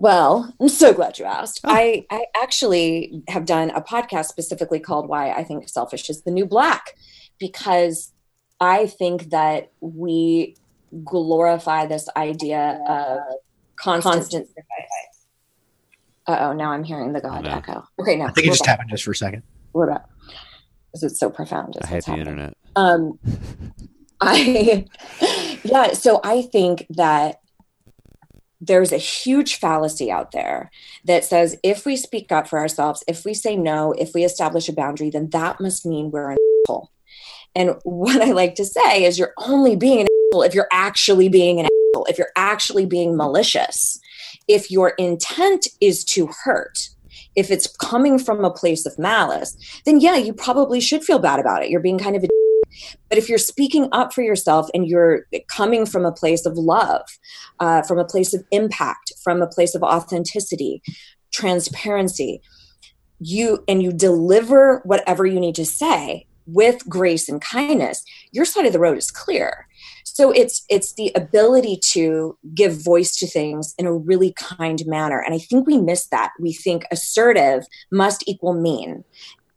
Well, 0.03 0.53
I'm 0.59 0.67
so 0.67 0.91
glad 0.91 1.17
you 1.17 1.23
asked. 1.23 1.61
Oh. 1.63 1.71
I, 1.73 2.05
I 2.11 2.25
actually 2.35 3.23
have 3.29 3.45
done 3.45 3.69
a 3.69 3.81
podcast 3.81 4.25
specifically 4.25 4.81
called 4.81 5.07
Why 5.07 5.31
I 5.31 5.45
Think 5.45 5.69
Selfish 5.69 6.09
is 6.09 6.23
the 6.23 6.31
New 6.31 6.45
Black, 6.45 6.97
because 7.39 8.11
I 8.59 8.87
think 8.87 9.29
that 9.29 9.71
we 9.79 10.57
glorify 11.05 11.85
this 11.85 12.09
idea 12.17 12.83
of 12.85 13.19
constant, 13.77 14.13
constant 14.15 14.49
Uh 16.27 16.37
oh, 16.41 16.51
now 16.51 16.73
I'm 16.73 16.83
hearing 16.83 17.13
the 17.13 17.21
God 17.21 17.47
echo. 17.47 17.85
Okay, 17.97 18.17
now 18.17 18.25
I 18.25 18.31
think 18.31 18.47
it 18.47 18.49
just 18.49 18.63
back. 18.63 18.71
happened 18.71 18.89
just 18.89 19.05
for 19.05 19.11
a 19.11 19.15
second. 19.15 19.43
We're 19.71 19.87
back. 19.87 20.05
Because 20.91 21.03
it's 21.03 21.19
so 21.19 21.29
profound. 21.29 21.77
I 21.81 21.87
hate 21.87 22.03
the 22.03 22.11
happening. 22.11 22.27
internet. 22.27 22.57
Um, 22.75 23.19
I, 24.19 24.85
yeah, 25.63 25.93
so 25.93 26.19
I 26.25 26.41
think 26.41 26.87
that 26.89 27.39
there's 28.65 28.93
a 28.93 28.97
huge 28.97 29.55
fallacy 29.55 30.09
out 30.09 30.31
there 30.31 30.71
that 31.03 31.25
says 31.25 31.57
if 31.63 31.85
we 31.85 31.97
speak 31.97 32.31
up 32.31 32.47
for 32.47 32.59
ourselves, 32.59 33.03
if 33.07 33.25
we 33.25 33.33
say 33.33 33.57
no, 33.57 33.91
if 33.93 34.13
we 34.13 34.23
establish 34.23 34.69
a 34.69 34.73
boundary, 34.73 35.09
then 35.09 35.29
that 35.31 35.59
must 35.59 35.85
mean 35.85 36.11
we're 36.11 36.31
an 36.31 36.37
asshole. 36.65 36.89
And 37.55 37.75
what 37.83 38.21
I 38.21 38.31
like 38.31 38.55
to 38.55 38.65
say 38.65 39.03
is 39.03 39.19
you're 39.19 39.33
only 39.37 39.75
being 39.75 40.01
an 40.01 40.07
asshole 40.07 40.43
if 40.43 40.55
you're 40.55 40.69
actually 40.71 41.27
being 41.27 41.59
an 41.59 41.65
asshole, 41.65 42.05
if 42.05 42.17
you're 42.17 42.31
actually 42.35 42.85
being 42.85 43.17
malicious. 43.17 43.99
If 44.47 44.71
your 44.71 44.89
intent 44.97 45.67
is 45.81 46.03
to 46.05 46.29
hurt, 46.43 46.89
if 47.35 47.51
it's 47.51 47.67
coming 47.67 48.17
from 48.17 48.43
a 48.43 48.51
place 48.51 48.85
of 48.85 48.97
malice, 48.97 49.57
then 49.85 49.99
yeah, 49.99 50.15
you 50.15 50.33
probably 50.33 50.79
should 50.79 51.03
feel 51.03 51.19
bad 51.19 51.39
about 51.39 51.63
it. 51.63 51.69
You're 51.69 51.79
being 51.81 51.99
kind 51.99 52.15
of 52.15 52.23
a 52.23 52.27
but 53.13 53.19
if 53.19 53.29
you're 53.29 53.37
speaking 53.37 53.89
up 53.91 54.11
for 54.11 54.23
yourself 54.23 54.71
and 54.73 54.87
you're 54.87 55.27
coming 55.47 55.85
from 55.85 56.03
a 56.03 56.11
place 56.11 56.47
of 56.47 56.57
love, 56.57 57.05
uh, 57.59 57.83
from 57.83 57.99
a 57.99 58.05
place 58.05 58.33
of 58.33 58.43
impact, 58.49 59.13
from 59.23 59.39
a 59.39 59.45
place 59.45 59.75
of 59.75 59.83
authenticity, 59.83 60.81
transparency, 61.31 62.41
you 63.19 63.63
and 63.67 63.83
you 63.83 63.93
deliver 63.93 64.81
whatever 64.85 65.27
you 65.27 65.39
need 65.39 65.53
to 65.53 65.63
say 65.63 66.25
with 66.47 66.89
grace 66.89 67.29
and 67.29 67.39
kindness, 67.39 68.03
your 68.31 68.45
side 68.45 68.65
of 68.65 68.73
the 68.73 68.79
road 68.79 68.97
is 68.97 69.11
clear. 69.11 69.67
So 70.05 70.31
it's 70.31 70.65
it's 70.67 70.93
the 70.95 71.11
ability 71.15 71.77
to 71.91 72.35
give 72.55 72.83
voice 72.83 73.15
to 73.17 73.27
things 73.27 73.75
in 73.77 73.85
a 73.85 73.93
really 73.93 74.33
kind 74.33 74.81
manner. 74.87 75.19
And 75.19 75.35
I 75.35 75.37
think 75.37 75.67
we 75.67 75.77
miss 75.77 76.07
that. 76.07 76.31
We 76.39 76.51
think 76.51 76.85
assertive 76.89 77.63
must 77.91 78.27
equal 78.27 78.53
mean 78.53 79.03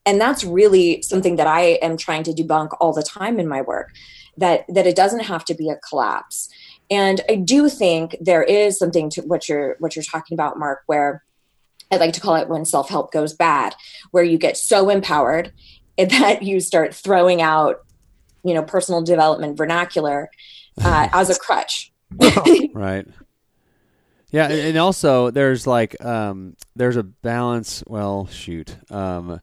and 0.07 0.21
that's 0.21 0.45
really 0.45 1.03
something 1.03 1.37
that 1.37 1.47
i 1.47 1.61
am 1.83 1.97
trying 1.97 2.23
to 2.23 2.33
debunk 2.33 2.71
all 2.81 2.93
the 2.93 3.03
time 3.03 3.39
in 3.39 3.49
my 3.49 3.61
work 3.61 3.93
that 4.37 4.65
that 4.69 4.87
it 4.87 4.97
doesn't 4.97 5.25
have 5.25 5.45
to 5.47 5.55
be 5.55 5.69
a 5.69 5.77
collapse. 5.77 6.49
And 6.91 7.21
i 7.29 7.35
do 7.35 7.69
think 7.69 8.17
there 8.21 8.43
is 8.45 8.79
something 8.79 9.11
to 9.11 9.23
what 9.23 9.49
you're 9.49 9.77
what 9.81 9.97
you're 9.97 10.05
talking 10.05 10.37
about 10.37 10.59
mark 10.59 10.83
where 10.87 11.25
i 11.93 11.97
like 11.97 12.15
to 12.15 12.21
call 12.21 12.37
it 12.37 12.49
when 12.49 12.65
self-help 12.65 13.13
goes 13.13 13.35
bad 13.35 13.75
where 14.13 14.25
you 14.25 14.39
get 14.39 14.57
so 14.57 14.89
empowered 14.89 15.53
that 15.99 16.43
you 16.43 16.61
start 16.61 16.95
throwing 16.95 17.43
out 17.43 17.85
you 18.45 18.55
know 18.55 18.63
personal 18.63 19.03
development 19.03 19.57
vernacular 19.57 20.31
uh, 20.83 21.09
as 21.13 21.31
a 21.31 21.39
crutch. 21.39 21.93
Right. 22.73 23.07
Yeah 24.31 24.49
and 24.49 24.77
also 24.77 25.31
there's 25.31 25.67
like 25.67 25.97
um 26.05 26.57
there's 26.77 26.97
a 26.97 27.03
balance 27.03 27.83
well 27.87 28.27
shoot 28.27 28.77
um 28.91 29.41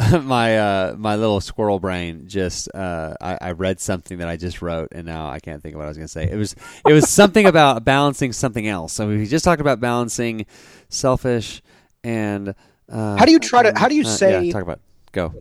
my 0.22 0.58
uh, 0.58 0.94
my 0.96 1.16
little 1.16 1.40
squirrel 1.40 1.78
brain 1.78 2.26
just 2.26 2.72
uh, 2.74 3.14
I, 3.20 3.38
I, 3.40 3.52
read 3.52 3.80
something 3.80 4.18
that 4.18 4.28
I 4.28 4.36
just 4.36 4.62
wrote 4.62 4.88
and 4.92 5.06
now 5.06 5.28
I 5.28 5.40
can't 5.40 5.62
think 5.62 5.74
of 5.74 5.78
what 5.78 5.86
I 5.86 5.88
was 5.88 5.96
going 5.96 6.06
to 6.06 6.12
say. 6.12 6.28
It 6.30 6.36
was 6.36 6.54
it 6.86 6.92
was 6.92 7.08
something 7.08 7.46
about 7.54 7.84
balancing 7.84 8.32
something 8.32 8.66
else. 8.66 8.92
So 8.92 9.08
we 9.08 9.26
just 9.26 9.44
talked 9.44 9.60
about 9.60 9.80
balancing 9.80 10.46
selfish 10.88 11.60
and 12.02 12.54
uh, 12.88 13.16
how 13.16 13.24
do 13.24 13.32
you 13.32 13.38
try 13.38 13.62
to 13.62 13.78
how 13.78 13.88
do 13.88 13.94
you 13.94 14.02
uh, 14.02 14.08
say 14.08 14.44
yeah, 14.44 14.52
talk 14.52 14.62
about 14.62 14.80
go 15.12 15.34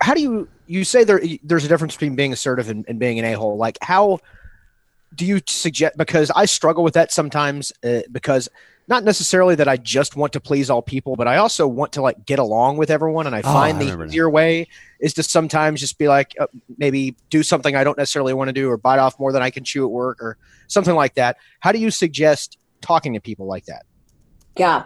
how 0.00 0.14
do 0.14 0.22
you 0.22 0.48
you 0.66 0.84
say 0.84 1.04
there 1.04 1.20
there's 1.42 1.64
a 1.64 1.68
difference 1.68 1.94
between 1.94 2.16
being 2.16 2.32
assertive 2.32 2.68
and, 2.68 2.84
and 2.88 2.98
being 2.98 3.18
an 3.18 3.24
a 3.24 3.34
hole 3.34 3.56
like 3.56 3.78
how 3.82 4.18
do 5.14 5.24
you 5.24 5.40
suggest 5.46 5.96
because 5.96 6.30
I 6.34 6.46
struggle 6.46 6.82
with 6.82 6.94
that 6.94 7.12
sometimes 7.12 7.72
uh, 7.84 8.00
because 8.10 8.48
not 8.88 9.04
necessarily 9.04 9.54
that 9.56 9.68
I 9.68 9.76
just 9.76 10.16
want 10.16 10.32
to 10.34 10.40
please 10.40 10.70
all 10.70 10.82
people, 10.82 11.16
but 11.16 11.26
I 11.26 11.38
also 11.38 11.66
want 11.66 11.92
to 11.94 12.02
like 12.02 12.24
get 12.24 12.38
along 12.38 12.76
with 12.76 12.90
everyone. 12.90 13.26
And 13.26 13.34
I 13.34 13.40
oh, 13.40 13.42
find 13.42 13.78
I 13.78 13.84
the 13.84 14.04
easier 14.04 14.24
that. 14.24 14.30
way 14.30 14.68
is 15.00 15.14
to 15.14 15.22
sometimes 15.22 15.80
just 15.80 15.98
be 15.98 16.08
like, 16.08 16.34
uh, 16.40 16.46
maybe 16.78 17.16
do 17.30 17.42
something 17.42 17.74
I 17.74 17.84
don't 17.84 17.98
necessarily 17.98 18.32
want 18.32 18.48
to 18.48 18.52
do 18.52 18.70
or 18.70 18.76
bite 18.76 18.98
off 18.98 19.18
more 19.18 19.32
than 19.32 19.42
I 19.42 19.50
can 19.50 19.64
chew 19.64 19.84
at 19.84 19.90
work 19.90 20.22
or 20.22 20.38
something 20.68 20.94
like 20.94 21.14
that. 21.14 21.36
How 21.60 21.72
do 21.72 21.78
you 21.78 21.90
suggest 21.90 22.58
talking 22.80 23.14
to 23.14 23.20
people 23.20 23.46
like 23.46 23.66
that? 23.66 23.84
Yeah. 24.56 24.84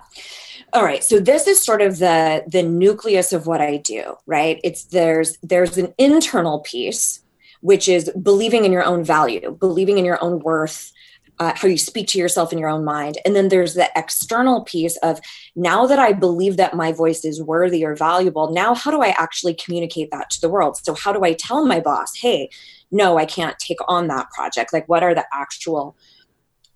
All 0.73 0.85
right. 0.85 1.05
So 1.05 1.21
this 1.21 1.47
is 1.47 1.63
sort 1.63 1.83
of 1.83 1.99
the 1.99 2.45
the 2.47 2.63
nucleus 2.63 3.33
of 3.33 3.47
what 3.47 3.61
I 3.61 3.77
do, 3.77 4.17
right? 4.27 4.61
It's 4.65 4.85
there's 4.85 5.39
there's 5.43 5.79
an 5.79 5.95
internal 5.99 6.61
piece 6.61 7.21
which 7.61 7.89
is 7.89 8.11
believing 8.23 8.65
in 8.65 8.73
your 8.73 8.85
own 8.85 9.05
value, 9.05 9.57
believing 9.61 9.99
in 9.99 10.05
your 10.05 10.23
own 10.23 10.39
worth, 10.41 10.93
uh, 11.41 11.55
how 11.57 11.67
you 11.67 11.79
speak 11.79 12.07
to 12.07 12.19
yourself 12.19 12.53
in 12.53 12.59
your 12.59 12.69
own 12.69 12.85
mind. 12.85 13.17
And 13.25 13.35
then 13.35 13.49
there's 13.49 13.73
the 13.73 13.91
external 13.97 14.63
piece 14.63 14.97
of 14.99 15.21
now 15.57 15.87
that 15.87 15.99
I 15.99 16.13
believe 16.13 16.59
that 16.59 16.75
my 16.75 16.93
voice 16.93 17.25
is 17.25 17.43
worthy 17.43 17.83
or 17.83 17.97
valuable, 17.97 18.53
now 18.53 18.75
how 18.75 18.91
do 18.91 19.01
I 19.01 19.15
actually 19.19 19.55
communicate 19.55 20.11
that 20.13 20.29
to 20.31 20.41
the 20.41 20.51
world? 20.51 20.77
So, 20.77 20.95
how 20.95 21.13
do 21.13 21.25
I 21.25 21.33
tell 21.33 21.65
my 21.65 21.81
boss, 21.81 22.15
hey, 22.15 22.51
no, 22.91 23.19
I 23.19 23.25
can't 23.25 23.59
take 23.59 23.79
on 23.89 24.09
that 24.09 24.31
project? 24.31 24.73
Like, 24.73 24.87
what 24.87 25.03
are 25.03 25.15
the 25.15 25.25
actual, 25.33 25.97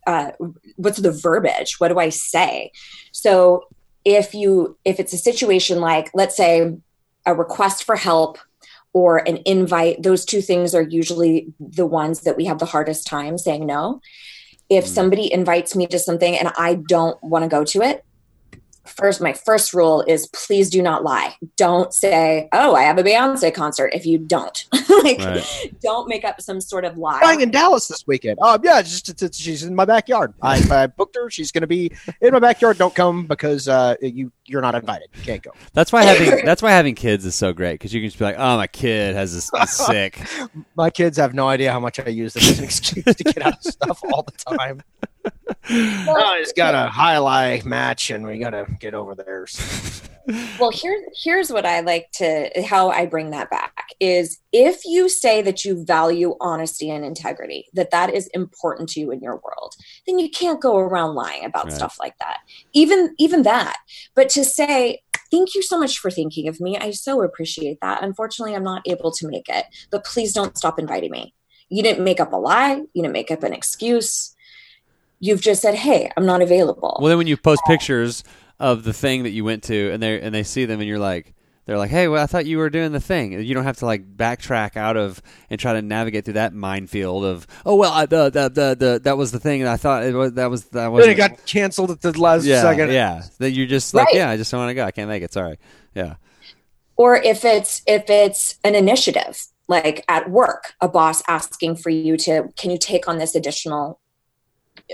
uh, 0.06 0.30
what's 0.76 0.98
the 0.98 1.12
verbiage? 1.12 1.78
What 1.78 1.88
do 1.88 1.98
I 1.98 2.08
say? 2.08 2.72
So, 3.12 3.68
if 4.06 4.34
you, 4.34 4.78
if 4.84 4.98
it's 4.98 5.12
a 5.12 5.18
situation 5.18 5.80
like, 5.80 6.10
let's 6.14 6.36
say, 6.36 6.74
a 7.26 7.34
request 7.34 7.84
for 7.84 7.96
help 7.96 8.38
or 8.94 9.26
an 9.28 9.40
invite, 9.44 10.02
those 10.02 10.24
two 10.24 10.40
things 10.40 10.74
are 10.74 10.82
usually 10.82 11.52
the 11.58 11.86
ones 11.86 12.20
that 12.20 12.36
we 12.36 12.46
have 12.46 12.58
the 12.58 12.66
hardest 12.66 13.06
time 13.06 13.36
saying 13.36 13.66
no. 13.66 14.00
If 14.70 14.86
somebody 14.86 15.32
invites 15.32 15.76
me 15.76 15.86
to 15.88 15.98
something 15.98 16.36
and 16.38 16.50
I 16.56 16.74
don't 16.74 17.22
want 17.22 17.42
to 17.44 17.48
go 17.48 17.64
to 17.64 17.82
it, 17.82 18.04
first 18.86 19.18
my 19.20 19.32
first 19.32 19.72
rule 19.72 20.02
is 20.06 20.26
please 20.34 20.68
do 20.68 20.82
not 20.82 21.02
lie 21.02 21.34
don't 21.56 21.94
say 21.94 22.50
oh 22.52 22.74
i 22.74 22.82
have 22.82 22.98
a 22.98 23.02
beyonce 23.02 23.52
concert 23.52 23.90
if 23.94 24.04
you 24.04 24.18
don't 24.18 24.66
like 25.02 25.18
Right. 25.20 25.72
don't 25.80 26.06
make 26.06 26.22
up 26.22 26.38
some 26.42 26.60
sort 26.60 26.84
of 26.84 26.98
lie 26.98 27.18
Flying 27.20 27.40
in 27.40 27.50
Dallas 27.50 27.88
this 27.88 28.06
weekend. 28.06 28.38
Oh 28.42 28.58
yeah, 28.62 28.80
it's 28.80 28.90
just 28.90 29.08
it's, 29.08 29.22
it's- 29.22 29.40
she's 29.40 29.62
in 29.62 29.74
my 29.74 29.86
backyard. 29.86 30.34
I, 30.42 30.62
I 30.70 30.86
booked 30.86 31.16
her. 31.16 31.30
She's 31.30 31.50
going 31.50 31.62
to 31.62 31.66
be 31.66 31.92
in 32.20 32.32
my 32.34 32.38
backyard. 32.40 32.76
Don't 32.76 32.94
come 32.94 33.24
because 33.26 33.68
uh, 33.68 33.94
you 34.02 34.30
you're 34.46 34.60
not 34.62 34.74
invited. 34.74 35.08
You 35.16 35.22
can't 35.22 35.42
go. 35.42 35.52
That's 35.72 35.92
why 35.92 36.02
having 36.04 36.44
that's 36.44 36.62
why 36.62 36.70
having 36.70 36.94
kids 36.94 37.24
is 37.24 37.34
so 37.34 37.52
great 37.52 37.74
because 37.74 37.92
you 37.94 38.00
can 38.00 38.08
just 38.08 38.18
be 38.18 38.24
like, 38.24 38.36
oh, 38.38 38.56
my 38.56 38.66
kid 38.66 39.14
has 39.14 39.34
this 39.34 39.50
is 39.52 39.70
sick. 39.86 40.20
My 40.76 40.90
kids 40.90 41.16
have 41.16 41.34
no 41.34 41.48
idea 41.48 41.72
how 41.72 41.80
much 41.80 41.98
I 42.00 42.08
use 42.08 42.34
this 42.34 42.50
as 42.50 42.58
an 42.58 42.64
excuse 42.64 43.04
to 43.04 43.24
get 43.24 43.42
out 43.42 43.54
of 43.54 43.62
stuff 43.62 44.00
all 44.12 44.22
the 44.22 44.56
time. 44.56 44.82
oh, 45.70 46.36
it's 46.38 46.52
got 46.52 46.74
a 46.74 46.88
highlight 46.90 47.64
match, 47.64 48.10
and 48.10 48.26
we 48.26 48.38
got 48.38 48.50
to 48.50 48.66
get 48.78 48.94
over 48.94 49.14
there. 49.14 49.46
well 50.58 50.70
here's 50.72 51.02
here's 51.22 51.50
what 51.52 51.66
i 51.66 51.80
like 51.80 52.10
to 52.10 52.48
how 52.66 52.88
i 52.88 53.04
bring 53.04 53.28
that 53.30 53.50
back 53.50 53.88
is 54.00 54.38
if 54.52 54.80
you 54.86 55.06
say 55.06 55.42
that 55.42 55.66
you 55.66 55.84
value 55.84 56.34
honesty 56.40 56.88
and 56.88 57.04
integrity 57.04 57.66
that 57.74 57.90
that 57.90 58.08
is 58.14 58.26
important 58.28 58.88
to 58.88 59.00
you 59.00 59.10
in 59.10 59.20
your 59.20 59.34
world 59.44 59.74
then 60.06 60.18
you 60.18 60.30
can't 60.30 60.62
go 60.62 60.78
around 60.78 61.14
lying 61.14 61.44
about 61.44 61.66
Right. 61.66 61.74
stuff 61.74 61.98
like 62.00 62.16
that 62.20 62.38
even 62.72 63.14
even 63.18 63.42
that 63.42 63.76
but 64.14 64.30
to 64.34 64.44
say 64.44 65.02
thank 65.30 65.54
you 65.54 65.62
so 65.62 65.78
much 65.78 65.98
for 65.98 66.10
thinking 66.10 66.46
of 66.48 66.60
me. 66.60 66.76
I 66.78 66.90
so 66.90 67.22
appreciate 67.22 67.78
that. 67.80 68.02
Unfortunately 68.02 68.54
i'm 68.54 68.64
not 68.64 68.82
able 68.86 69.10
to 69.12 69.26
make 69.26 69.48
it 69.48 69.66
but 69.90 70.04
please 70.04 70.32
don't 70.32 70.56
stop 70.56 70.78
inviting 70.78 71.10
me. 71.10 71.34
You 71.68 71.82
didn't 71.82 72.04
make 72.04 72.20
up 72.20 72.32
a 72.32 72.36
lie. 72.36 72.74
You 72.92 73.02
didn't 73.02 73.12
make 73.12 73.30
up 73.30 73.42
an 73.42 73.52
excuse. 73.52 74.34
You've 75.20 75.40
just 75.40 75.62
said 75.62 75.74
hey 75.74 76.10
i'm 76.16 76.26
not 76.26 76.42
available. 76.42 76.98
Well, 77.00 77.08
then 77.08 77.18
when 77.18 77.26
you 77.26 77.36
post 77.36 77.62
pictures 77.66 78.22
of 78.60 78.84
the 78.84 78.92
thing 78.92 79.24
that 79.24 79.30
you 79.30 79.44
went 79.44 79.62
to, 79.64 79.90
and 79.90 80.02
they 80.02 80.20
and 80.20 80.34
they 80.34 80.42
see 80.42 80.64
them, 80.64 80.80
and 80.80 80.88
you're 80.88 80.98
like, 80.98 81.33
they're 81.66 81.78
like, 81.78 81.90
hey, 81.90 82.08
well, 82.08 82.22
I 82.22 82.26
thought 82.26 82.44
you 82.46 82.58
were 82.58 82.68
doing 82.70 82.92
the 82.92 83.00
thing. 83.00 83.32
You 83.42 83.54
don't 83.54 83.64
have 83.64 83.78
to 83.78 83.86
like 83.86 84.16
backtrack 84.16 84.76
out 84.76 84.96
of 84.96 85.22
and 85.50 85.58
try 85.58 85.72
to 85.72 85.82
navigate 85.82 86.24
through 86.26 86.34
that 86.34 86.52
minefield 86.52 87.24
of, 87.24 87.46
oh 87.64 87.74
well, 87.76 87.92
I, 87.92 88.06
the, 88.06 88.30
the 88.30 88.48
the 88.48 88.76
the 88.78 89.00
that 89.04 89.16
was 89.16 89.32
the 89.32 89.40
thing, 89.40 89.62
and 89.62 89.68
I 89.70 89.76
thought 89.76 90.04
it 90.04 90.14
was 90.14 90.32
that 90.34 90.50
was 90.50 90.64
that 90.66 90.88
was 90.88 91.04
Then 91.04 91.12
it 91.12 91.16
got 91.16 91.46
canceled 91.46 91.90
at 91.90 92.00
the 92.02 92.12
last 92.20 92.44
yeah 92.44 92.60
second. 92.62 92.90
yeah. 92.92 93.22
That 93.38 93.52
you're 93.52 93.66
just 93.66 93.94
like, 93.94 94.06
Right. 94.06 94.14
yeah, 94.16 94.30
I 94.30 94.36
just 94.36 94.50
don't 94.50 94.60
want 94.60 94.70
to 94.70 94.74
go. 94.74 94.84
I 94.84 94.90
can't 94.90 95.08
make 95.08 95.22
it. 95.22 95.32
Sorry. 95.32 95.58
Yeah. 95.94 96.16
or 96.96 97.16
if 97.16 97.44
it's 97.44 97.82
if 97.86 98.10
it's 98.10 98.58
an 98.64 98.74
initiative 98.74 99.42
like 99.66 100.04
at 100.08 100.30
work 100.30 100.74
a 100.82 100.88
boss 100.88 101.22
asking 101.26 101.74
for 101.76 101.88
you 101.90 102.16
to 102.18 102.48
can 102.58 102.70
you 102.70 102.78
take 102.78 103.08
on 103.08 103.16
this 103.18 103.34
additional 103.34 103.98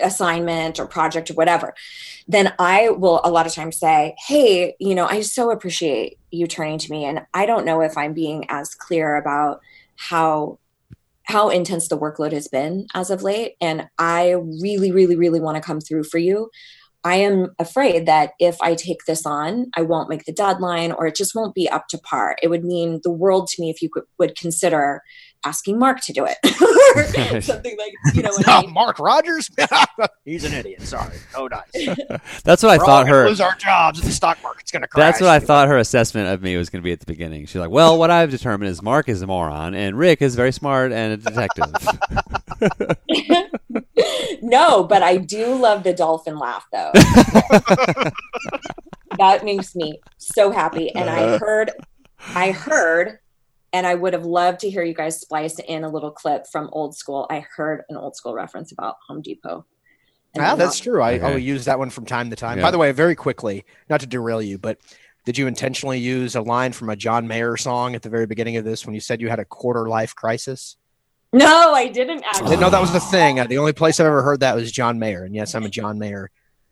assignment 0.02 0.78
or 0.78 0.86
project 0.86 1.30
or 1.30 1.34
whatever 1.34 1.74
then 2.28 2.52
i 2.58 2.88
will 2.90 3.20
a 3.24 3.30
lot 3.30 3.46
of 3.46 3.54
times 3.54 3.76
say 3.76 4.14
hey 4.26 4.74
you 4.78 4.94
know 4.94 5.06
i 5.06 5.20
so 5.20 5.50
appreciate 5.50 6.18
you 6.30 6.46
turning 6.46 6.78
to 6.78 6.90
me 6.90 7.04
and 7.04 7.22
i 7.34 7.44
don't 7.44 7.64
know 7.64 7.80
if 7.80 7.96
i'm 7.96 8.12
being 8.12 8.44
as 8.48 8.74
clear 8.74 9.16
about 9.16 9.60
how 9.96 10.58
how 11.24 11.48
intense 11.48 11.88
the 11.88 11.98
workload 11.98 12.32
has 12.32 12.48
been 12.48 12.86
as 12.94 13.10
of 13.10 13.22
late 13.22 13.54
and 13.60 13.88
i 13.98 14.30
really 14.62 14.92
really 14.92 15.16
really 15.16 15.40
want 15.40 15.56
to 15.56 15.62
come 15.62 15.80
through 15.80 16.04
for 16.04 16.18
you 16.18 16.50
I 17.02 17.16
am 17.16 17.54
afraid 17.58 18.06
that 18.06 18.32
if 18.38 18.60
I 18.60 18.74
take 18.74 19.04
this 19.06 19.24
on, 19.24 19.70
I 19.74 19.82
won't 19.82 20.10
make 20.10 20.24
the 20.24 20.32
deadline 20.32 20.92
or 20.92 21.06
it 21.06 21.16
just 21.16 21.34
won't 21.34 21.54
be 21.54 21.68
up 21.68 21.88
to 21.88 21.98
par. 21.98 22.36
It 22.42 22.48
would 22.48 22.64
mean 22.64 23.00
the 23.02 23.10
world 23.10 23.46
to 23.48 23.60
me 23.60 23.70
if 23.70 23.80
you 23.80 23.88
could, 23.88 24.04
would 24.18 24.36
consider 24.36 25.02
asking 25.44 25.78
Mark 25.78 26.00
to 26.02 26.12
do 26.12 26.26
it 26.28 26.36
something 27.44 27.76
like, 27.78 27.92
you 28.14 28.22
know 28.22 28.30
what 28.30 28.46
I 28.46 28.58
Oh, 28.58 28.60
mean? 28.62 28.72
Mark 28.72 28.98
Rogers? 28.98 29.48
He's 30.24 30.44
an 30.44 30.52
idiot. 30.52 30.82
Sorry. 30.82 31.14
Oh, 31.34 31.46
no 31.46 31.48
dice. 31.48 31.96
That's 32.44 32.62
what 32.62 32.70
I 32.72 32.76
We're 32.76 32.82
all 32.82 32.86
thought 32.86 33.08
her. 33.08 33.26
lose 33.28 33.40
our 33.40 33.54
jobs. 33.54 34.02
The 34.02 34.10
stock 34.10 34.38
market's 34.42 34.70
going 34.70 34.82
to 34.82 34.88
crash. 34.88 35.12
That's 35.12 35.20
what 35.22 35.30
I 35.30 35.38
thought 35.38 35.68
her 35.68 35.78
assessment 35.78 36.28
of 36.28 36.42
me 36.42 36.56
was 36.56 36.68
going 36.68 36.82
to 36.82 36.84
be 36.84 36.92
at 36.92 37.00
the 37.00 37.06
beginning. 37.06 37.46
She's 37.46 37.56
like, 37.60 37.70
"Well, 37.70 37.96
what 37.98 38.10
I've 38.10 38.30
determined 38.30 38.70
is 38.70 38.82
Mark 38.82 39.08
is 39.08 39.22
a 39.22 39.26
moron 39.26 39.74
and 39.74 39.96
Rick 39.96 40.20
is 40.20 40.34
very 40.34 40.52
smart 40.52 40.92
and 40.92 41.12
a 41.14 41.16
detective." 41.16 41.72
no, 44.42 44.84
but 44.84 45.02
I 45.02 45.16
do 45.16 45.54
love 45.54 45.84
the 45.84 45.94
dolphin 45.94 46.36
laugh 46.38 46.66
though. 46.72 46.90
that 49.18 49.44
makes 49.44 49.74
me 49.74 50.00
so 50.18 50.50
happy. 50.50 50.94
And 50.94 51.08
I 51.08 51.38
heard, 51.38 51.70
I 52.34 52.50
heard, 52.52 53.19
and 53.72 53.86
I 53.86 53.94
would 53.94 54.12
have 54.12 54.24
loved 54.26 54.60
to 54.60 54.70
hear 54.70 54.82
you 54.82 54.94
guys 54.94 55.20
splice 55.20 55.58
in 55.60 55.84
a 55.84 55.88
little 55.88 56.10
clip 56.10 56.46
from 56.50 56.68
old 56.72 56.96
school. 56.96 57.26
I 57.30 57.44
heard 57.56 57.82
an 57.88 57.96
old 57.96 58.16
school 58.16 58.34
reference 58.34 58.72
about 58.72 58.96
Home 59.08 59.22
Depot. 59.22 59.64
And 60.34 60.44
that's 60.60 60.78
not- 60.78 60.82
true. 60.84 61.02
I, 61.02 61.14
Okay. 61.14 61.24
I 61.24 61.30
will 61.30 61.38
use 61.38 61.64
that 61.64 61.78
one 61.78 61.90
from 61.90 62.06
time 62.06 62.30
to 62.30 62.36
time. 62.36 62.58
Yeah. 62.58 62.64
By 62.64 62.70
the 62.70 62.78
way, 62.78 62.92
very 62.92 63.14
quickly, 63.14 63.64
not 63.88 64.00
to 64.00 64.06
derail 64.06 64.40
you, 64.42 64.58
but 64.58 64.78
did 65.24 65.36
you 65.36 65.46
intentionally 65.46 65.98
use 65.98 66.34
a 66.36 66.40
line 66.40 66.72
from 66.72 66.88
a 66.88 66.96
John 66.96 67.26
Mayer 67.26 67.56
song 67.56 67.94
at 67.94 68.02
the 68.02 68.08
very 68.08 68.26
beginning 68.26 68.56
of 68.56 68.64
this 68.64 68.86
when 68.86 68.94
you 68.94 69.00
said 69.00 69.20
you 69.20 69.28
had 69.28 69.38
a 69.40 69.44
quarter 69.44 69.88
life 69.88 70.14
crisis? 70.14 70.76
No, 71.32 71.72
I 71.74 71.86
didn't 71.88 72.24
I 72.24 72.28
actually. 72.28 72.48
didn't 72.50 72.60
know 72.60 72.70
that 72.70 72.80
was 72.80 72.92
the 72.92 73.00
thing. 73.00 73.38
Uh, 73.38 73.46
The 73.46 73.58
only 73.58 73.72
place 73.72 74.00
I've 74.00 74.06
ever 74.06 74.22
heard 74.22 74.40
that 74.40 74.56
was 74.56 74.72
John 74.72 74.98
Mayer. 74.98 75.24
And 75.24 75.34
yes, 75.34 75.54
I'm 75.54 75.64
a 75.64 75.68
John 75.68 75.98
Mayer 75.98 76.30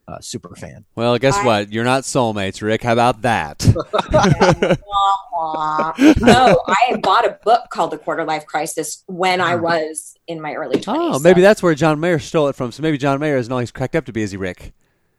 uh, 0.09 0.19
super 0.21 0.57
fan. 0.57 0.85
well, 0.97 1.17
guess 1.19 1.37
I- 1.37 1.45
what? 1.47 1.73
You're 1.73 1.85
not 1.85 2.03
soulmates, 2.05 2.63
Rick. 2.63 2.83
How 2.83 2.93
about 2.95 3.23
that? 3.23 3.65
Wah, 3.75 4.75
wah. 5.33 5.93
no, 6.21 6.61
I 6.67 6.99
bought 7.03 7.27
a 7.27 7.39
book 7.45 7.65
called 7.71 7.91
The 7.93 7.99
Quarter 7.99 8.25
Life 8.25 8.47
Crisis 8.47 9.05
when 9.07 9.41
I 9.41 9.55
was 9.57 10.17
in 10.27 10.41
my 10.41 10.55
early 10.55 10.81
20s. 10.81 10.85
oh, 10.97 11.13
so- 11.15 11.19
maybe 11.21 11.41
that's 11.41 11.63
where 11.63 11.75
John 11.75 12.01
Mayer 12.01 12.19
stole 12.19 12.49
it 12.49 12.57
from. 12.57 12.73
So 12.73 12.83
maybe 12.83 12.99
John 12.99 13.21
Mayer 13.21 13.37
isn't 13.37 13.53
all 13.53 13.59
he's 13.61 13.71
cracked 13.71 13.95
up 13.97 14.07
to 14.07 14.13
be, 14.13 14.23
is 14.23 14.31
he, 14.31 14.37
Rick? 14.37 14.73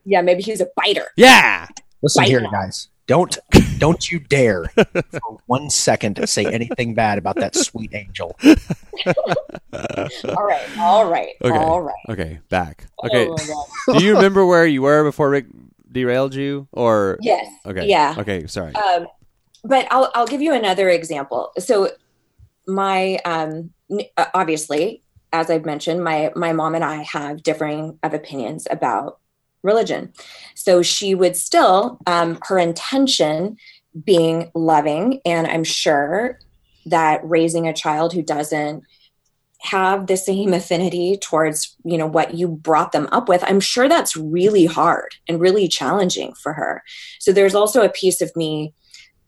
Yeah, 0.06 0.22
maybe 0.22 0.42
he's 0.42 0.60
a 0.62 0.68
biter. 0.76 1.06
Yeah. 1.16 1.68
Listen 2.02 2.22
Right 2.22 2.30
here, 2.30 2.42
guys. 2.52 2.88
Don't 3.06 3.38
don't 3.86 4.12
you 4.12 4.20
dare 4.20 4.66
for 4.76 5.38
one 5.46 5.70
second 5.70 6.28
say 6.28 6.46
anything 6.46 6.94
bad 6.94 7.18
about 7.18 7.36
that 7.38 7.56
sweet 7.56 7.94
angel. 7.94 8.38
All 9.06 10.46
right, 10.46 10.78
all 10.78 11.10
right, 11.10 11.36
Okay. 11.44 11.58
all 11.58 11.82
right. 11.82 11.96
Okay, 12.10 12.40
back. 12.50 12.88
Okay. 13.04 13.28
Oh. 13.30 13.98
Do 13.98 14.04
you 14.04 14.16
remember 14.16 14.46
where 14.46 14.66
you 14.66 14.82
were 14.82 15.04
before 15.04 15.30
Rick 15.30 15.46
derailed 15.92 16.36
you, 16.36 16.68
or 16.72 17.18
Yes. 17.22 17.48
okay? 17.66 17.88
Yeah. 17.88 18.16
Okay. 18.18 18.48
Sorry. 18.48 18.74
Um, 18.76 19.08
but 19.64 19.88
I'll 19.92 20.12
I'll 20.16 20.28
give 20.28 20.42
you 20.42 20.54
another 20.54 20.90
example. 20.90 21.52
So 21.60 21.92
my 22.68 23.18
um 23.26 23.72
uh, 24.18 24.26
obviously 24.34 25.02
as 25.34 25.50
I've 25.50 25.66
mentioned 25.66 26.04
my 26.04 26.32
my 26.36 26.54
mom 26.54 26.76
and 26.76 26.84
I 26.84 27.04
have 27.04 27.44
differing 27.44 27.98
of 28.04 28.14
opinions 28.14 28.68
about 28.70 29.19
religion. 29.64 30.14
So 30.56 30.82
she 30.82 31.16
would 31.16 31.36
still 31.36 32.00
um 32.06 32.40
her 32.44 32.60
intention 32.60 33.58
being 34.04 34.52
loving 34.54 35.22
and 35.26 35.48
I'm 35.48 35.64
sure 35.64 36.40
that 36.86 37.22
raising 37.24 37.68
a 37.68 37.74
child 37.74 38.14
who 38.14 38.22
doesn't 38.22 38.84
have 39.62 40.08
the 40.08 40.16
same 40.16 40.54
affinity 40.54 41.18
towards 41.18 41.76
you 41.84 41.98
know 41.98 42.08
what 42.08 42.34
you 42.34 42.48
brought 42.48 42.94
them 42.94 43.10
up 43.12 43.28
with 43.28 43.44
i'm 43.46 43.60
sure 43.60 43.90
that's 43.90 44.16
really 44.16 44.66
hard 44.66 45.16
and 45.28 45.42
really 45.42 45.68
challenging 45.68 46.34
for 46.42 46.54
her 46.54 46.82
so 47.20 47.34
there's 47.34 47.56
also 47.56 47.82
a 47.82 47.90
piece 47.90 48.22
of 48.22 48.34
me 48.38 48.74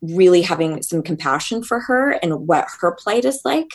really 0.02 0.42
having 0.42 0.82
some 0.82 1.04
compassion 1.04 1.62
for 1.62 1.82
her 1.82 2.12
and 2.24 2.48
what 2.48 2.66
her 2.80 2.96
plight 2.98 3.26
is 3.26 3.42
like 3.44 3.70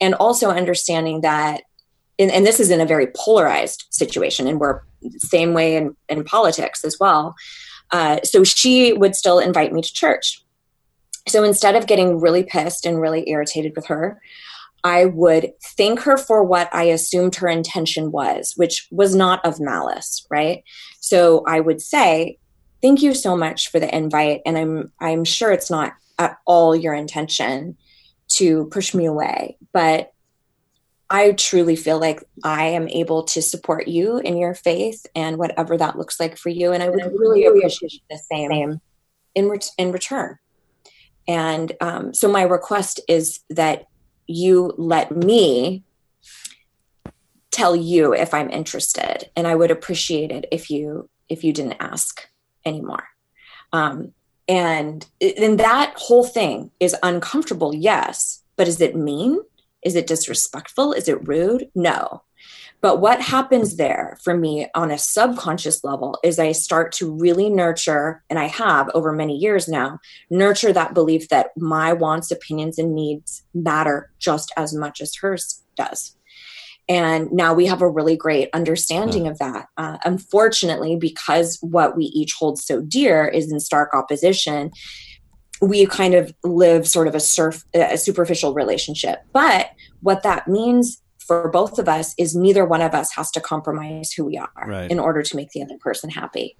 and 0.00 0.14
also 0.14 0.50
understanding 0.50 1.20
that 1.20 1.62
and, 2.28 2.46
this 2.46 2.60
is 2.60 2.70
in 2.70 2.80
a 2.80 2.86
very 2.86 3.08
polarized 3.16 3.86
situation 3.90 4.46
and 4.46 4.60
we're 4.60 4.82
the 5.02 5.20
same 5.20 5.54
way 5.54 5.76
in, 5.76 5.96
in 6.08 6.24
politics 6.24 6.84
as 6.84 6.98
well 7.00 7.34
uh, 7.92 8.18
so 8.22 8.44
she 8.44 8.92
would 8.92 9.16
still 9.16 9.38
invite 9.38 9.72
me 9.72 9.80
to 9.80 9.92
church 9.92 10.44
so 11.28 11.44
instead 11.44 11.76
of 11.76 11.86
getting 11.86 12.20
really 12.20 12.42
pissed 12.42 12.84
and 12.84 13.00
really 13.00 13.28
irritated 13.28 13.72
with 13.74 13.86
her 13.86 14.20
I 14.82 15.06
would 15.06 15.52
thank 15.76 16.00
her 16.00 16.16
for 16.16 16.42
what 16.42 16.74
I 16.74 16.84
assumed 16.84 17.36
her 17.36 17.48
intention 17.48 18.12
was, 18.12 18.54
which 18.56 18.88
was 18.90 19.14
not 19.14 19.44
of 19.44 19.60
malice, 19.60 20.26
right? 20.30 20.64
So 21.00 21.44
I 21.46 21.60
would 21.60 21.82
say, 21.82 22.38
"Thank 22.80 23.02
you 23.02 23.14
so 23.14 23.36
much 23.36 23.70
for 23.70 23.78
the 23.78 23.94
invite, 23.94 24.40
and 24.46 24.56
I'm 24.56 24.92
I'm 25.00 25.24
sure 25.24 25.52
it's 25.52 25.70
not 25.70 25.92
at 26.18 26.38
all 26.46 26.74
your 26.74 26.94
intention 26.94 27.76
to 28.28 28.66
push 28.66 28.94
me 28.94 29.06
away, 29.06 29.56
but 29.72 30.09
I 31.10 31.32
truly 31.32 31.74
feel 31.76 31.98
like 31.98 32.22
I 32.44 32.66
am 32.66 32.88
able 32.88 33.24
to 33.24 33.42
support 33.42 33.88
you 33.88 34.18
in 34.18 34.36
your 34.36 34.54
faith 34.54 35.04
and 35.14 35.36
whatever 35.38 35.76
that 35.76 35.98
looks 35.98 36.20
like 36.20 36.38
for 36.38 36.50
you, 36.50 36.72
and 36.72 36.82
I 36.82 36.88
would 36.88 37.12
really 37.18 37.44
appreciate 37.44 38.02
the 38.08 38.18
same 38.18 38.80
in 39.34 39.48
ret- 39.48 39.72
in 39.76 39.92
return." 39.92 40.38
And 41.26 41.72
um, 41.80 42.14
so 42.14 42.30
my 42.30 42.42
request 42.42 43.00
is 43.08 43.40
that 43.50 43.86
you 44.26 44.72
let 44.78 45.14
me 45.14 45.82
tell 47.50 47.74
you 47.74 48.14
if 48.14 48.32
I'm 48.32 48.50
interested, 48.50 49.30
and 49.36 49.46
I 49.46 49.56
would 49.56 49.72
appreciate 49.72 50.30
it 50.30 50.46
if 50.52 50.70
you 50.70 51.10
if 51.28 51.42
you 51.42 51.52
didn't 51.52 51.76
ask 51.80 52.28
anymore. 52.64 53.04
Um, 53.72 54.12
and 54.48 55.06
then 55.20 55.58
that 55.58 55.94
whole 55.96 56.24
thing 56.24 56.72
is 56.80 56.96
uncomfortable, 57.02 57.72
yes, 57.72 58.42
But 58.60 58.68
is 58.68 58.78
it 58.82 58.94
mean? 58.94 59.40
Is 59.82 59.94
it 59.94 60.06
disrespectful? 60.06 60.92
Is 60.92 61.08
it 61.08 61.26
rude? 61.26 61.70
No. 61.74 62.22
But 62.82 63.00
what 63.00 63.20
happens 63.20 63.76
there 63.76 64.16
for 64.22 64.34
me 64.34 64.68
on 64.74 64.90
a 64.90 64.98
subconscious 64.98 65.84
level 65.84 66.18
is 66.24 66.38
I 66.38 66.52
start 66.52 66.92
to 66.92 67.12
really 67.12 67.50
nurture, 67.50 68.22
and 68.30 68.38
I 68.38 68.46
have 68.46 68.90
over 68.94 69.12
many 69.12 69.36
years 69.36 69.68
now, 69.68 69.98
nurture 70.30 70.72
that 70.72 70.94
belief 70.94 71.28
that 71.28 71.48
my 71.56 71.92
wants, 71.92 72.30
opinions, 72.30 72.78
and 72.78 72.94
needs 72.94 73.42
matter 73.52 74.10
just 74.18 74.50
as 74.56 74.74
much 74.74 75.02
as 75.02 75.14
hers 75.16 75.62
does. 75.76 76.16
And 76.88 77.30
now 77.30 77.54
we 77.54 77.66
have 77.66 77.82
a 77.82 77.88
really 77.88 78.16
great 78.16 78.48
understanding 78.52 79.28
of 79.28 79.38
that. 79.38 79.66
Uh, 79.76 79.98
unfortunately, 80.04 80.96
because 80.96 81.58
what 81.60 81.96
we 81.96 82.06
each 82.06 82.32
hold 82.32 82.58
so 82.58 82.80
dear 82.80 83.28
is 83.28 83.52
in 83.52 83.60
stark 83.60 83.94
opposition, 83.94 84.72
we 85.60 85.86
kind 85.86 86.14
of 86.14 86.32
live 86.42 86.86
sort 86.88 87.06
of 87.08 87.14
a 87.14 87.20
surf 87.20 87.64
a 87.74 87.96
superficial 87.98 88.54
relationship 88.54 89.22
but 89.32 89.70
what 90.00 90.22
that 90.22 90.48
means 90.48 91.02
for 91.18 91.48
both 91.50 91.78
of 91.78 91.88
us 91.88 92.14
is 92.18 92.34
neither 92.34 92.64
one 92.64 92.80
of 92.82 92.94
us 92.94 93.12
has 93.14 93.30
to 93.30 93.40
compromise 93.40 94.12
who 94.12 94.24
we 94.24 94.36
are 94.36 94.50
Right. 94.66 94.90
in 94.90 94.98
order 94.98 95.22
to 95.22 95.36
make 95.36 95.50
the 95.50 95.62
other 95.62 95.76
person 95.78 96.10
happy 96.10 96.56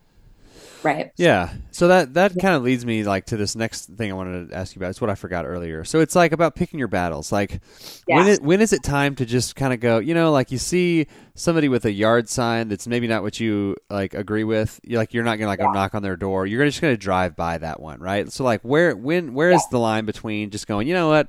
right 0.82 1.12
Yeah. 1.16 1.52
So 1.72 1.88
that 1.88 2.14
that 2.14 2.32
kind 2.40 2.54
of 2.54 2.62
leads 2.62 2.84
me 2.84 3.04
like 3.04 3.26
to 3.26 3.36
this 3.36 3.56
next 3.56 3.86
thing 3.86 4.10
I 4.10 4.14
wanted 4.14 4.50
to 4.50 4.56
ask 4.56 4.74
you 4.74 4.80
about. 4.80 4.90
It's 4.90 5.00
what 5.00 5.10
I 5.10 5.14
forgot 5.14 5.46
earlier. 5.46 5.84
So 5.84 6.00
it's 6.00 6.14
like 6.14 6.32
about 6.32 6.54
picking 6.54 6.78
your 6.78 6.88
battles. 6.88 7.32
Like 7.32 7.60
when 8.06 8.26
it, 8.26 8.42
when 8.42 8.60
is 8.60 8.72
it 8.72 8.82
time 8.82 9.14
to 9.16 9.26
just 9.26 9.56
kind 9.56 9.72
of 9.72 9.80
go, 9.80 9.98
you 9.98 10.14
know, 10.14 10.30
like 10.30 10.50
you 10.50 10.58
see 10.58 11.06
somebody 11.34 11.68
with 11.68 11.84
a 11.84 11.92
yard 11.92 12.28
sign 12.28 12.68
that's 12.68 12.86
maybe 12.86 13.06
not 13.06 13.22
what 13.22 13.40
you 13.40 13.76
like 13.88 14.14
agree 14.14 14.44
with. 14.44 14.78
You're 14.82 14.98
like 14.98 15.14
you're 15.14 15.24
not 15.24 15.38
going 15.38 15.46
to 15.46 15.48
like 15.48 15.58
go 15.58 15.70
knock 15.72 15.94
on 15.94 16.02
their 16.02 16.16
door. 16.16 16.46
You're 16.46 16.64
just 16.66 16.80
going 16.80 16.92
to 16.92 16.98
drive 16.98 17.36
by 17.36 17.58
that 17.58 17.80
one, 17.80 18.00
right? 18.00 18.30
So 18.30 18.44
like 18.44 18.60
where 18.62 18.94
when 18.94 19.34
where 19.34 19.50
is 19.50 19.62
the 19.70 19.78
line 19.78 20.04
between 20.04 20.50
just 20.50 20.66
going, 20.66 20.86
you 20.86 20.94
know 20.94 21.08
what? 21.08 21.28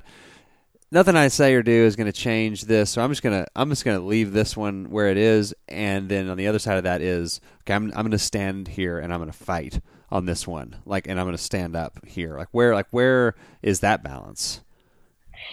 Nothing 0.92 1.16
I 1.16 1.28
say 1.28 1.54
or 1.54 1.62
do 1.62 1.72
is 1.72 1.96
going 1.96 2.06
to 2.06 2.12
change 2.12 2.66
this, 2.66 2.90
so 2.90 3.02
I'm 3.02 3.10
just 3.10 3.22
gonna 3.22 3.46
I'm 3.56 3.70
just 3.70 3.82
gonna 3.82 4.00
leave 4.00 4.32
this 4.32 4.54
one 4.54 4.90
where 4.90 5.08
it 5.08 5.16
is, 5.16 5.54
and 5.66 6.06
then 6.08 6.28
on 6.28 6.36
the 6.36 6.46
other 6.46 6.58
side 6.58 6.76
of 6.76 6.84
that 6.84 7.00
is 7.00 7.40
okay. 7.62 7.72
I'm 7.72 7.90
I'm 7.96 8.04
gonna 8.04 8.18
stand 8.18 8.68
here 8.68 8.98
and 8.98 9.10
I'm 9.10 9.18
gonna 9.18 9.32
fight 9.32 9.80
on 10.10 10.26
this 10.26 10.46
one, 10.46 10.76
like, 10.84 11.08
and 11.08 11.18
I'm 11.18 11.26
gonna 11.26 11.38
stand 11.38 11.74
up 11.74 12.04
here. 12.06 12.36
Like 12.36 12.48
where 12.52 12.74
like 12.74 12.88
where 12.90 13.34
is 13.62 13.80
that 13.80 14.04
balance? 14.04 14.60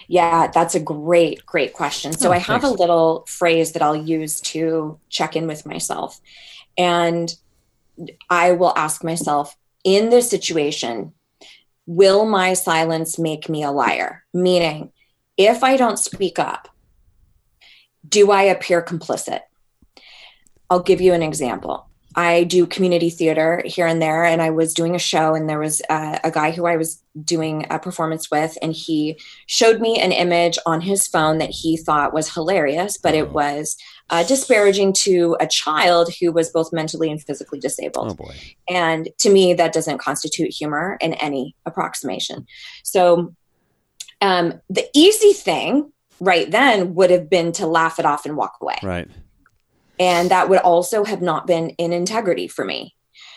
Yeah, 0.08 0.48
that's 0.48 0.74
a 0.74 0.80
great, 0.80 1.44
great 1.46 1.72
question. 1.72 2.12
So 2.12 2.28
Oh, 2.28 2.32
I 2.32 2.38
have 2.38 2.62
a 2.64 2.68
little 2.68 3.24
phrase 3.26 3.72
that 3.72 3.82
I'll 3.82 3.96
use 3.96 4.40
to 4.42 4.98
check 5.08 5.36
in 5.36 5.46
with 5.46 5.64
myself. 5.66 6.20
And 6.76 7.34
I 8.28 8.52
will 8.52 8.74
ask 8.76 9.02
myself 9.02 9.56
in 9.84 10.10
this 10.10 10.28
situation, 10.28 11.12
will 11.86 12.24
my 12.26 12.54
silence 12.54 13.18
make 13.18 13.48
me 13.48 13.62
a 13.62 13.70
liar? 13.70 14.24
Meaning, 14.32 14.92
if 15.46 15.64
I 15.64 15.76
don't 15.76 15.98
speak 15.98 16.38
up, 16.38 16.68
do 18.06 18.30
I 18.30 18.42
appear 18.42 18.82
complicit? 18.82 19.40
I'll 20.68 20.82
give 20.82 21.00
you 21.00 21.14
an 21.14 21.22
example. 21.22 21.86
I 22.16 22.44
do 22.44 22.66
community 22.66 23.08
theater 23.08 23.62
here 23.64 23.86
and 23.86 24.02
there, 24.02 24.24
and 24.24 24.42
I 24.42 24.50
was 24.50 24.74
doing 24.74 24.96
a 24.96 24.98
show, 24.98 25.34
and 25.34 25.48
there 25.48 25.60
was 25.60 25.80
uh, 25.88 26.18
a 26.24 26.30
guy 26.30 26.50
who 26.50 26.66
I 26.66 26.76
was 26.76 27.02
doing 27.24 27.66
a 27.70 27.78
performance 27.78 28.30
with, 28.30 28.58
and 28.60 28.72
he 28.72 29.18
showed 29.46 29.80
me 29.80 29.98
an 30.00 30.10
image 30.10 30.58
on 30.66 30.80
his 30.80 31.06
phone 31.06 31.38
that 31.38 31.50
he 31.50 31.76
thought 31.76 32.12
was 32.12 32.34
hilarious, 32.34 32.98
but 32.98 33.14
it 33.14 33.30
was 33.30 33.76
uh, 34.10 34.24
disparaging 34.24 34.92
to 34.92 35.36
a 35.38 35.46
child 35.46 36.12
who 36.20 36.32
was 36.32 36.50
both 36.50 36.72
mentally 36.72 37.10
and 37.10 37.22
physically 37.22 37.60
disabled. 37.60 38.10
Oh 38.10 38.14
boy, 38.14 38.34
And 38.68 39.08
to 39.20 39.30
me, 39.30 39.54
that 39.54 39.72
doesn't 39.72 39.98
constitute 39.98 40.52
humor 40.52 40.98
in 41.00 41.14
any 41.14 41.54
approximation. 41.64 42.46
So 42.82 43.34
um, 44.20 44.60
the 44.68 44.86
easy 44.94 45.32
thing 45.32 45.92
right 46.20 46.50
then 46.50 46.94
would 46.94 47.10
have 47.10 47.30
been 47.30 47.52
to 47.52 47.66
laugh 47.66 47.98
it 47.98 48.04
off 48.04 48.26
and 48.26 48.36
walk 48.36 48.56
away. 48.60 48.76
right? 48.82 49.08
And 49.98 50.30
that 50.30 50.48
would 50.48 50.60
also 50.60 51.04
have 51.04 51.20
not 51.22 51.46
been 51.46 51.70
in 51.70 51.92
integrity 51.92 52.48
for 52.48 52.64
me. 52.64 52.94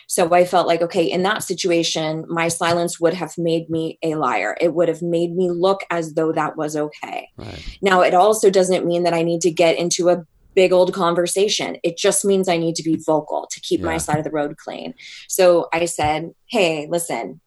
So 0.07 0.33
I 0.33 0.45
felt 0.45 0.67
like, 0.67 0.81
okay, 0.81 1.05
in 1.09 1.23
that 1.23 1.43
situation, 1.43 2.25
my 2.27 2.47
silence 2.49 2.99
would 2.99 3.13
have 3.13 3.37
made 3.37 3.69
me 3.69 3.97
a 4.03 4.15
liar. 4.15 4.55
It 4.61 4.73
would 4.73 4.87
have 4.89 5.01
made 5.01 5.33
me 5.35 5.49
look 5.49 5.81
as 5.89 6.13
though 6.13 6.31
that 6.33 6.55
was 6.57 6.75
okay. 6.75 7.29
Right. 7.37 7.77
Now, 7.81 8.01
it 8.01 8.13
also 8.13 8.49
doesn't 8.49 8.85
mean 8.85 9.03
that 9.03 9.13
I 9.13 9.23
need 9.23 9.41
to 9.41 9.51
get 9.51 9.77
into 9.77 10.09
a 10.09 10.23
big 10.55 10.71
old 10.71 10.93
conversation. 10.93 11.77
It 11.83 11.97
just 11.97 12.23
means 12.25 12.47
I 12.47 12.57
need 12.57 12.75
to 12.75 12.83
be 12.83 12.95
vocal 13.03 13.47
to 13.49 13.59
keep 13.61 13.79
Yeah. 13.79 13.87
my 13.87 13.97
side 13.97 14.19
of 14.19 14.23
the 14.23 14.29
road 14.29 14.55
clean. 14.57 14.93
So 15.27 15.67
I 15.73 15.85
said, 15.85 16.31
hey, 16.47 16.87
listen, 16.89 17.41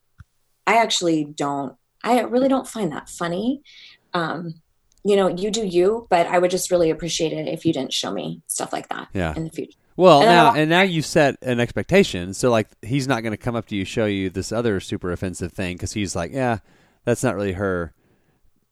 I 0.66 0.78
actually 0.78 1.24
don't, 1.24 1.76
I 2.06 2.20
really 2.20 2.48
don't 2.48 2.66
find 2.68 2.92
that 2.92 3.08
funny. 3.08 3.62
Um, 4.14 4.54
you 5.04 5.16
know, 5.16 5.28
you 5.28 5.50
do 5.50 5.64
you, 5.64 6.06
but 6.10 6.26
I 6.26 6.38
would 6.38 6.50
just 6.50 6.70
really 6.70 6.90
appreciate 6.90 7.32
it 7.32 7.46
if 7.48 7.64
you 7.64 7.72
didn't 7.72 7.92
show 7.92 8.10
me 8.12 8.42
stuff 8.46 8.72
like 8.72 8.88
that 8.88 9.08
Yeah. 9.14 9.34
in 9.36 9.44
the 9.44 9.50
future. 9.50 9.78
Well, 9.96 10.20
And 10.20 10.28
now 10.28 10.54
and 10.54 10.68
now 10.70 10.82
you 10.82 11.00
set 11.00 11.36
an 11.42 11.58
expectation. 11.60 12.34
So 12.34 12.50
like 12.50 12.68
he's 12.82 13.08
not 13.08 13.22
going 13.22 13.30
to 13.32 13.36
come 13.38 13.56
up 13.56 13.66
to 13.68 13.76
you 13.76 13.84
show 13.84 14.04
you 14.06 14.28
this 14.30 14.52
other 14.52 14.78
super 14.80 15.10
offensive 15.12 15.52
thing 15.52 15.76
because 15.76 15.92
he's 15.92 16.14
like, 16.16 16.32
yeah, 16.32 16.58
that's 17.04 17.22
not 17.22 17.34
really 17.34 17.52
her. 17.52 17.92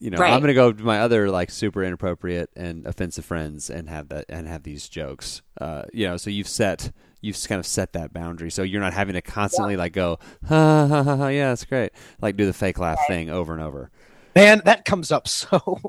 You 0.01 0.11
know, 0.11 0.19
Right. 0.19 0.33
I'm 0.33 0.41
going 0.41 0.49
to 0.49 0.55
go 0.55 0.73
to 0.73 0.83
my 0.85 1.01
other 1.01 1.31
like 1.31 1.51
super 1.51 1.83
inappropriate 1.83 2.51
and 2.57 2.85
offensive 2.87 3.25
friends 3.25 3.71
and 3.71 3.89
have 3.89 4.09
that 4.09 4.27
and 4.29 4.47
have 4.49 4.65
these 4.65 4.89
jokes. 4.89 5.41
Uh, 5.59 5.85
you 5.95 6.07
know, 6.07 6.17
so 6.19 6.29
you've 6.31 6.49
set 6.49 6.91
you've 7.25 7.43
kind 7.49 7.59
of 7.59 7.67
set 7.67 7.95
that 7.95 8.13
boundary, 8.13 8.51
so 8.51 8.63
you're 8.63 8.81
not 8.81 8.93
having 8.93 9.15
to 9.15 9.23
constantly 9.23 9.77
like 9.77 9.93
go, 9.93 10.19
ha 10.49 10.87
ha 10.87 11.03
ha, 11.03 11.17
ha 11.17 11.29
yeah, 11.29 11.49
that's 11.49 11.65
great, 11.65 11.93
like 12.21 12.37
do 12.37 12.47
the 12.47 12.53
fake 12.53 12.79
laugh 12.79 12.99
thing 13.09 13.31
over 13.31 13.53
and 13.53 13.63
over. 13.63 13.91
Man, 14.37 14.63
that 14.65 14.85
comes 14.85 15.11
up 15.11 15.27
so 15.27 15.81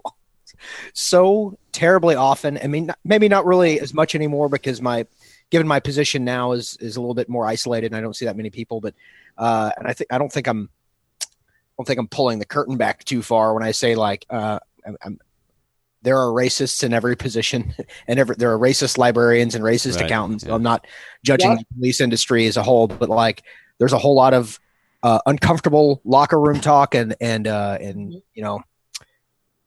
so 0.93 1.57
terribly 1.71 2.15
often. 2.15 2.57
I 2.63 2.67
mean, 2.67 2.91
maybe 3.03 3.27
not 3.27 3.45
really 3.45 3.79
as 3.79 3.93
much 3.93 4.15
anymore 4.15 4.49
because 4.49 4.81
my 4.81 5.05
given 5.49 5.67
my 5.67 5.79
position 5.79 6.23
now 6.23 6.53
is 6.53 6.77
is 6.79 6.95
a 6.95 7.01
little 7.01 7.13
bit 7.13 7.29
more 7.29 7.45
isolated 7.45 7.87
and 7.87 7.95
I 7.95 8.01
don't 8.01 8.15
see 8.15 8.25
that 8.25 8.37
many 8.37 8.49
people. 8.49 8.81
But 8.81 8.93
uh, 9.37 9.71
and 9.77 9.87
I 9.87 9.93
think 9.93 10.11
I 10.11 10.17
don't 10.17 10.31
think 10.31 10.47
I'm 10.47 10.69
I 11.21 11.25
don't 11.77 11.85
think 11.85 11.99
I'm 11.99 12.07
pulling 12.07 12.39
the 12.39 12.45
curtain 12.45 12.77
back 12.77 13.03
too 13.03 13.21
far 13.21 13.53
when 13.53 13.63
I 13.63 13.71
say 13.71 13.95
like 13.95 14.25
uh, 14.29 14.59
I'm, 14.85 14.97
I'm 15.03 15.19
there 16.05 16.17
are 16.17 16.27
racists 16.31 16.83
in 16.83 16.93
every 16.93 17.17
position 17.17 17.73
and 18.07 18.17
every, 18.19 18.35
there 18.37 18.53
are 18.53 18.57
racist 18.57 18.97
librarians 18.97 19.55
and 19.55 19.63
racist 19.63 19.95
Right, 19.97 20.05
accountants. 20.05 20.45
yeah. 20.45 20.55
I'm 20.55 20.63
not 20.63 20.87
judging 21.23 21.51
Yep. 21.51 21.59
the 21.59 21.65
police 21.75 21.99
industry 21.99 22.45
as 22.47 22.55
a 22.55 22.63
whole, 22.63 22.87
but 22.87 23.09
like 23.09 23.43
there's 23.79 23.91
a 23.93 23.97
whole 23.97 24.15
lot 24.15 24.33
of 24.33 24.57
uh, 25.03 25.19
uncomfortable 25.25 25.99
locker 26.05 26.39
room 26.39 26.61
talk 26.61 26.95
and 26.95 27.15
and 27.19 27.47
uh, 27.47 27.77
and 27.81 28.13
you 28.33 28.41
know 28.41 28.61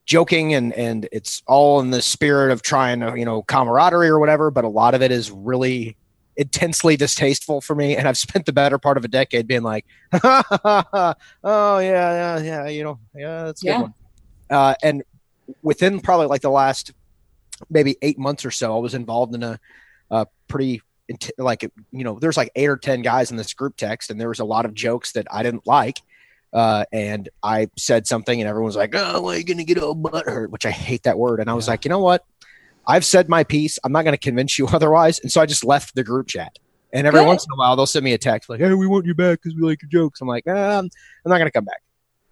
joking 0.05 0.53
and 0.55 0.73
and 0.73 1.07
it's 1.11 1.43
all 1.47 1.79
in 1.81 1.91
the 1.91 2.01
spirit 2.01 2.51
of 2.51 2.61
trying 2.63 2.99
to 2.99 3.13
you 3.15 3.23
know 3.25 3.43
camaraderie 3.43 4.09
or 4.09 4.19
whatever 4.19 4.49
but 4.49 4.65
a 4.65 4.67
lot 4.67 4.95
of 4.95 5.01
it 5.03 5.11
is 5.11 5.29
really 5.29 5.95
intensely 6.35 6.97
distasteful 6.97 7.61
for 7.61 7.75
me 7.75 7.95
and 7.95 8.07
i've 8.07 8.17
spent 8.17 8.45
the 8.47 8.51
better 8.53 8.79
part 8.79 8.97
of 8.97 9.05
a 9.05 9.07
decade 9.07 9.45
being 9.45 9.61
like 9.61 9.85
oh 10.23 11.13
yeah 11.43 11.79
yeah 11.83 12.39
yeah 12.39 12.67
you 12.67 12.83
know 12.83 12.99
yeah 13.15 13.43
that's 13.43 13.61
a 13.63 13.65
good 13.67 13.81
one 13.81 13.93
uh, 14.49 14.73
and 14.81 15.03
within 15.61 15.99
probably 15.99 16.27
like 16.27 16.41
the 16.41 16.49
last 16.49 16.91
maybe 17.69 17.97
eight 18.01 18.17
months 18.17 18.45
or 18.45 18.51
so 18.51 18.75
i 18.75 18.79
was 18.79 18.93
involved 18.93 19.33
in 19.35 19.43
a, 19.43 19.59
a 20.11 20.25
pretty 20.47 20.81
like 21.37 21.63
you 21.91 22.03
know 22.03 22.19
there's 22.19 22.37
like 22.37 22.51
eight 22.55 22.69
or 22.69 22.77
ten 22.77 23.01
guys 23.01 23.31
in 23.31 23.37
this 23.37 23.53
group 23.53 23.75
text 23.75 24.09
and 24.11 24.19
there 24.21 24.29
was 24.29 24.39
a 24.39 24.45
lot 24.45 24.65
of 24.65 24.73
jokes 24.73 25.11
that 25.13 25.27
i 25.31 25.43
didn't 25.43 25.65
like 25.67 25.99
uh, 26.51 26.83
and 26.91 27.29
I 27.43 27.67
said 27.77 28.07
something, 28.07 28.41
and 28.41 28.49
everyone 28.49 28.65
was 28.65 28.75
like, 28.75 28.95
"Oh, 28.95 29.21
well, 29.21 29.35
you're 29.35 29.43
gonna 29.43 29.63
get 29.63 29.77
all 29.77 29.93
butt 29.93 30.25
hurt?" 30.25 30.49
which 30.49 30.65
I 30.65 30.71
hate 30.71 31.03
that 31.03 31.15
word. 31.15 31.39
And 31.39 31.47
I 31.47 31.53
was 31.53 31.67
Yeah. 31.67 31.73
like, 31.73 31.85
you 31.85 31.89
know 31.89 31.99
what? 31.99 32.23
I've 32.87 33.05
said 33.05 33.29
my 33.29 33.43
piece. 33.43 33.77
I'm 33.83 33.91
not 33.91 34.01
going 34.01 34.15
to 34.15 34.17
convince 34.17 34.57
you 34.57 34.65
otherwise. 34.73 35.19
And 35.19 35.31
so 35.31 35.41
I 35.41 35.45
just 35.45 35.63
left 35.63 35.93
the 35.93 36.03
group 36.03 36.25
chat. 36.27 36.57
And 36.91 37.05
every 37.05 37.19
Good. 37.19 37.27
once 37.27 37.43
in 37.43 37.53
a 37.53 37.55
while, 37.55 37.75
they'll 37.75 37.85
send 37.85 38.03
me 38.03 38.13
a 38.13 38.17
text 38.17 38.49
like, 38.49 38.59
"Hey, 38.59 38.73
we 38.73 38.87
want 38.87 39.05
you 39.05 39.13
back 39.13 39.43
because 39.43 39.55
we 39.55 39.61
like 39.61 39.79
your 39.83 39.89
jokes." 39.91 40.21
I'm 40.21 40.27
like, 40.27 40.47
um, 40.47 40.89
I'm 41.23 41.29
not 41.29 41.37
going 41.37 41.45
to 41.45 41.51
come 41.51 41.65
back. 41.65 41.83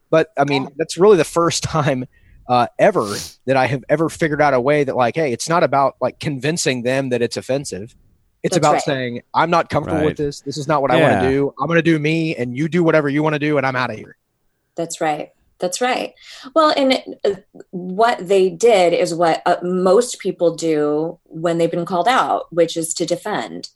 But 0.10 0.30
I 0.36 0.46
mean, 0.46 0.68
that's 0.78 0.98
really 0.98 1.18
the 1.18 1.24
first 1.24 1.62
time 1.78 2.06
uh, 2.48 2.68
ever 2.80 3.16
that 3.46 3.58
I 3.58 3.68
have 3.68 3.84
ever 3.90 4.10
figured 4.10 4.42
out 4.42 4.54
a 4.54 4.62
way 4.62 4.84
that, 4.84 4.96
like, 4.96 5.16
hey, 5.16 5.32
it's 5.34 5.50
not 5.50 5.64
about 5.64 5.96
like 6.02 6.20
convincing 6.20 6.84
them 6.84 7.10
that 7.10 7.22
it's 7.22 7.38
offensive. 7.38 7.96
It's 8.44 8.54
That's 8.54 8.58
about 8.58 8.74
right. 8.74 8.82
saying, 8.84 9.22
I'm 9.34 9.50
not 9.50 9.70
comfortable 9.70 10.00
Right. 10.00 10.06
with 10.08 10.18
this. 10.18 10.42
This 10.42 10.58
is 10.58 10.68
not 10.68 10.82
what 10.82 10.92
I 10.92 11.02
want 11.02 11.22
to 11.24 11.30
do. 11.30 11.54
I'm 11.60 11.68
going 11.68 11.78
to 11.78 11.82
do 11.82 11.98
me, 12.00 12.36
and 12.36 12.56
you 12.56 12.70
do 12.70 12.84
whatever 12.84 13.10
you 13.10 13.24
want 13.24 13.34
to 13.34 13.40
do, 13.40 13.58
and 13.58 13.66
I'm 13.66 13.76
out 13.76 13.90
of 13.90 13.98
here. 13.98 14.16
That's 14.76 15.02
right. 15.02 15.32
That's 15.60 15.82
right. 15.82 16.14
Well, 16.54 16.72
and 16.78 17.04
uh, 17.26 17.42
what 17.72 18.28
they 18.28 18.50
did 18.50 18.94
is 18.94 19.14
what 19.14 19.42
uh, 19.48 19.58
most 19.64 20.20
people 20.20 20.56
do 20.56 21.20
when 21.24 21.58
they've 21.58 21.72
been 21.72 21.86
called 21.86 22.08
out, 22.08 22.54
which 22.54 22.78
is 22.78 22.94
to 22.94 23.08
defend. 23.08 23.70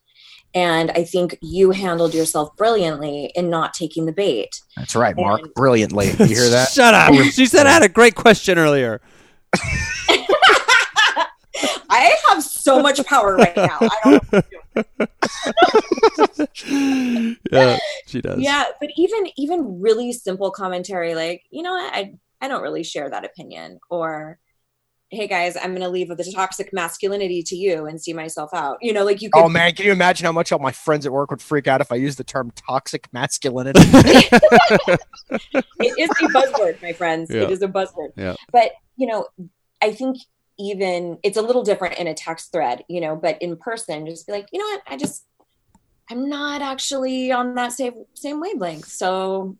And 0.53 0.91
I 0.91 1.03
think 1.03 1.37
you 1.41 1.71
handled 1.71 2.13
yourself 2.13 2.55
brilliantly 2.57 3.31
in 3.35 3.49
not 3.49 3.73
taking 3.73 4.05
the 4.05 4.11
bait. 4.11 4.61
That's 4.75 4.95
right, 4.95 5.15
Mark. 5.15 5.41
And- 5.41 5.53
Brilliantly. 5.53 6.07
You 6.11 6.25
hear 6.25 6.49
that? 6.49 6.69
Shut 6.73 6.93
up. 6.93 7.13
she 7.31 7.45
said 7.45 7.67
I 7.67 7.71
had 7.71 7.83
a 7.83 7.89
great 7.89 8.15
question 8.15 8.57
earlier. 8.57 9.01
I 11.93 12.15
have 12.29 12.41
so 12.41 12.81
much 12.81 13.05
power 13.05 13.35
right 13.35 13.55
now. 13.55 13.77
I 13.81 14.21
don't 14.31 14.45
yeah, 17.51 17.77
she 18.07 18.21
does. 18.21 18.39
yeah 18.39 18.63
but 18.79 18.89
even 18.95 19.27
even 19.35 19.81
really 19.81 20.13
simple 20.13 20.49
commentary 20.49 21.13
like 21.13 21.43
you 21.51 21.61
know 21.61 21.71
what 21.71 21.93
i 21.93 22.13
I 22.41 22.47
don't 22.47 22.63
really 22.63 22.83
share 22.83 23.09
that 23.09 23.23
opinion. 23.23 23.79
Or, 23.89 24.39
hey 25.11 25.27
guys, 25.27 25.57
I'm 25.57 25.71
going 25.71 25.81
to 25.81 25.89
leave 25.89 26.07
the 26.07 26.31
toxic 26.33 26.71
masculinity 26.71 27.43
to 27.43 27.55
you 27.55 27.85
and 27.85 28.01
see 28.01 28.13
myself 28.13 28.49
out. 28.53 28.77
You 28.81 28.93
know, 28.93 29.03
like 29.03 29.21
you 29.21 29.29
could. 29.29 29.43
Oh 29.43 29.49
man, 29.49 29.73
can 29.75 29.85
you 29.85 29.91
imagine 29.91 30.25
how 30.25 30.31
much 30.31 30.53
all 30.53 30.59
my 30.59 30.71
friends 30.71 31.05
at 31.05 31.11
work 31.11 31.29
would 31.31 31.41
freak 31.41 31.67
out 31.67 31.81
if 31.81 31.91
I 31.91 31.95
used 31.95 32.17
the 32.17 32.23
term 32.23 32.51
toxic 32.51 33.11
masculinity? 33.11 33.81
it 33.91 35.67
is 35.81 36.09
a 36.09 36.27
buzzword, 36.29 36.81
my 36.81 36.93
friends. 36.93 37.29
Yeah. 37.29 37.41
It 37.41 37.51
is 37.51 37.61
a 37.61 37.67
buzzword. 37.67 38.13
Yeah. 38.15 38.35
But, 38.53 38.71
you 38.95 39.05
know, 39.05 39.27
I 39.81 39.91
think 39.91 40.17
even 40.57 41.17
it's 41.23 41.37
a 41.37 41.41
little 41.41 41.63
different 41.63 41.97
in 41.97 42.07
a 42.07 42.13
text 42.13 42.53
thread, 42.53 42.85
you 42.87 43.01
know, 43.01 43.15
but 43.17 43.41
in 43.41 43.57
person, 43.57 44.05
just 44.05 44.27
be 44.27 44.33
like, 44.33 44.47
you 44.53 44.59
know 44.59 44.65
what, 44.65 44.81
I 44.87 44.95
just, 44.95 45.25
I'm 46.09 46.29
not 46.29 46.61
actually 46.61 47.31
on 47.31 47.55
that 47.55 47.73
same 47.73 48.05
same 48.15 48.39
wavelength. 48.39 48.85
So 48.85 49.57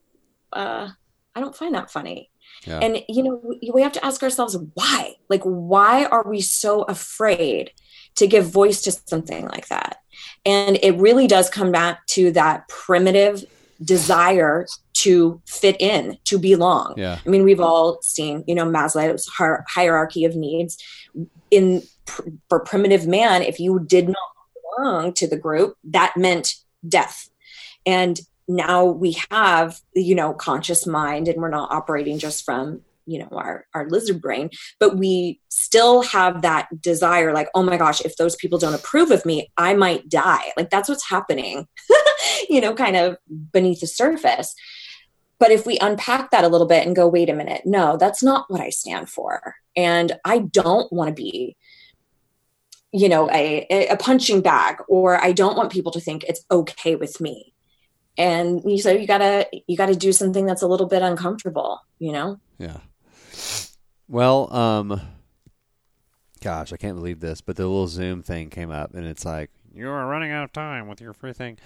uh, 0.54 0.90
I 1.36 1.40
don't 1.40 1.56
find 1.56 1.76
that 1.76 1.92
funny. 1.92 2.31
Yeah. 2.66 2.80
And, 2.80 3.04
you 3.10 3.24
know, 3.24 3.42
we, 3.44 3.72
we 3.74 3.82
have 3.82 3.94
to 3.94 4.06
ask 4.06 4.22
ourselves 4.22 4.58
why? 4.74 5.16
Like, 5.30 5.44
why 5.44 6.06
are 6.06 6.24
we 6.28 6.42
so 6.42 6.84
afraid 6.84 7.72
to 8.16 8.28
give 8.28 8.46
voice 8.46 8.82
to 8.84 8.92
something 8.92 9.48
like 9.48 9.68
that? 9.70 10.02
And 10.46 10.78
it 10.82 10.98
really 10.98 11.28
does 11.28 11.50
come 11.50 11.72
back 11.72 12.06
to 12.08 12.32
that 12.32 12.68
primitive 12.68 13.46
desire 13.84 14.68
to 14.94 15.42
fit 15.48 15.76
in, 15.80 16.18
to 16.26 16.38
belong. 16.38 16.94
Yeah. 16.98 17.18
I 17.26 17.30
mean, 17.30 17.44
we've 17.44 17.60
all 17.60 18.02
seen, 18.02 18.44
you 18.48 18.54
know, 18.54 18.66
Maslow's 18.66 19.28
hierarchy 19.68 20.26
of 20.26 20.36
needs. 20.36 20.78
In 21.50 21.82
for 22.50 22.60
primitive 22.60 23.08
man, 23.08 23.42
if 23.42 23.60
you 23.60 23.80
did 23.80 24.08
not 24.08 24.18
belong 24.78 25.14
to 25.14 25.28
the 25.28 25.38
group, 25.38 25.78
that 25.84 26.16
meant 26.16 26.56
death. 26.88 27.30
And 27.86 28.20
now 28.48 28.86
we 28.86 29.18
have, 29.32 29.80
you 29.94 30.16
know, 30.16 30.34
conscious 30.34 30.86
mind, 30.86 31.28
and 31.28 31.42
we're 31.42 31.50
not 31.50 31.72
operating 31.72 32.20
just 32.20 32.44
from 32.44 32.82
you 33.06 33.20
know 33.20 33.28
our 33.32 33.66
our 33.74 33.90
lizard 33.90 34.22
brain 34.22 34.50
but 34.80 34.96
we 34.96 35.40
still 35.50 36.04
have 36.04 36.44
that 36.44 36.68
desire 36.82 37.34
like 37.34 37.50
oh 37.56 37.64
my 37.64 37.76
gosh 37.76 38.02
if 38.02 38.16
those 38.16 38.36
people 38.36 38.60
don't 38.60 38.76
approve 38.76 39.12
of 39.12 39.26
me 39.26 39.52
i 39.58 39.74
might 39.74 40.08
die. 40.08 40.52
Like 40.56 40.70
that's 40.70 40.88
what's 40.88 41.10
happening 41.10 41.68
you 42.50 42.62
know 42.62 42.74
kind 42.74 42.96
of 42.96 43.18
beneath 43.52 43.82
the 43.82 43.88
surface. 43.88 44.56
But 45.40 45.50
if 45.50 45.66
we 45.66 45.80
unpack 45.80 46.30
that 46.30 46.44
a 46.44 46.48
little 46.48 46.68
bit 46.68 46.86
and 46.86 46.96
go 46.96 47.08
wait 47.08 47.30
a 47.30 47.34
minute 47.34 47.64
no 47.66 47.98
that's 47.98 48.22
not 48.24 48.46
what 48.50 48.62
i 48.62 48.70
stand 48.70 49.10
for. 49.10 49.56
And 49.76 50.14
i 50.24 50.40
don't 50.40 50.92
want 50.94 51.10
to 51.10 51.14
be 51.22 51.58
you 52.92 53.10
know 53.10 53.30
a, 53.32 53.88
a 53.88 53.98
punching 53.98 54.42
bag 54.42 54.78
or 54.88 55.22
i 55.24 55.32
don't 55.32 55.58
want 55.58 55.72
people 55.72 55.92
to 55.94 56.02
think 56.02 56.24
it's 56.24 56.46
okay 56.52 56.96
with 56.96 57.22
me 57.22 57.54
and 58.18 58.62
you 58.66 58.78
so 58.78 58.92
you 58.92 59.08
gotta 59.08 59.48
you 59.68 59.78
gotta 59.78 59.96
do 59.96 60.12
something 60.12 60.46
that's 60.46 60.62
a 60.62 60.68
little 60.68 60.88
bit 60.88 61.02
uncomfortable 61.02 61.80
you 62.00 62.12
know 62.12 62.40
Yeah. 62.58 62.78
Well, 64.08 64.54
um, 64.54 65.00
gosh, 66.42 66.74
I 66.74 66.78
can't 66.78 66.98
believe 66.98 67.22
this, 67.22 67.40
but 67.40 67.56
the 67.56 67.64
little 67.66 67.88
Zoom 67.88 68.22
thing 68.22 68.50
came 68.50 68.70
up, 68.70 68.94
and 68.94 69.06
it's 69.06 69.24
like 69.24 69.50
you 69.74 69.88
are 69.90 70.06
running 70.06 70.32
out 70.32 70.44
of 70.44 70.52
time 70.52 70.90
with 70.90 71.00
your 71.00 71.14
free 71.14 71.32
thing. 71.32 71.58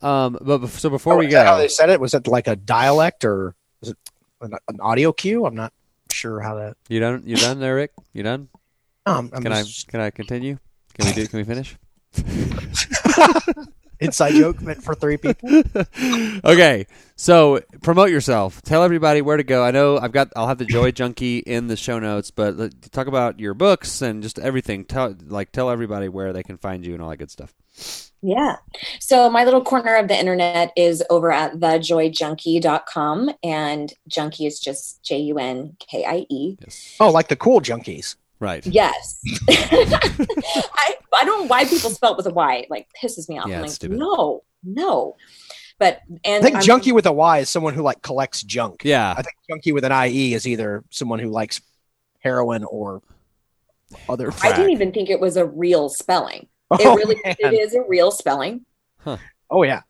Um, 0.00 0.38
but 0.40 0.68
so 0.68 0.90
before 0.90 1.14
Oh, 1.14 1.16
we 1.16 1.26
is 1.26 1.32
that 1.32 1.46
how 1.46 1.56
they 1.56 1.66
said 1.66 1.90
it? 1.90 2.00
Was 2.00 2.14
it 2.14 2.28
like 2.28 2.46
a 2.46 2.54
dialect 2.54 3.24
or 3.24 3.56
was 3.80 3.90
it 3.90 3.96
an, 4.40 4.52
an 4.68 4.80
audio 4.80 5.12
cue? 5.12 5.44
I'm 5.44 5.56
not 5.56 5.72
sure 6.12 6.40
how 6.40 6.54
that. 6.54 6.76
you 6.88 7.00
done? 7.00 7.24
You 7.26 7.34
done 7.34 7.58
there, 7.58 7.74
Rick? 7.74 7.90
You 8.12 8.22
done? 8.22 8.48
No, 9.04 9.14
I'm, 9.14 9.30
I'm 9.34 9.42
Can 9.42 9.52
just, 9.52 9.88
I 9.88 9.90
can 9.90 10.00
I 10.00 10.10
continue? 10.10 10.58
Can 10.94 11.06
we 11.08 11.12
do? 11.14 11.26
Can 11.26 11.38
we 11.40 11.44
finish? 11.44 11.76
inside 14.00 14.32
joke 14.32 14.60
meant 14.60 14.82
for 14.82 14.94
three 14.94 15.16
people. 15.16 15.62
okay, 16.44 16.86
so 17.16 17.60
promote 17.82 18.10
yourself. 18.10 18.62
Tell 18.62 18.82
everybody 18.82 19.22
where 19.22 19.36
to 19.36 19.44
go. 19.44 19.64
I 19.64 19.70
know 19.70 19.98
I've 19.98 20.12
got. 20.12 20.32
I'll 20.36 20.48
have 20.48 20.58
the 20.58 20.64
Joy 20.64 20.90
Junkie 20.90 21.38
in 21.38 21.66
the 21.66 21.76
show 21.76 21.98
notes, 21.98 22.30
but 22.30 22.90
talk 22.92 23.06
about 23.06 23.40
your 23.40 23.54
books 23.54 24.02
and 24.02 24.22
just 24.22 24.38
everything. 24.38 24.84
Tell 24.84 25.14
like 25.26 25.52
tell 25.52 25.70
everybody 25.70 26.08
where 26.08 26.32
they 26.32 26.42
can 26.42 26.58
find 26.58 26.86
you 26.86 26.94
and 26.94 27.02
all 27.02 27.10
that 27.10 27.16
good 27.16 27.30
stuff. 27.30 27.54
Yeah. 28.20 28.56
So 28.98 29.30
my 29.30 29.44
little 29.44 29.62
corner 29.62 29.96
of 29.96 30.08
the 30.08 30.18
internet 30.18 30.72
is 30.76 31.04
over 31.08 31.30
at 31.30 31.54
thejoyjunkie.com 31.54 33.30
and 33.44 33.92
junkie 34.08 34.46
is 34.46 34.58
just 34.58 35.02
J 35.04 35.18
U 35.18 35.38
N 35.38 35.76
K 35.78 36.04
I 36.04 36.26
E. 36.28 36.56
Yes. 36.60 36.96
Oh, 36.98 37.10
like 37.10 37.28
the 37.28 37.36
cool 37.36 37.60
junkies. 37.60 38.16
Right. 38.40 38.64
Yes. 38.66 39.20
I 39.48 40.94
I 41.14 41.24
don't 41.24 41.40
know 41.42 41.46
why 41.46 41.64
people 41.64 41.90
spell 41.90 42.12
it 42.12 42.16
with 42.16 42.26
a 42.26 42.30
Y. 42.30 42.54
It 42.56 42.70
like 42.70 42.88
pisses 43.02 43.28
me 43.28 43.38
off. 43.38 43.48
Yeah, 43.48 43.56
I'm 43.56 43.62
like, 43.62 43.70
stupid. 43.70 43.98
no, 43.98 44.42
no. 44.64 45.16
But 45.78 46.00
and 46.24 46.36
I 46.36 46.40
think 46.42 46.56
I'm- 46.56 46.64
junkie 46.64 46.92
with 46.92 47.06
a 47.06 47.12
Y 47.12 47.38
is 47.38 47.48
someone 47.48 47.74
who 47.74 47.82
like 47.82 48.02
collects 48.02 48.42
junk. 48.42 48.82
Yeah. 48.84 49.10
I 49.16 49.22
think 49.22 49.34
junkie 49.48 49.72
with 49.72 49.84
an 49.84 49.92
IE 49.92 50.34
is 50.34 50.46
either 50.46 50.84
someone 50.90 51.18
who 51.18 51.28
likes 51.30 51.60
heroin 52.20 52.64
or 52.64 53.02
other. 54.08 54.32
I 54.42 54.52
didn't 54.54 54.70
even 54.72 54.92
think 54.92 55.08
it 55.10 55.20
was 55.20 55.36
a 55.36 55.44
real 55.46 55.88
spelling. 55.88 56.48
Oh, 56.70 56.76
it 56.78 56.86
Oh, 56.86 56.96
really 56.96 57.16
man. 57.24 57.34
it 57.38 57.54
is 57.54 57.74
a 57.74 57.80
real 57.88 58.10
spelling. 58.10 58.66
Huh. 58.98 59.16
Oh 59.50 59.62
yeah. 59.62 59.80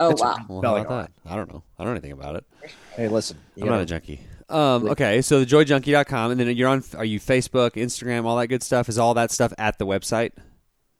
Oh 0.00 0.08
That's 0.08 0.20
wow. 0.20 0.36
Well, 0.48 0.62
how 0.62 0.76
about 0.78 0.88
that? 0.88 1.10
I 1.30 1.36
don't 1.36 1.48
know. 1.52 1.62
I 1.78 1.84
don't 1.84 1.92
know 1.92 1.98
anything 2.00 2.10
about 2.10 2.34
it. 2.34 2.44
Hey, 2.96 3.06
listen. 3.06 3.38
you 3.54 3.62
I'm 3.62 3.70
not 3.70 3.80
a 3.80 3.86
junkie. 3.86 4.20
Um, 4.48 4.88
okay, 4.90 5.22
so 5.22 5.44
thejoyjunkie.com, 5.44 6.30
and 6.30 6.40
then 6.40 6.56
you're 6.56 6.68
on. 6.68 6.84
Are 6.96 7.04
you 7.04 7.18
Facebook, 7.18 7.72
Instagram, 7.72 8.24
all 8.24 8.36
that 8.36 8.46
good 8.46 8.62
stuff? 8.62 8.88
Is 8.88 8.98
all 8.98 9.14
that 9.14 9.30
stuff 9.30 9.52
at 9.58 9.78
the 9.78 9.86
website? 9.86 10.30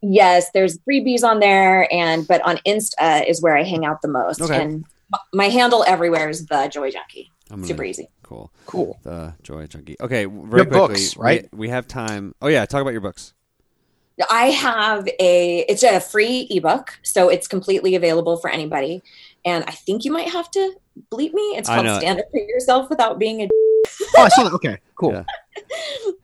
Yes, 0.02 0.50
there's 0.52 0.78
freebies 0.78 1.22
on 1.24 1.40
there, 1.40 1.92
and 1.92 2.26
but 2.26 2.42
on 2.42 2.58
Insta 2.66 3.28
is 3.28 3.40
where 3.42 3.56
I 3.56 3.62
hang 3.62 3.84
out 3.84 4.02
the 4.02 4.08
most. 4.08 4.40
Okay. 4.40 4.60
And 4.62 4.84
my 5.32 5.48
handle 5.48 5.84
everywhere 5.86 6.28
is 6.28 6.46
the 6.46 6.68
Joy 6.72 6.90
Junkie. 6.90 7.30
I'm 7.50 7.58
gonna- 7.58 7.68
Super 7.68 7.84
easy. 7.84 8.08
Cool. 8.24 8.50
cool. 8.66 8.98
The 9.04 9.34
Joy 9.42 9.66
Junkie. 9.68 9.96
Okay, 10.00 10.24
very 10.24 10.34
Your 10.34 10.48
quickly. 10.64 10.68
books, 10.78 11.16
we- 11.16 11.22
right? 11.22 11.48
We, 11.54 11.68
have 11.68 11.86
time. 11.86 12.34
Oh 12.42 12.48
yeah, 12.48 12.66
talk 12.66 12.82
about 12.82 12.90
your 12.92 13.00
books. 13.00 13.32
I 14.30 14.46
have 14.46 15.06
a 15.20 15.58
it's 15.68 15.82
a 15.82 16.00
free 16.00 16.46
ebook, 16.50 16.98
so 17.02 17.28
it's 17.28 17.46
completely 17.46 17.94
available 17.94 18.38
for 18.38 18.48
anybody. 18.50 19.02
And 19.46 19.64
I 19.66 19.70
think 19.70 20.04
you 20.04 20.12
might 20.12 20.28
have 20.28 20.50
to 20.50 20.74
bleep 21.10 21.32
me. 21.32 21.42
It's 21.56 21.68
I 21.68 21.82
called. 21.82 22.00
Stand 22.00 22.18
Up 22.18 22.26
for 22.32 22.40
Yourself 22.40 22.90
Without 22.90 23.18
Being 23.18 23.42
a. 23.42 23.48
Oh, 24.16 24.22
I 24.22 24.28
saw 24.28 24.42
that. 24.42 24.52
Okay, 24.54 24.78
cool. 24.96 25.12
Yeah. 25.12 25.24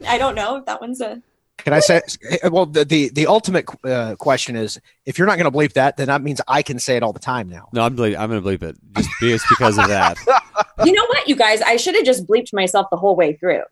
I 0.09 0.19
don't 0.19 0.35
know 0.35 0.57
if 0.57 0.67
that 0.67 0.81
one's 0.81 1.01
a. 1.01 1.23
Can 1.59 1.73
I 1.73 1.79
say? 1.79 2.01
Well, 2.51 2.67
the 2.67 2.85
the, 2.85 3.11
the 3.11 3.29
ultimate 3.29 3.67
uh, 3.85 4.17
question 4.17 4.57
is, 4.57 4.81
if 5.07 5.17
you're 5.17 5.29
not 5.29 5.39
going 5.39 5.51
to 5.51 5.57
bleep 5.57 5.75
that, 5.75 5.97
then 5.97 6.09
that 6.09 6.21
means 6.21 6.41
I 6.49 6.63
can 6.63 6.81
say 6.81 6.97
it 6.97 7.05
all 7.05 7.13
the 7.13 7.21
time 7.21 7.49
now. 7.49 7.69
No, 7.73 7.83
I'm 7.83 7.97
bleep, 7.97 8.19
I'm 8.19 8.29
gonna 8.29 8.43
bleep 8.43 8.65
it 8.65 8.77
just 8.97 9.09
just 9.21 9.47
because 9.49 9.79
of 9.79 9.87
that. 9.89 10.17
You 10.85 10.93
know 10.93 11.05
what, 11.07 11.29
you 11.29 11.37
guys? 11.37 11.61
I 11.61 11.77
should 11.77 11.95
have 11.95 12.05
just 12.05 12.27
bleeped 12.27 12.53
myself 12.53 12.89
the 12.91 12.97
whole 12.97 13.15
way 13.15 13.35
through. 13.35 13.63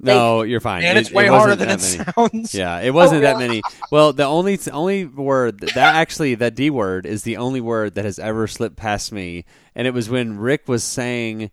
No, 0.00 0.42
you're 0.42 0.60
fine. 0.60 0.84
And 0.84 0.96
It- 0.96 1.02
it's 1.02 1.12
way 1.12 1.26
it 1.26 1.30
harder 1.30 1.56
than 1.56 1.70
it 1.70 1.80
many. 1.80 2.04
sounds. 2.30 2.54
Yeah, 2.54 2.78
it 2.80 2.94
wasn't 2.94 3.18
oh, 3.18 3.22
that 3.22 3.38
many. 3.38 3.62
Well, 3.90 4.12
the 4.12 4.24
only 4.24 4.58
only 4.72 5.04
word 5.04 5.60
that 5.60 5.76
actually 5.76 6.36
that 6.36 6.54
D 6.54 6.70
word 6.70 7.04
is 7.06 7.24
the 7.24 7.36
only 7.36 7.60
word 7.60 7.94
that 7.96 8.04
has 8.04 8.18
ever 8.18 8.46
slipped 8.46 8.76
past 8.76 9.10
me, 9.12 9.44
and 9.74 9.86
it 9.86 9.94
was 9.94 10.08
when 10.08 10.38
Rick 10.38 10.68
was 10.68 10.84
saying 10.84 11.50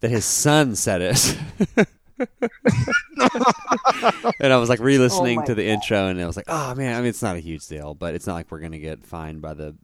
that 0.00 0.10
his 0.10 0.24
son 0.24 0.74
said 0.76 1.00
it. 1.00 1.38
and 4.40 4.52
I 4.52 4.56
was 4.58 4.68
like 4.68 4.80
oh, 4.80 4.84
re-listening 4.84 5.40
Oh 5.40 5.44
to 5.46 5.54
the 5.54 5.66
intro, 5.66 6.06
and 6.06 6.20
I 6.20 6.26
was 6.26 6.36
like, 6.36 6.46
"Oh 6.48 6.74
man!" 6.74 6.94
I 6.94 6.98
mean, 7.00 7.08
it's 7.08 7.22
not 7.22 7.36
a 7.36 7.40
huge 7.40 7.66
deal, 7.66 7.94
but 7.94 8.14
it's 8.14 8.26
not 8.26 8.34
like 8.34 8.50
we're 8.50 8.60
gonna 8.60 8.78
get 8.78 9.04
fined 9.06 9.40
by 9.42 9.54
the 9.54 9.74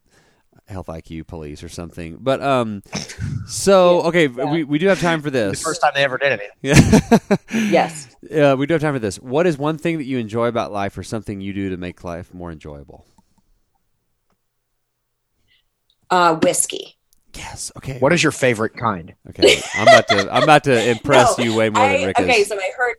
health 0.68 0.86
IQ 0.88 1.26
police 1.26 1.62
or 1.62 1.68
something. 1.68 2.18
But 2.20 2.42
um, 2.42 2.82
so 3.46 4.02
okay, 4.02 4.26
we 4.28 4.64
we 4.64 4.78
do 4.78 4.86
have 4.88 5.00
time 5.00 5.22
for 5.22 5.30
The 5.30 5.50
this. 5.50 5.62
first 5.62 5.80
time 5.80 5.92
they 5.94 6.04
ever 6.04 6.18
did 6.18 6.40
it. 6.40 6.50
Yeah. 6.62 7.36
Yes. 7.70 8.08
Uh, 8.30 8.54
we 8.58 8.66
do 8.66 8.74
have 8.74 8.80
time 8.82 8.94
for 8.94 8.98
this. 8.98 9.16
What 9.20 9.46
is 9.46 9.56
one 9.56 9.78
thing 9.78 9.98
that 9.98 10.04
you 10.04 10.18
enjoy 10.18 10.46
about 10.48 10.72
life, 10.72 10.98
or 10.98 11.02
something 11.02 11.40
you 11.40 11.52
do 11.52 11.70
to 11.70 11.76
make 11.76 12.02
life 12.04 12.34
more 12.34 12.50
enjoyable? 12.52 13.06
Uh, 16.10 16.36
whiskey. 16.36 16.96
Yes. 17.34 17.70
Okay. 17.76 17.98
What 17.98 18.12
is 18.12 18.22
your 18.22 18.32
favorite 18.32 18.76
kind? 18.76 19.14
Okay. 19.28 19.60
I'm 19.74 19.88
about 19.88 20.08
to. 20.08 20.32
I'm 20.34 20.42
about 20.42 20.64
to 20.64 20.90
impress 20.90 21.38
No, 21.38 21.44
you 21.44 21.54
way 21.56 21.70
more 21.70 21.82
I, 21.82 21.96
than 21.96 22.06
Rick 22.06 22.18
okay, 22.20 22.40
is. 22.40 22.48
so 22.48 22.56
I 22.56 22.70
heard. 22.76 22.96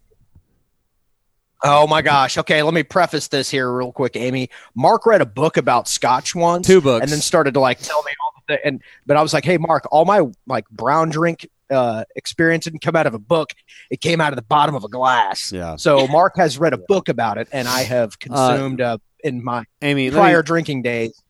Oh 1.63 1.87
my 1.87 2.01
gosh. 2.01 2.37
Okay, 2.37 2.61
let 2.61 2.73
me 2.73 2.83
preface 2.83 3.27
this 3.27 3.49
here 3.49 3.71
real 3.71 3.91
quick, 3.91 4.15
Amy. 4.15 4.49
Mark 4.75 5.05
read 5.05 5.21
a 5.21 5.25
book 5.25 5.57
about 5.57 5.87
Scotch 5.87 6.35
once, 6.35 6.67
Two 6.67 6.81
books. 6.81 7.01
and 7.03 7.11
then 7.11 7.19
started 7.19 7.53
to 7.55 7.59
like 7.59 7.79
tell 7.79 8.01
me 8.03 8.11
all 8.23 8.43
the 8.47 8.65
and 8.65 8.81
but 9.05 9.17
I 9.17 9.21
was 9.21 9.33
like, 9.33 9.45
hey, 9.45 9.57
Mark, 9.57 9.87
all 9.91 10.05
my 10.05 10.21
like 10.45 10.69
brown 10.69 11.09
drink 11.09 11.47
uh, 11.69 12.05
experience 12.15 12.65
didn't 12.65 12.81
come 12.81 12.95
out 12.95 13.07
of 13.07 13.13
a 13.13 13.19
book; 13.19 13.53
it 13.89 14.01
came 14.01 14.21
out 14.21 14.31
of 14.31 14.37
the 14.37 14.43
bottom 14.43 14.75
of 14.75 14.83
a 14.83 14.89
glass. 14.89 15.51
Yeah. 15.51 15.75
So 15.75 16.07
Mark 16.07 16.37
has 16.37 16.57
read 16.57 16.73
a 16.73 16.77
book 16.77 17.09
about 17.09 17.37
it, 17.37 17.47
and 17.51 17.67
I 17.67 17.81
have 17.81 18.19
consumed 18.19 18.79
uh, 18.79 18.99
in 19.23 19.43
my 19.43 19.65
Amy, 19.81 20.11
prior 20.11 20.37
me, 20.37 20.43
drinking 20.43 20.83
days 20.83 21.21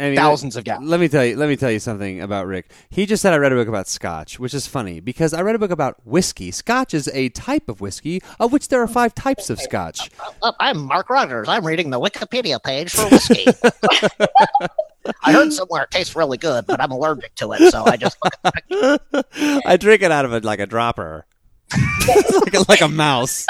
Amy, 0.00 0.16
thousands 0.16 0.56
of 0.56 0.64
gallons. 0.64 0.90
let 0.90 0.98
me 0.98 1.06
tell 1.06 1.24
you. 1.24 1.36
Let 1.36 1.48
me 1.48 1.54
tell 1.54 1.70
you 1.70 1.78
something 1.78 2.20
about 2.20 2.48
Rick. 2.48 2.72
He 2.90 3.06
just 3.06 3.22
said 3.22 3.32
I 3.32 3.36
read 3.36 3.52
a 3.52 3.54
book 3.54 3.68
about 3.68 3.86
Scotch, 3.86 4.40
which 4.40 4.52
is 4.52 4.66
funny 4.66 4.98
because 4.98 5.32
I 5.32 5.42
read 5.42 5.54
a 5.54 5.58
book 5.58 5.70
about 5.70 6.04
whiskey. 6.04 6.50
Scotch 6.50 6.94
is 6.94 7.08
a 7.14 7.28
type 7.28 7.68
of 7.68 7.80
whiskey, 7.80 8.20
of 8.40 8.52
which 8.52 8.68
there 8.68 8.82
are 8.82 8.88
five 8.88 9.14
types 9.14 9.50
of 9.50 9.60
Scotch. 9.60 10.10
Uh, 10.42 10.50
I'm 10.58 10.86
Mark 10.86 11.10
Rogers. 11.10 11.48
I'm 11.48 11.64
reading 11.64 11.90
the 11.90 12.00
Wikipedia 12.00 12.60
page 12.60 12.90
for 12.90 13.08
whiskey. 13.08 13.46
I 15.22 15.32
heard 15.32 15.52
somewhere 15.52 15.84
it 15.84 15.92
tastes 15.92 16.16
really 16.16 16.38
good, 16.38 16.66
but 16.66 16.80
I'm 16.80 16.90
allergic 16.90 17.36
to 17.36 17.52
it, 17.52 17.70
so 17.70 17.84
I 17.86 17.96
just 17.96 18.16
I 19.64 19.76
drink 19.76 20.02
it 20.02 20.10
out 20.10 20.24
of 20.24 20.32
a, 20.32 20.40
like 20.40 20.58
a 20.58 20.66
dropper. 20.66 21.24
like, 22.08 22.54
a, 22.54 22.64
like 22.68 22.80
a 22.80 22.88
mouse. 22.88 23.46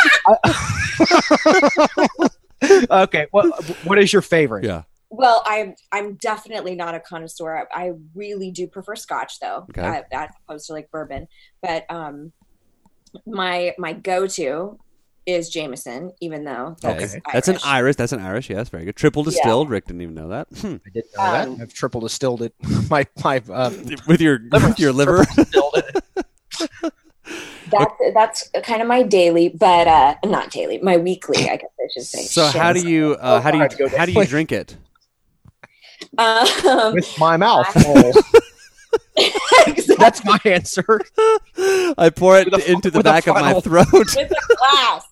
okay, 2.90 3.28
what 3.30 3.64
what 3.86 3.98
is 3.98 4.12
your 4.12 4.22
favorite? 4.22 4.64
Yeah. 4.64 4.82
Well, 5.16 5.42
I'm 5.46 5.74
I'm 5.92 6.14
definitely 6.16 6.74
not 6.74 6.94
a 6.94 7.00
connoisseur. 7.00 7.66
I, 7.72 7.86
I 7.86 7.92
really 8.14 8.50
do 8.50 8.66
prefer 8.66 8.96
Scotch 8.96 9.38
though, 9.40 9.66
Okay. 9.70 9.80
uh, 9.82 10.02
as 10.12 10.30
opposed 10.48 10.66
to 10.66 10.72
like 10.72 10.90
bourbon. 10.90 11.28
But 11.62 11.84
um, 11.90 12.32
my 13.26 13.74
my 13.78 13.92
go 13.92 14.26
to 14.26 14.78
is 15.26 15.48
Jameson, 15.48 16.12
even 16.20 16.44
though 16.44 16.76
that's 16.82 17.14
Okay. 17.14 17.20
That's 17.32 17.48
an 17.48 17.54
Irish. 17.54 17.64
Irish. 17.66 17.96
That's 17.96 18.12
an 18.12 18.20
Irish. 18.20 18.50
Yes, 18.50 18.68
very 18.68 18.84
good. 18.84 18.96
Triple 18.96 19.22
distilled. 19.22 19.70
Rick 19.70 19.86
didn't 19.86 20.02
even 20.02 20.14
know 20.14 20.28
that. 20.28 20.48
Hmm. 20.60 20.66
I 20.86 20.90
didn't 20.92 21.06
know 21.16 21.22
Um, 21.24 21.56
that. 21.56 21.62
I've 21.62 21.72
triple 21.72 22.00
distilled 22.02 22.42
it. 22.42 22.54
my 22.90 23.06
my 23.22 23.40
uh, 23.50 23.70
with 24.06 24.20
your 24.20 24.40
with 24.52 24.78
your 24.78 24.92
liver. 24.92 25.24
triple 25.24 25.44
distilled. 25.44 25.74
That's 27.70 27.94
that's 28.12 28.50
kind 28.62 28.82
of 28.82 28.88
my 28.88 29.02
daily, 29.02 29.48
but 29.48 29.88
uh, 29.88 30.16
not 30.26 30.50
daily, 30.50 30.78
my 30.78 30.98
weekly. 30.98 31.48
I 31.48 31.56
guess 31.56 31.70
I 31.80 31.88
should 31.94 32.02
say. 32.04 32.22
So 32.22 32.46
how 32.46 32.72
do 32.74 32.86
you 32.86 33.14
uh, 33.18 33.40
how 33.40 33.50
do 33.50 33.58
you 33.58 33.88
how 33.96 34.04
do 34.04 34.12
you 34.12 34.24
drink 34.26 34.52
it? 34.52 34.76
Um, 36.18 36.94
with 36.94 37.18
my 37.18 37.36
mouth 37.36 37.66
full. 37.82 38.12
exactly. 39.66 39.96
That's 39.98 40.24
my 40.24 40.38
answer. 40.44 41.00
I 41.98 42.10
pour 42.14 42.38
it 42.38 42.50
With 42.50 42.66
a- 42.66 42.70
into 42.72 42.90
the 42.90 43.02
back 43.02 43.26
of 43.26 43.34
my 43.36 43.58
throat. 43.60 43.86
with 43.92 44.16
a 44.16 44.56
glass, 44.56 45.04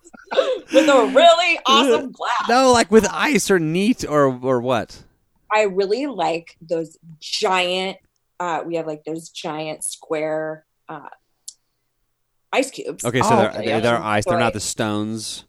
with 0.72 0.88
a 0.88 1.12
really 1.14 1.58
awesome 1.66 2.12
glass. 2.12 2.48
No, 2.48 2.72
like 2.72 2.90
with 2.90 3.06
ice 3.10 3.50
or 3.50 3.58
neat 3.58 4.04
or 4.08 4.26
or 4.42 4.60
what? 4.60 5.02
I 5.50 5.62
really 5.62 6.06
like 6.06 6.56
those 6.60 6.96
giant. 7.20 7.98
Uh, 8.40 8.62
we 8.66 8.76
have 8.76 8.86
like 8.86 9.04
those 9.04 9.28
giant 9.28 9.84
square 9.84 10.64
uh, 10.88 11.08
ice 12.52 12.70
cubes. 12.70 13.04
Okay, 13.04 13.20
so 13.20 13.28
Oh, 13.32 13.36
they're 13.36 13.64
they're, 13.64 13.80
they're 13.80 14.02
ice. 14.02 14.24
They're 14.24 14.38
not 14.38 14.52
the 14.52 14.60
stones. 14.60 15.44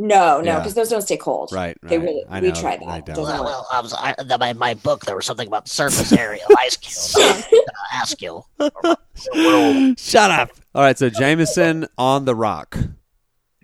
No, 0.00 0.38
no, 0.40 0.44
Yeah. 0.44 0.58
because 0.58 0.74
those 0.74 0.88
don't 0.88 1.02
stay 1.02 1.16
cold. 1.18 1.50
Right, 1.52 1.76
They 1.82 1.98
right. 1.98 2.04
really. 2.06 2.24
I 2.28 2.40
we 2.40 2.48
know, 2.48 2.54
tried 2.54 2.80
they 2.80 2.86
that. 2.86 3.04
don't. 3.06 3.16
Doesn't 3.16 3.34
Well, 3.34 3.44
well 3.44 3.66
I 3.70 3.80
was, 3.80 3.92
I, 3.92 4.14
the, 4.18 4.38
my, 4.38 4.52
my 4.54 4.74
book, 4.74 5.04
there 5.04 5.14
was 5.14 5.26
something 5.26 5.46
about 5.46 5.68
surface 5.68 6.12
area 6.12 6.40
of 6.48 6.56
ice 6.58 6.76
cubes. 6.76 7.14
I 7.18 7.34
was 7.34 7.44
ask 7.92 8.22
you. 8.22 8.42
Shut 9.98 10.30
up. 10.30 10.50
All 10.74 10.82
right, 10.82 10.96
so 10.96 11.10
Jameson 11.10 11.86
on 11.98 12.24
the 12.24 12.34
rock. 12.34 12.78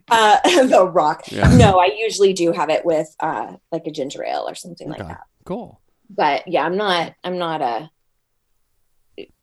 Uh, 0.09 0.39
the 0.67 0.87
rock. 0.87 1.23
Yeah. 1.33 1.55
No, 1.57 1.79
I 1.79 1.87
usually 1.97 2.33
do 2.33 2.53
have 2.53 2.71
it 2.71 2.85
with 2.85 3.15
uh, 3.21 3.55
like 3.73 3.87
a 3.87 3.91
ginger 3.91 4.25
ale 4.25 4.45
or 4.49 4.55
something 4.55 4.89
like 4.89 4.99
that. 4.99 5.23
Cool. 5.45 5.81
But 6.11 6.47
yeah, 6.47 6.65
I'm 6.65 6.77
not. 6.77 7.15
I'm 7.25 7.39
not 7.39 7.63
a. 7.63 7.91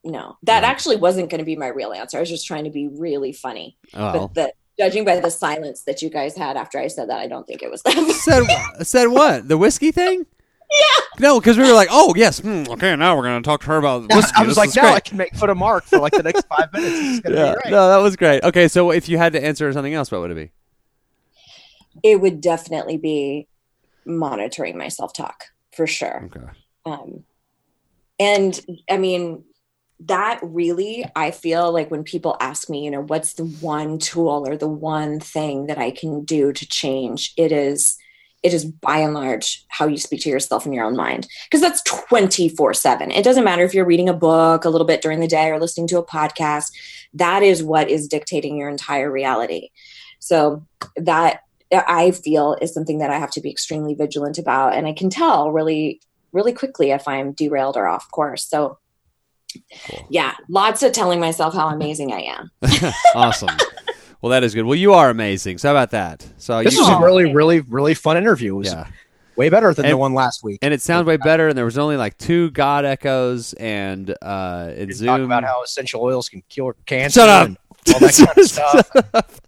No, 0.03 0.37
that 0.43 0.61
Yeah. 0.63 0.69
actually 0.69 0.97
wasn't 0.97 1.29
going 1.29 1.39
to 1.39 1.45
be 1.45 1.55
my 1.55 1.67
real 1.67 1.91
answer. 1.93 2.17
I 2.17 2.19
was 2.19 2.29
just 2.29 2.45
trying 2.45 2.65
to 2.65 2.69
be 2.69 2.87
really 2.87 3.33
funny. 3.33 3.77
Oh. 3.93 4.27
But 4.27 4.33
the 4.35 4.53
judging 4.79 5.05
by 5.05 5.19
the 5.19 5.29
silence 5.29 5.83
that 5.83 6.01
you 6.01 6.09
guys 6.09 6.35
had 6.35 6.57
after 6.57 6.77
I 6.79 6.87
said 6.87 7.09
that, 7.09 7.19
I 7.19 7.27
don't 7.27 7.45
think 7.47 7.61
it 7.63 7.69
was 7.71 7.81
that. 7.83 7.95
said 8.23 8.85
said 8.85 9.07
what? 9.07 9.47
The 9.47 9.57
whiskey 9.57 9.91
thing? 9.91 10.25
Yeah. 10.73 11.03
No, 11.19 11.39
because 11.39 11.55
we 11.55 11.63
were 11.67 11.73
like, 11.75 11.89
oh 11.91 12.13
yes, 12.15 12.39
hmm, 12.39 12.63
okay. 12.67 12.95
Now 12.95 13.15
we're 13.15 13.21
gonna 13.23 13.43
talk 13.43 13.61
to 13.61 13.67
her 13.67 13.77
about 13.77 14.07
whiskey. 14.11 14.31
I 14.35 14.41
was 14.41 14.51
This 14.51 14.57
like, 14.57 14.69
is 14.69 14.75
now 14.75 14.81
great. 14.83 14.93
I 14.95 14.99
can 15.01 15.17
make 15.17 15.35
fun 15.35 15.51
of 15.51 15.57
Mark 15.57 15.83
for 15.83 15.99
like 15.99 16.13
the 16.13 16.23
next 16.23 16.47
five 16.47 16.73
minutes. 16.73 17.19
It's 17.23 17.29
Yeah, 17.37 17.53
be 17.53 17.61
great. 17.61 17.71
no, 17.71 17.89
that 17.89 17.97
was 17.97 18.15
great. 18.15 18.43
Okay, 18.43 18.67
so 18.67 18.89
if 18.89 19.07
you 19.07 19.19
had 19.19 19.33
to 19.33 19.43
answer 19.45 19.71
something 19.71 19.93
else, 19.93 20.09
what 20.09 20.21
would 20.21 20.31
it 20.31 20.35
be? 20.35 20.51
it 22.01 22.19
would 22.21 22.41
definitely 22.41 22.97
be 22.97 23.47
monitoring 24.07 24.75
my 24.75 24.87
self 24.87 25.13
talk 25.13 25.43
for 25.75 25.85
sure. 25.85 26.23
Okay. 26.25 26.45
Um, 26.87 27.23
and 28.19 28.59
I 28.89 28.97
mean, 28.97 29.43
that 30.07 30.39
really, 30.41 31.05
I 31.15 31.31
feel 31.31 31.71
like 31.71 31.91
when 31.91 32.03
people 32.03 32.37
ask 32.39 32.69
me, 32.69 32.83
you 32.83 32.91
know, 32.91 33.01
what's 33.01 33.33
the 33.33 33.45
one 33.45 33.99
tool 33.99 34.45
or 34.47 34.57
the 34.57 34.67
one 34.67 35.19
thing 35.19 35.67
that 35.67 35.77
I 35.77 35.91
can 35.91 36.23
do 36.23 36.51
to 36.53 36.67
change, 36.67 37.33
it 37.37 37.51
is, 37.51 37.97
it 38.41 38.53
is 38.53 38.65
by 38.65 38.97
and 38.97 39.13
large 39.13 39.65
how 39.69 39.87
you 39.87 39.97
speak 39.97 40.21
to 40.21 40.29
yourself 40.29 40.65
in 40.65 40.73
your 40.73 40.85
own 40.85 40.97
mind. 40.97 41.27
Because 41.45 41.61
that's 41.61 41.81
24 41.83 42.73
7. 42.73 43.11
It 43.11 43.23
doesn't 43.23 43.45
matter 43.45 43.63
if 43.63 43.73
you're 43.73 43.85
reading 43.85 44.09
a 44.09 44.13
book 44.13 44.65
a 44.65 44.69
little 44.69 44.87
bit 44.87 45.01
during 45.01 45.19
the 45.19 45.27
day 45.27 45.49
or 45.49 45.59
listening 45.59 45.87
to 45.87 45.99
a 45.99 46.05
podcast, 46.05 46.71
that 47.13 47.43
is 47.43 47.63
what 47.63 47.89
is 47.89 48.07
dictating 48.07 48.57
your 48.57 48.69
entire 48.69 49.11
reality. 49.11 49.69
So 50.19 50.65
that 50.97 51.41
I 51.71 52.11
feel 52.11 52.57
is 52.61 52.73
something 52.73 52.99
that 52.99 53.09
I 53.09 53.17
have 53.17 53.31
to 53.31 53.41
be 53.41 53.49
extremely 53.49 53.95
vigilant 53.95 54.37
about. 54.37 54.75
And 54.75 54.87
I 54.87 54.93
can 54.93 55.09
tell 55.09 55.51
really, 55.51 56.01
really 56.31 56.53
quickly 56.53 56.91
if 56.91 57.07
I'm 57.07 57.31
derailed 57.33 57.77
or 57.77 57.87
off 57.87 58.11
course. 58.11 58.45
So, 58.45 58.77
Cool. 59.87 60.07
yeah, 60.09 60.33
lots 60.49 60.83
of 60.83 60.91
telling 60.91 61.19
myself 61.19 61.53
how 61.53 61.67
amazing 61.69 62.11
I 62.13 62.21
am. 62.21 62.51
awesome. 63.15 63.49
Well, 64.21 64.29
that 64.31 64.43
is 64.43 64.53
good. 64.53 64.63
Well, 64.63 64.75
you 64.75 64.93
are 64.93 65.09
amazing. 65.09 65.57
So 65.57 65.67
how 65.69 65.73
about 65.73 65.91
that? 65.91 66.25
So 66.37 66.63
This 66.63 66.73
you 66.75 66.79
was 66.81 66.89
a 66.89 67.01
really, 67.03 67.33
really, 67.33 67.59
really 67.61 67.93
fun 67.93 68.15
interview. 68.17 68.55
It 68.55 68.59
was 68.59 68.67
yeah, 68.71 68.87
way 69.35 69.49
better 69.49 69.73
than 69.73 69.85
the 69.85 69.97
one 69.97 70.13
last 70.13 70.43
week. 70.43 70.59
and 70.61 70.73
it 70.73 70.81
sounds 70.81 71.05
way 71.05 71.17
better. 71.17 71.49
And 71.49 71.57
there 71.57 71.65
was 71.65 71.77
only 71.77 71.97
like 71.97 72.17
two 72.17 72.49
God 72.51 72.85
echoes, 72.85 73.53
and 73.53 74.15
uh, 74.21 74.71
in 74.75 74.87
We 74.87 74.93
Zoom. 74.93 75.07
talk 75.07 75.21
about 75.21 75.43
how 75.43 75.61
essential 75.63 76.01
oils 76.01 76.29
can 76.29 76.41
cure 76.49 76.75
cancer. 76.85 77.19
Shut 77.19 77.29
up. 77.29 77.47
and 77.47 77.57
all 77.93 77.99
that 77.99 78.15
kind 78.15 78.37
of 78.37 78.45
stuff. 78.49 79.41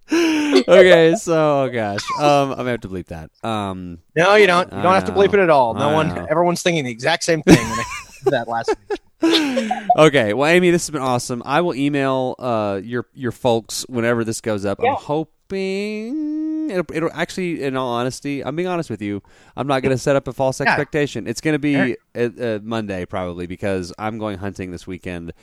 okay, 0.68 1.16
so 1.18 1.64
oh 1.64 1.70
gosh, 1.70 2.02
um, 2.20 2.52
I'm 2.52 2.58
gonna 2.58 2.72
have 2.72 2.82
to 2.82 2.90
bleep 2.90 3.08
that. 3.08 3.32
Um, 3.48 4.00
No, 4.16 4.36
you 4.36 4.46
don't. 4.48 4.72
You 4.74 4.82
don't 4.82 4.94
have 4.94 5.06
to 5.06 5.12
know. 5.14 5.18
bleep 5.20 5.34
it 5.34 5.40
at 5.40 5.50
all. 5.50 5.74
No 5.74 5.90
I 5.90 5.94
one. 5.94 6.10
know. 6.10 6.28
Everyone's 6.30 6.62
thinking 6.62 6.84
the 6.84 6.92
exact 6.92 7.24
same 7.24 7.42
thing 7.44 7.56
when 7.58 7.78
they 7.78 7.84
did 8.26 8.34
that 8.34 8.48
last 8.50 8.76
week. 8.90 9.00
okay, 9.98 10.34
well, 10.34 10.50
Amy, 10.50 10.72
this 10.72 10.86
has 10.88 10.92
been 10.92 11.02
awesome. 11.02 11.42
I 11.46 11.62
will 11.62 11.76
email 11.76 12.36
uh, 12.40 12.80
your 12.84 13.06
your 13.14 13.32
folks 13.32 13.86
whenever 13.88 14.24
this 14.24 14.42
goes 14.42 14.66
up. 14.66 14.80
Yeah. 14.82 14.92
I'm 14.92 14.96
hoping 14.98 16.70
it'll, 16.72 16.86
it'll 16.96 17.12
actually, 17.14 17.64
in 17.64 17.76
all 17.78 17.90
honesty, 17.94 18.44
I'm 18.44 18.56
being 18.56 18.68
honest 18.68 18.90
with 18.90 19.02
you. 19.02 19.22
I'm 19.56 19.68
not 19.68 19.82
going 19.82 19.92
to 19.96 19.98
set 19.98 20.16
up 20.16 20.28
a 20.28 20.34
false 20.34 20.60
Yeah. 20.60 20.68
expectation. 20.70 21.28
It's 21.28 21.42
going 21.42 21.54
to 21.54 21.60
be 21.60 21.74
Sure. 21.76 21.96
uh, 22.16 22.44
uh, 22.44 22.60
Monday 22.64 23.06
probably 23.06 23.48
because 23.48 23.94
I'm 23.98 24.18
going 24.18 24.38
hunting 24.40 24.72
this 24.72 24.88
weekend, 24.88 25.34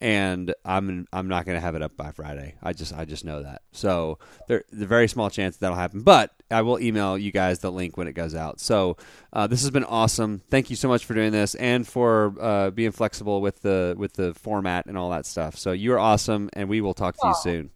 and 0.00 0.54
I'm 0.64 1.06
I'm 1.12 1.28
not 1.28 1.44
going 1.44 1.56
to 1.56 1.60
have 1.60 1.74
it 1.74 1.82
up 1.82 1.96
by 1.96 2.12
Friday. 2.12 2.54
I 2.62 2.72
just 2.72 2.92
I 2.92 3.04
just 3.04 3.24
know 3.24 3.42
that. 3.42 3.62
So 3.72 4.18
there, 4.46 4.64
there's 4.70 4.82
a 4.82 4.86
very 4.86 5.08
small 5.08 5.30
chance 5.30 5.56
that'll 5.56 5.76
happen, 5.76 6.02
but 6.02 6.32
I 6.50 6.62
will 6.62 6.78
email 6.80 7.18
you 7.18 7.32
guys 7.32 7.58
the 7.58 7.72
link 7.72 7.96
when 7.96 8.06
it 8.06 8.12
goes 8.12 8.34
out. 8.34 8.60
So 8.60 8.96
uh, 9.32 9.46
this 9.46 9.62
has 9.62 9.70
been 9.70 9.84
awesome. 9.84 10.42
Thank 10.50 10.70
you 10.70 10.76
so 10.76 10.88
much 10.88 11.04
for 11.04 11.14
doing 11.14 11.32
this 11.32 11.54
and 11.56 11.86
for 11.86 12.34
uh, 12.40 12.70
being 12.70 12.92
flexible 12.92 13.40
with 13.40 13.62
the 13.62 13.94
with 13.98 14.14
the 14.14 14.34
format 14.34 14.86
and 14.86 14.96
all 14.96 15.10
that 15.10 15.26
stuff. 15.26 15.56
So 15.56 15.72
you 15.72 15.92
are 15.92 15.98
awesome, 15.98 16.48
and 16.52 16.68
we 16.68 16.80
will 16.80 16.94
talk 16.94 17.16
to 17.18 17.28
you 17.28 17.34
soon, 17.34 17.70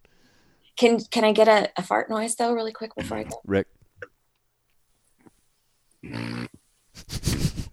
Can 0.77 0.99
can 1.01 1.23
I 1.23 1.33
get 1.33 1.47
a, 1.47 1.71
a 1.77 1.83
fart 1.83 2.09
noise 2.09 2.35
though, 2.35 2.53
really 2.53 2.71
quick 2.71 2.95
before 2.95 3.17
I 3.17 3.23
go? 3.23 3.41
Rick. 3.45 3.67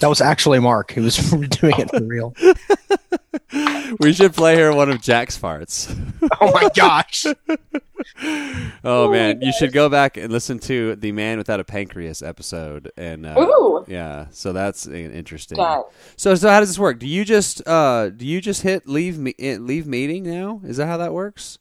That 0.00 0.08
was 0.08 0.20
actually 0.20 0.58
Mark. 0.58 0.92
He 0.92 1.00
was 1.00 1.16
doing 1.30 1.74
it 1.78 1.90
for 1.90 2.04
real. 2.04 2.34
We 3.98 4.12
should 4.12 4.34
play 4.34 4.54
here 4.54 4.72
one 4.72 4.90
of 4.90 5.00
Jack's 5.00 5.36
farts. 5.36 5.90
Oh 6.40 6.52
my 6.52 6.70
gosh. 6.76 7.26
Oh, 8.84 9.08
my 9.08 9.12
man, 9.12 9.42
you 9.42 9.52
should 9.52 9.72
go 9.72 9.88
back 9.88 10.16
and 10.16 10.32
listen 10.32 10.60
to 10.60 10.94
the 10.96 11.10
Man 11.10 11.38
Without 11.38 11.58
a 11.58 11.64
Pancreas 11.64 12.22
episode. 12.22 12.92
And 12.96 13.26
uh, 13.26 13.34
Ooh, 13.40 13.84
yeah, 13.88 14.26
so 14.30 14.52
that's 14.52 14.86
interesting. 14.86 15.56
God. 15.56 15.84
So, 16.16 16.34
so 16.36 16.48
how 16.48 16.60
does 16.60 16.68
this 16.68 16.78
work? 16.78 17.00
Do 17.00 17.08
you 17.08 17.24
just 17.24 17.66
uh, 17.66 18.10
do 18.10 18.24
you 18.24 18.40
just 18.40 18.62
hit 18.62 18.86
leave 18.86 19.18
me 19.18 19.34
eh, 19.38 19.58
leave 19.58 19.86
meeting 19.86 20.22
now? 20.22 20.60
Is 20.64 20.76
that 20.76 20.86
how 20.86 20.96
that 20.98 21.12
works? 21.12 21.58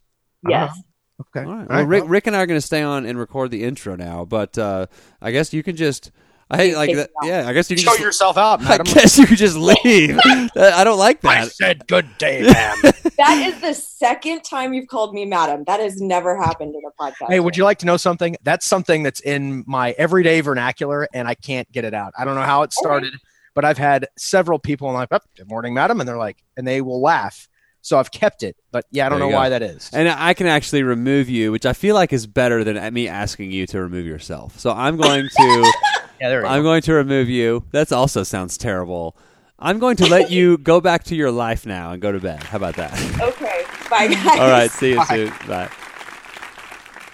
yes. 0.48 0.80
Okay. 1.20 1.46
All 1.46 1.56
right. 1.56 1.70
All 1.70 1.78
Well, 1.78 1.86
Rick, 1.86 2.04
Rick 2.08 2.28
and 2.28 2.36
I 2.36 2.42
are 2.42 2.46
going 2.46 2.60
to 2.60 2.66
stay 2.66 2.82
on 2.82 3.06
and 3.06 3.20
record 3.20 3.52
the 3.52 3.64
intro 3.64 3.96
now, 3.96 4.24
but 4.24 4.58
uh, 4.58 4.86
I 5.22 5.32
guess 5.32 5.54
you 5.54 5.64
can 5.64 5.76
just. 5.76 6.12
I 6.52 6.58
hate 6.58 6.76
like 6.76 6.96
that. 6.96 7.12
Yeah, 7.24 7.48
I 7.48 7.54
guess 7.54 7.70
you 7.70 7.76
can 7.76 7.86
show 7.86 7.92
just. 7.92 8.02
yourself 8.02 8.36
out, 8.36 8.60
Madam. 8.62 8.88
I 8.90 8.94
guess 8.94 9.20
you 9.20 9.28
could 9.28 9.38
just 9.38 9.56
leave. 9.56 10.20
I 10.26 10.84
don't 10.84 10.98
like 10.98 11.22
that. 11.22 11.44
I 11.44 11.48
said 11.48 11.86
good 11.88 12.08
day, 12.18 12.42
ma'am. 12.54 12.92
That 13.18 13.38
is 13.46 13.62
the 13.62 13.76
second 13.76 14.44
time 14.44 14.74
you've 14.74 14.88
called 14.88 15.14
me 15.14 15.26
madam. 15.26 15.64
That 15.68 15.80
has 15.80 16.02
never 16.02 16.36
happened 16.42 16.74
in 16.74 16.82
a 16.84 17.04
podcast. 17.04 17.28
hey, 17.30 17.40
would 17.40 17.56
you 17.56 17.64
like 17.64 17.78
to 17.80 17.86
know 17.86 17.98
something? 17.98 18.36
That's 18.42 18.66
something 18.66 19.04
that's 19.04 19.20
in 19.20 19.64
my 19.68 19.92
everyday 19.92 20.42
vernacular, 20.42 21.08
and 21.14 21.28
I 21.28 21.36
can't 21.36 21.72
get 21.72 21.86
it 21.86 21.94
out. 21.94 22.14
I 22.18 22.26
don't 22.26 22.34
know 22.34 22.42
how 22.42 22.64
it 22.64 22.74
started, 22.74 23.14
but 23.54 23.64
I've 23.64 23.78
had 23.78 24.08
several 24.18 24.58
people 24.58 24.88
and 24.88 24.96
like, 24.96 25.10
oh, 25.12 25.20
"Good 25.38 25.50
morning, 25.50 25.76
madam," 25.76 26.00
and 26.00 26.10
they're 26.10 26.18
like, 26.18 26.44
and 26.58 26.68
they 26.68 26.82
will 26.82 27.02
laugh. 27.02 27.48
So 27.82 28.00
I've 28.00 28.12
kept 28.12 28.42
it, 28.42 28.58
but 28.72 28.86
yeah, 28.92 29.06
I 29.06 29.10
don't 29.10 29.20
know 29.20 29.30
go. 29.30 29.36
why 29.36 29.50
that 29.50 29.62
is. 29.62 29.90
And 29.94 30.10
I 30.10 30.34
can 30.34 30.48
actually 30.48 30.84
remove 30.84 31.30
you, 31.30 31.52
which 31.52 31.66
I 31.66 31.74
feel 31.74 31.96
like 31.96 32.12
is 32.12 32.28
better 32.28 32.64
than 32.64 32.94
me 32.94 33.08
asking 33.08 33.52
you 33.52 33.68
to 33.68 33.80
remove 33.80 34.06
yourself. 34.06 34.60
So 34.60 34.72
I'm 34.72 34.98
going 34.98 35.30
to. 35.30 35.74
Yeah, 36.22 36.30
there 36.30 36.42
we 36.44 36.48
I'm 36.48 36.62
go. 36.62 36.70
going 36.70 36.82
to 36.84 36.94
remove 36.94 37.30
you. 37.30 37.64
That 37.72 37.92
also 37.92 38.24
sounds 38.24 38.58
terrible. 38.58 39.16
I'm 39.58 39.80
going 39.80 39.98
to 39.98 40.08
let 40.08 40.32
you 40.32 40.58
go 40.58 40.80
back 40.80 41.04
to 41.06 41.16
your 41.16 41.32
life 41.32 41.66
now 41.66 41.92
and 41.92 42.02
go 42.02 42.12
to 42.12 42.20
bed. 42.20 42.44
How 42.44 42.58
about 42.58 42.76
that? 42.78 42.92
Okay. 43.22 43.64
Bye, 43.90 44.08
guys. 44.14 44.40
All 44.40 44.50
right. 44.50 44.70
See 44.72 44.92
you 44.92 44.98
Bye. 44.98 45.06
soon. 45.06 45.34
Bye. 45.48 45.70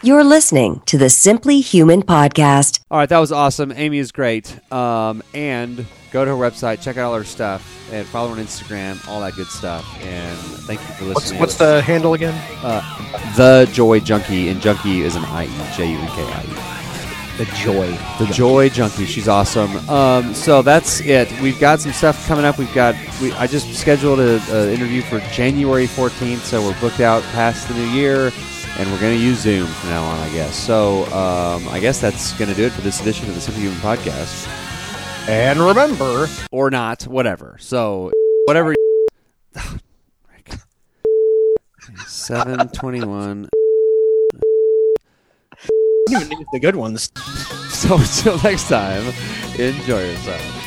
You're 0.03 0.24
listening 0.24 0.82
to 0.88 0.97
the 0.99 1.10
Simply 1.10 1.62
Human 1.62 2.03
podcast. 2.03 2.82
All 2.91 2.99
right, 2.99 3.10
that 3.10 3.18
was 3.18 3.32
awesome. 3.32 3.72
Amy 3.76 3.97
is 3.97 4.12
great. 4.12 4.60
Um, 4.72 5.24
and 5.34 5.84
go 6.12 6.24
to 6.26 6.30
her 6.32 6.38
website, 6.38 6.82
check 6.82 6.97
out 6.97 7.06
all 7.12 7.16
her 7.18 7.24
stuff, 7.24 7.64
and 7.91 8.06
follow 8.08 8.28
her 8.34 8.39
on 8.39 8.45
Instagram, 8.45 9.08
all 9.08 9.22
that 9.22 9.34
good 9.36 9.47
stuff. 9.47 9.84
And 10.03 10.38
thank 10.68 10.80
you 10.82 10.88
for 10.95 11.06
listening. 11.06 11.39
what's 11.39 11.56
the 11.56 11.82
handle 11.82 12.14
again? 12.14 12.36
the 13.36 13.68
Joy 13.72 13.99
Junkie? 13.99 14.49
And 14.49 14.62
Junkie 14.62 15.01
is 15.01 15.16
an 15.16 15.24
I 15.26 15.45
E 15.45 15.76
J 15.78 15.91
U 15.91 15.97
N 15.97 16.08
K 16.10 16.22
I 16.24 16.82
E. 16.82 16.85
The 17.38 17.46
Joy. 17.56 17.92
The 18.18 18.28
Joy 18.32 18.70
Junkie. 18.70 19.06
She's 19.06 19.28
awesome. 19.28 19.76
Um, 19.90 20.34
so 20.34 20.62
that's 20.62 21.02
it. 21.02 21.30
We've 21.42 21.60
got 21.60 21.82
some 21.82 21.92
stuff 21.92 22.26
coming 22.28 22.46
up. 22.46 22.58
We've 22.58 22.74
got. 22.74 22.96
We, 23.22 23.34
I 23.34 23.46
just 23.46 23.74
scheduled 23.74 24.20
an 24.20 24.70
interview 24.70 25.02
for 25.02 25.20
January 25.32 25.86
14th, 25.86 26.40
so 26.40 26.62
we're 26.62 26.80
booked 26.80 27.02
out 27.02 27.24
past 27.34 27.68
the 27.68 27.74
new 27.74 27.84
year, 27.88 28.32
and 28.78 28.90
we're 28.90 29.02
going 29.02 29.18
to 29.18 29.22
use 29.24 29.40
Zoom 29.40 29.68
from 29.68 29.90
now 29.90 30.04
on, 30.06 30.18
I 30.20 30.30
guess. 30.30 30.56
So 30.56 31.04
um, 31.08 31.68
I 31.70 31.80
guess 31.82 32.00
that's 32.00 32.32
going 32.40 32.50
to 32.50 32.56
do 32.56 32.66
it 32.66 32.72
for 32.72 32.82
this 32.82 33.02
edition 33.02 33.28
of 33.28 33.36
the 33.36 33.42
Simply 33.42 33.64
Human 33.64 33.80
podcast, 33.80 34.48
And 35.28 35.60
remember, 35.60 36.28
or 36.52 36.70
not, 36.72 37.04
whatever. 37.04 37.58
So 37.60 38.12
whatever. 38.46 38.74
Seven 42.08 42.70
twenty-one. 42.70 43.44
you 43.44 43.50
even 46.10 46.45
the 46.51 46.60
good 46.60 46.76
ones. 46.76 47.12
So 47.76 47.97
until 47.97 48.41
next 48.41 48.70
time, 48.70 49.14
enjoy 49.60 50.01
yourself. 50.10 50.64